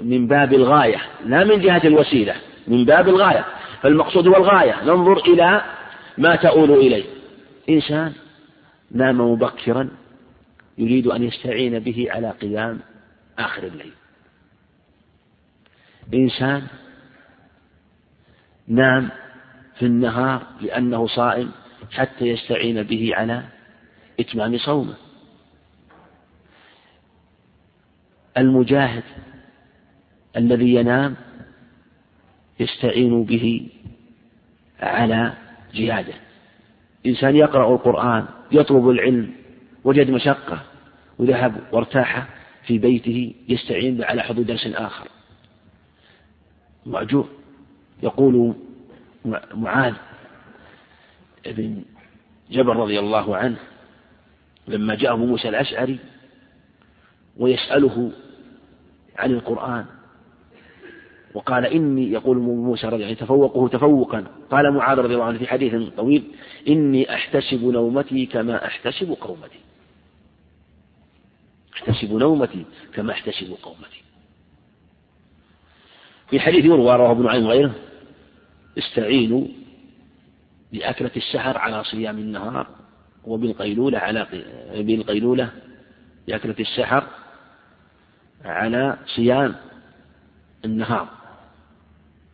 [0.01, 2.35] من باب الغاية لا من جهة الوسيلة
[2.67, 3.45] من باب الغاية.
[3.81, 5.61] فالمقصود هو الغاية ننظر إلى
[6.17, 7.03] ما تؤول إليه.
[7.69, 8.13] إنسان
[8.91, 9.89] نام مبكرا
[10.77, 12.79] يريد أن يستعين به على قيام
[13.39, 13.93] آخر الليل.
[16.13, 16.63] إنسان
[18.67, 19.09] نام
[19.79, 21.51] في النهار لأنه صائم
[21.91, 23.43] حتى يستعين به على
[24.19, 24.95] إتمام صومه.
[28.37, 29.03] المجاهد
[30.37, 31.15] الذي ينام
[32.59, 33.69] يستعين به
[34.79, 35.33] على
[35.73, 36.13] جهاده.
[37.05, 39.31] إنسان يقرأ القرآن يطلب العلم
[39.83, 40.63] وجد مشقة
[41.19, 42.27] وذهب وارتاح
[42.67, 45.07] في بيته يستعين على حضور درس آخر.
[46.85, 47.29] مأجور.
[48.03, 48.55] يقول
[49.53, 49.93] معاذ
[51.45, 51.83] بن
[52.51, 53.57] جبل رضي الله عنه
[54.67, 55.99] لما جاء أبو موسى الأشعري
[57.37, 58.11] ويسأله
[59.17, 59.85] عن القرآن
[61.33, 65.47] وقال إني يقول موسى رضي الله عنه تفوقه تفوقا قال معاذ رضي الله عنه في
[65.47, 66.23] حديث طويل
[66.67, 69.59] إني أحتسب نومتي كما أحتسب قومتي
[71.73, 74.01] أحتسب نومتي كما أحتسب قومتي
[76.29, 77.75] في حديث يروى رواه ابن عين وغيره
[78.77, 79.47] استعينوا
[80.73, 82.67] بأكلة السحر على صيام النهار
[83.23, 84.27] وبالقيلولة على
[84.75, 85.49] بالقيلولة
[86.27, 87.07] بأكلة السحر
[88.45, 89.55] على صيام
[90.65, 91.07] النهار.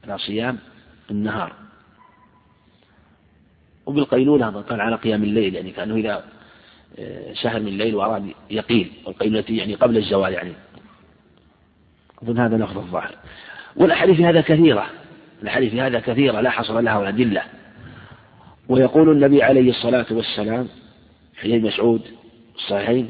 [0.03, 0.57] على صيام
[1.11, 1.53] النهار.
[3.85, 6.23] وبالقيلولة قال على قيام الليل يعني كأنه إذا
[6.99, 10.53] آه، سهر من الليل وأراد يقيل والقيلولة يعني قبل الزوال يعني.
[12.23, 13.15] أظن هذا لفظ الظاهر.
[13.76, 15.01] والأحاديث هذا كثيرة.
[15.41, 17.43] الأحاديث في هذا كثيرة لا حصر لها ولا أدلة
[18.69, 20.68] ويقول النبي عليه الصلاة والسلام
[21.38, 22.01] حديث مسعود
[22.55, 23.09] الصحيحين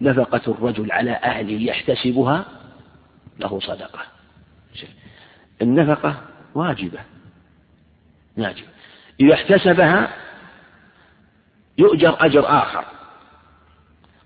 [0.00, 2.44] نفقة الرجل على أهله يحتسبها
[3.38, 4.00] له صدقة.
[5.62, 6.20] النفقة
[6.54, 7.00] واجبة.
[8.38, 8.68] واجبة
[9.20, 10.10] إذا احتسبها
[11.78, 12.84] يؤجر أجر آخر.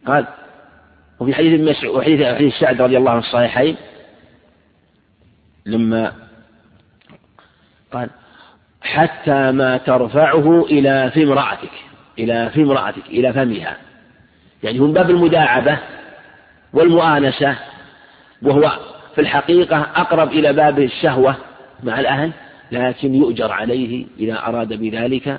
[0.06, 0.26] قال
[1.20, 3.76] وفي حديث مسعود وحديث حديث سعد رضي الله عنه الصحيحين
[5.66, 6.27] لما
[7.92, 8.10] قال
[8.80, 11.70] حتى ما ترفعه إلى في امرأتك
[12.18, 13.76] إلى في امرأتك إلى فمها.
[14.62, 15.78] يعني من باب المداعبة
[16.72, 17.56] والمؤانسة
[18.42, 18.78] وهو
[19.14, 21.36] في الحقيقة أقرب إلى باب الشهوة
[21.82, 22.32] مع الأهل
[22.72, 25.38] لكن يؤجر عليه إذا أراد بذلك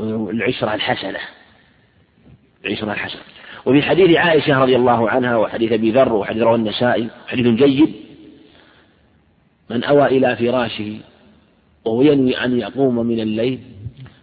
[0.00, 1.18] العشرة الحسنة.
[2.64, 3.22] العشرة الحسنة.
[3.66, 7.94] وفي حديث عائشة رضي الله عنها وحديث أبي ذر وحديث رواه النسائي حديث جيد.
[9.70, 10.98] من أوى إلى فراشه
[11.84, 13.60] وهو ينوي أن يقوم من الليل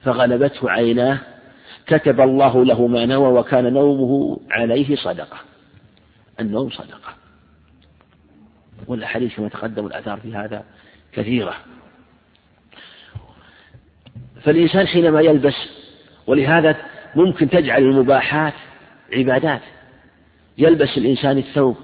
[0.04, 1.20] فغلبته عيناه
[1.88, 5.38] كتب الله له ما نوى وكان نومه عليه صدقة.
[6.40, 7.14] النوم صدقة.
[8.88, 10.64] والأحاديث كما تقدم الآثار في هذا
[11.12, 11.56] كثيرة.
[14.42, 15.56] فالإنسان حينما يلبس
[16.28, 16.76] ولهذا
[17.16, 18.54] ممكن تجعل المباحات
[19.14, 19.62] عبادات.
[20.58, 21.78] يلبس الإنسان الثوب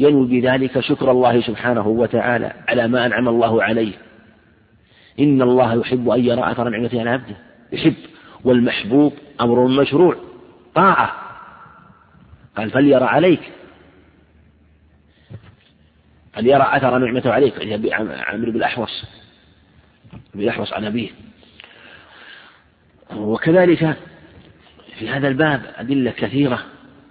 [0.00, 3.92] ينوي بذلك شكر الله سبحانه وتعالى على ما أنعم الله عليه.
[5.20, 7.36] إن الله يحب أن يرى أثر نعمته على عبده.
[7.72, 7.94] يحب.
[8.44, 10.16] والمحبوب أمر مشروع.
[10.74, 11.12] طاعة.
[12.56, 13.40] قال فليرى عليك.
[16.32, 17.54] فليرى أثر نعمته عليك.
[18.26, 19.04] عمرو بن الأحوص
[20.34, 21.10] بن الأحوص عن أبيه
[23.16, 23.96] وكذلك
[24.98, 26.64] في هذا الباب أدلة كثيرة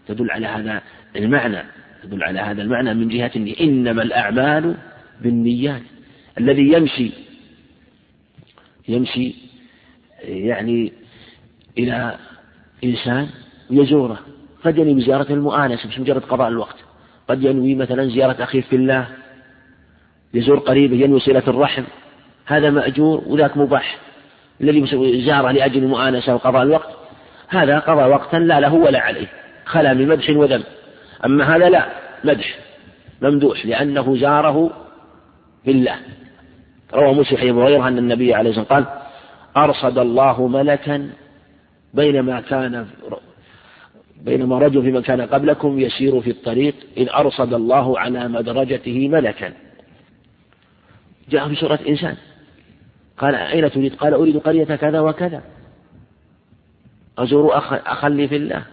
[0.08, 0.82] تدل على هذا
[1.16, 1.79] المعنى.
[2.04, 3.32] تدل على هذا المعنى من جهة
[3.62, 4.76] إنما الأعمال
[5.22, 5.82] بالنيات.
[6.38, 7.12] الذي يمشي
[8.88, 9.36] يمشي
[10.24, 10.94] يعني
[11.78, 12.18] إلى
[12.84, 13.28] إنسان
[13.72, 14.20] يزوره.
[14.64, 16.76] قد ينوي بزيارة المؤانسة مش مجرد قضاء الوقت.
[17.28, 19.08] قد ينوي مثلا زيارة أخيه في الله.
[20.34, 21.84] يزور قريبه ينوي صلة الرحم.
[22.46, 23.98] هذا مأجور وذاك مباح.
[24.62, 24.86] الذي
[25.26, 26.90] زاره لأجل المؤانسة وقضاء الوقت
[27.48, 29.28] هذا قضى وقتا لا له ولا عليه.
[29.66, 30.64] خلا من مدح وذم
[31.26, 31.90] أما هذا لا
[32.24, 32.60] مدح
[33.22, 34.72] ممدوح لأنه زاره
[35.64, 35.96] في الله.
[36.94, 39.00] روى مسلم حديث هريرة أن النبي عليه الصلاة والسلام قال
[39.64, 41.10] أرصد الله ملكا
[41.94, 42.88] بينما كان
[44.22, 49.54] بينما رجل في كان قبلكم يسير في الطريق إذ أرصد الله على مدرجته ملكا.
[51.30, 52.16] جاء في سورة إنسان.
[53.18, 55.44] قال أين تريد؟ قال أريد قرية كذا وكذا.
[57.18, 58.64] أزور أخ أخا لي في الله.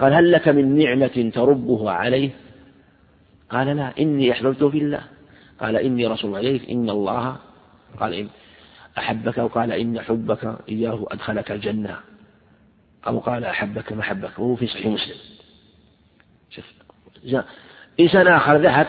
[0.00, 2.30] قال هل لك من نعمة تربه عليه؟
[3.50, 5.02] قال لا إني أحببته في الله.
[5.60, 7.36] قال إني رسول عليك إن الله
[8.00, 8.28] قال إن
[8.98, 11.96] أحبك وقال إن حبك إياه أدخلك الجنة.
[13.06, 15.16] أو قال أحبك محبك وهو في صحيح مسلم.
[16.50, 16.64] شوف
[18.00, 18.86] إنسان آخر ذهب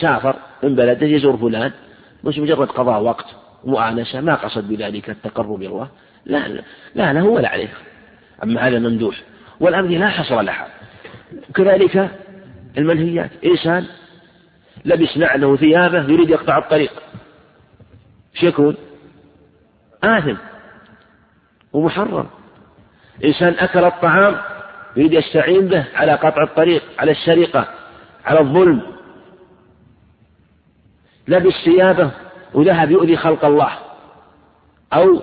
[0.00, 1.72] سافر من بلده يزور فلان
[2.24, 3.26] مش مجرد قضاء وقت
[3.64, 5.88] ومؤانسة ما قصد بذلك التقرب إلى الله.
[6.26, 6.62] لا لا,
[6.94, 7.68] لا له ولا عليه.
[8.42, 9.22] أما هذا ممدوح.
[9.62, 10.68] والأمر لا حصر لها.
[11.54, 12.10] كذلك
[12.78, 13.30] المنهيات.
[13.44, 13.86] إنسان
[14.84, 16.92] لبس نعله ثيابه يريد يقطع الطريق.
[18.34, 18.76] إيش يكون؟
[20.04, 20.36] آثم
[21.72, 22.26] ومحرم.
[23.24, 24.36] إنسان أكل الطعام
[24.96, 27.68] يريد يستعين به على قطع الطريق على السرقة
[28.24, 28.82] على الظلم.
[31.28, 32.10] لبس ثيابه
[32.54, 33.72] وذهب يؤذي خلق الله.
[34.92, 35.22] أو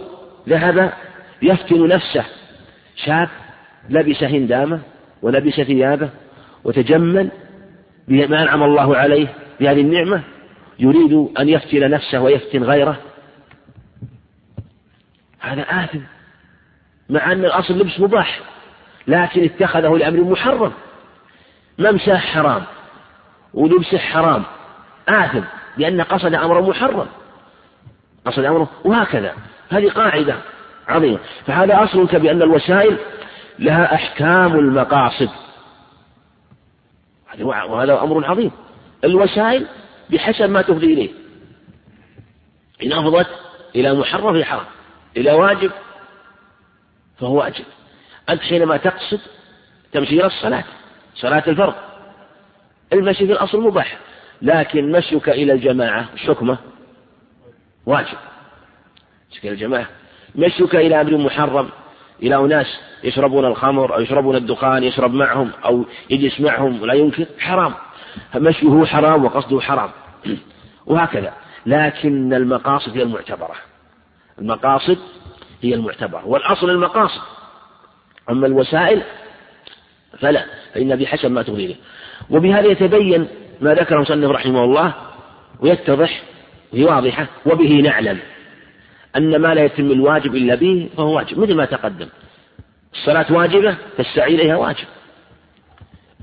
[0.49, 0.93] ذهب
[1.41, 2.25] يفتن نفسه.
[2.95, 3.29] شاب
[3.89, 4.79] لبس هندامة
[5.21, 6.09] ولبس ثيابة
[6.63, 7.29] وتجمل
[8.07, 9.27] بما أنعم الله عليه
[9.59, 10.21] بهذه النعمة
[10.79, 12.97] يريد أن يفتن نفسه ويفتن غيره.
[15.39, 15.99] هذا آثم
[17.09, 18.39] مع أن الأصل لبس مباح
[19.07, 20.71] لكن اتخذه لأمر محرم.
[21.79, 22.63] ممساه حرام
[23.53, 24.43] ولبسه حرام.
[25.09, 25.41] آثم
[25.77, 27.07] لأن قصد أمر محرم.
[28.25, 29.33] قصد أمره وهكذا.
[29.69, 30.35] هذه قاعدة
[30.87, 31.19] عظيمة.
[31.45, 32.97] فهذا أصل بأن الوسائل
[33.59, 35.29] لها أحكام المقاصد.
[37.41, 38.51] وهذا أمر عظيم.
[39.03, 39.67] الوسائل
[40.09, 41.09] بحسب ما تفضي إليه.
[42.83, 43.27] إن أفضت
[43.75, 44.65] إلى محرم في حرام
[45.17, 45.71] إلى واجب
[47.17, 47.65] فهو واجب.
[48.29, 49.19] أنت حينما تقصد
[49.91, 50.63] تمشي إلى الصلاة
[51.15, 51.75] صلاة الفرض.
[52.93, 53.97] المشي في الأصل مباح
[54.41, 56.57] لكن مشيك إلى الجماعة الشكمة
[57.85, 58.17] واجب.
[59.31, 59.87] مشيك إلى الجماعة.
[60.35, 61.69] مشيك إلى أمر محرم
[62.23, 67.73] إلى أناس يشربون الخمر أو يشربون الدخان يشرب معهم أو يجلس معهم ولا ينكر حرام.
[68.35, 69.89] مشيه حرام وقصده حرام.
[70.85, 71.33] وهكذا.
[71.65, 73.55] لكن المقاصد هي المعتبرة.
[74.39, 74.97] المقاصد
[75.61, 76.27] هي المعتبرة.
[76.27, 77.21] والأصل المقاصد.
[78.29, 79.01] أما الوسائل
[80.19, 81.75] فلا فإن بحسب ما تريده.
[82.29, 83.27] وبهذا يتبين
[83.61, 84.93] ما ذكره المصنف رحمه الله
[85.59, 86.21] ويتضح
[86.73, 88.19] وهي واضحة وبه نعلم.
[89.17, 92.07] أن ما لا يتم الواجب إلا به فهو واجب مثل ما تقدم.
[92.93, 94.87] الصلاة واجبة فالسعي إليها واجب.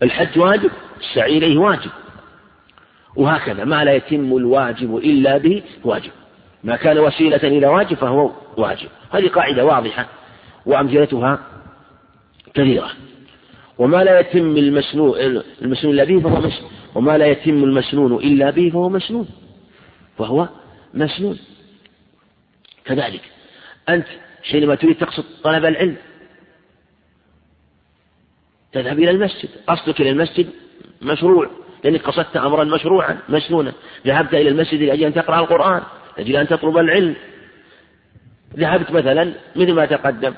[0.03, 1.91] الحج واجب السعي إليه واجب.
[3.17, 6.11] وهكذا ما لا يتم الواجب إلا به واجب.
[6.65, 8.89] ما كان وسيلة إلى واجب فهو واجب.
[9.11, 10.07] هذه قاعدة واضحة
[10.67, 11.39] وأمثلتها
[12.55, 12.91] كثيرة.
[13.79, 15.19] وما لا يتم المسنون
[15.63, 16.71] المسنون إلا به فهو مسنون.
[16.95, 19.29] وما لا يتم المسنون إلا به فهو مسنون.
[20.19, 20.49] فهو
[20.95, 21.39] مسنون.
[22.87, 23.23] كذلك.
[23.89, 24.07] أنت
[24.43, 25.97] حينما تريد تقصد طلب العلم.
[28.73, 29.49] تذهب إلى المسجد.
[29.67, 30.51] قصدك إلى المسجد
[31.03, 31.51] مشروع.
[31.85, 33.73] لأنك قصدت أمرا مشروعا مسنونا.
[34.07, 35.83] ذهبت إلى المسجد لأجل أن تقرأ القرآن
[36.19, 37.17] لأجل أن تطلب العلم.
[38.57, 40.35] ذهبت مثلا مثل ما تقدم.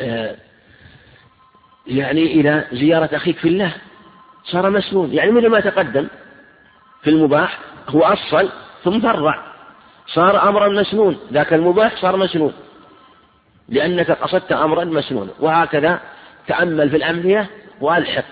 [0.00, 0.36] آه،
[1.86, 3.74] يعني إلى زيارة أخيك في الله.
[4.44, 5.12] صار مسنون.
[5.12, 6.08] يعني مثل ما تقدم
[7.02, 7.58] في المباح
[7.88, 8.50] هو أصل
[8.84, 9.53] ثم فرع.
[10.06, 12.52] صار أمرا مسنون ذاك المباح صار مسنون.
[13.68, 15.30] لأنك قصدت أمرا مسنونا.
[15.40, 16.00] وهكذا
[16.46, 17.46] تأمل في الأمثلة
[17.80, 18.24] وألحق.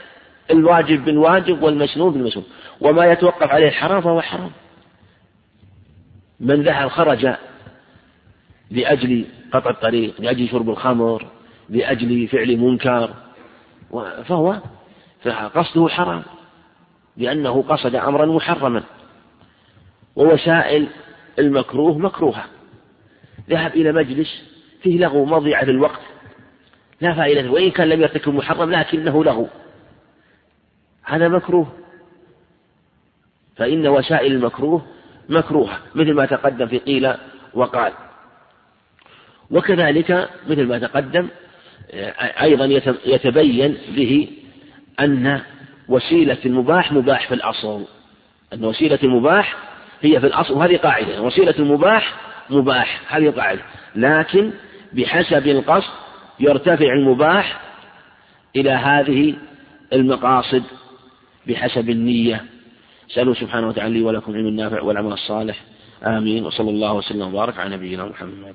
[0.51, 2.47] الواجب بالواجب والمسنون بالمسنون.
[2.81, 4.51] وما يتوقف عليه الحرام فهو حرام.
[6.41, 7.35] من ذهب خرج
[8.71, 11.27] لأجل قطع الطريق لأجل شرب الخمر
[11.69, 13.15] لأجل فعل منكر.
[14.25, 14.57] فهو
[15.55, 16.23] قصده حرام.
[17.17, 18.83] لأنه قصد أمرا محرما.
[20.17, 20.87] ووسائل
[21.39, 22.45] المكروه مكروهة.
[23.51, 24.43] ذهب إلى مجلس
[24.83, 26.01] فيه لغو مضيعة للوقت
[27.01, 29.49] لا فائدة وإن كان لم يرتكب محرم لكنه لغو
[31.05, 31.73] هذا مكروه.
[33.57, 34.87] فإن وسائل المكروه
[35.29, 37.15] مكروهة مثل ما تقدم في قيل
[37.55, 37.93] وقال.
[39.51, 41.29] وكذلك مثل ما تقدم
[42.43, 42.65] أيضا
[43.07, 44.29] يتبين به
[45.01, 45.41] أن
[45.89, 47.85] وسيلة المباح مباح في الأصل.
[48.53, 49.72] أن وسيلة المباح
[50.03, 52.15] هي في الأصل وهذه قاعدة وسيلة المباح
[52.51, 53.63] مباح هذه قاعدة.
[53.97, 54.51] لكن
[54.93, 55.91] بحسب القصد
[56.41, 57.61] يرتفع المباح
[58.57, 59.35] إلى هذه
[59.93, 60.63] المقاصد
[61.47, 62.45] بحسب النية.
[63.09, 65.61] سألوا سبحانه وتعالى لي ولكم علم النافع والعمل الصالح.
[66.07, 66.47] آمين.
[66.47, 68.55] وصلى الله وسلم وبارك على نبينا محمد.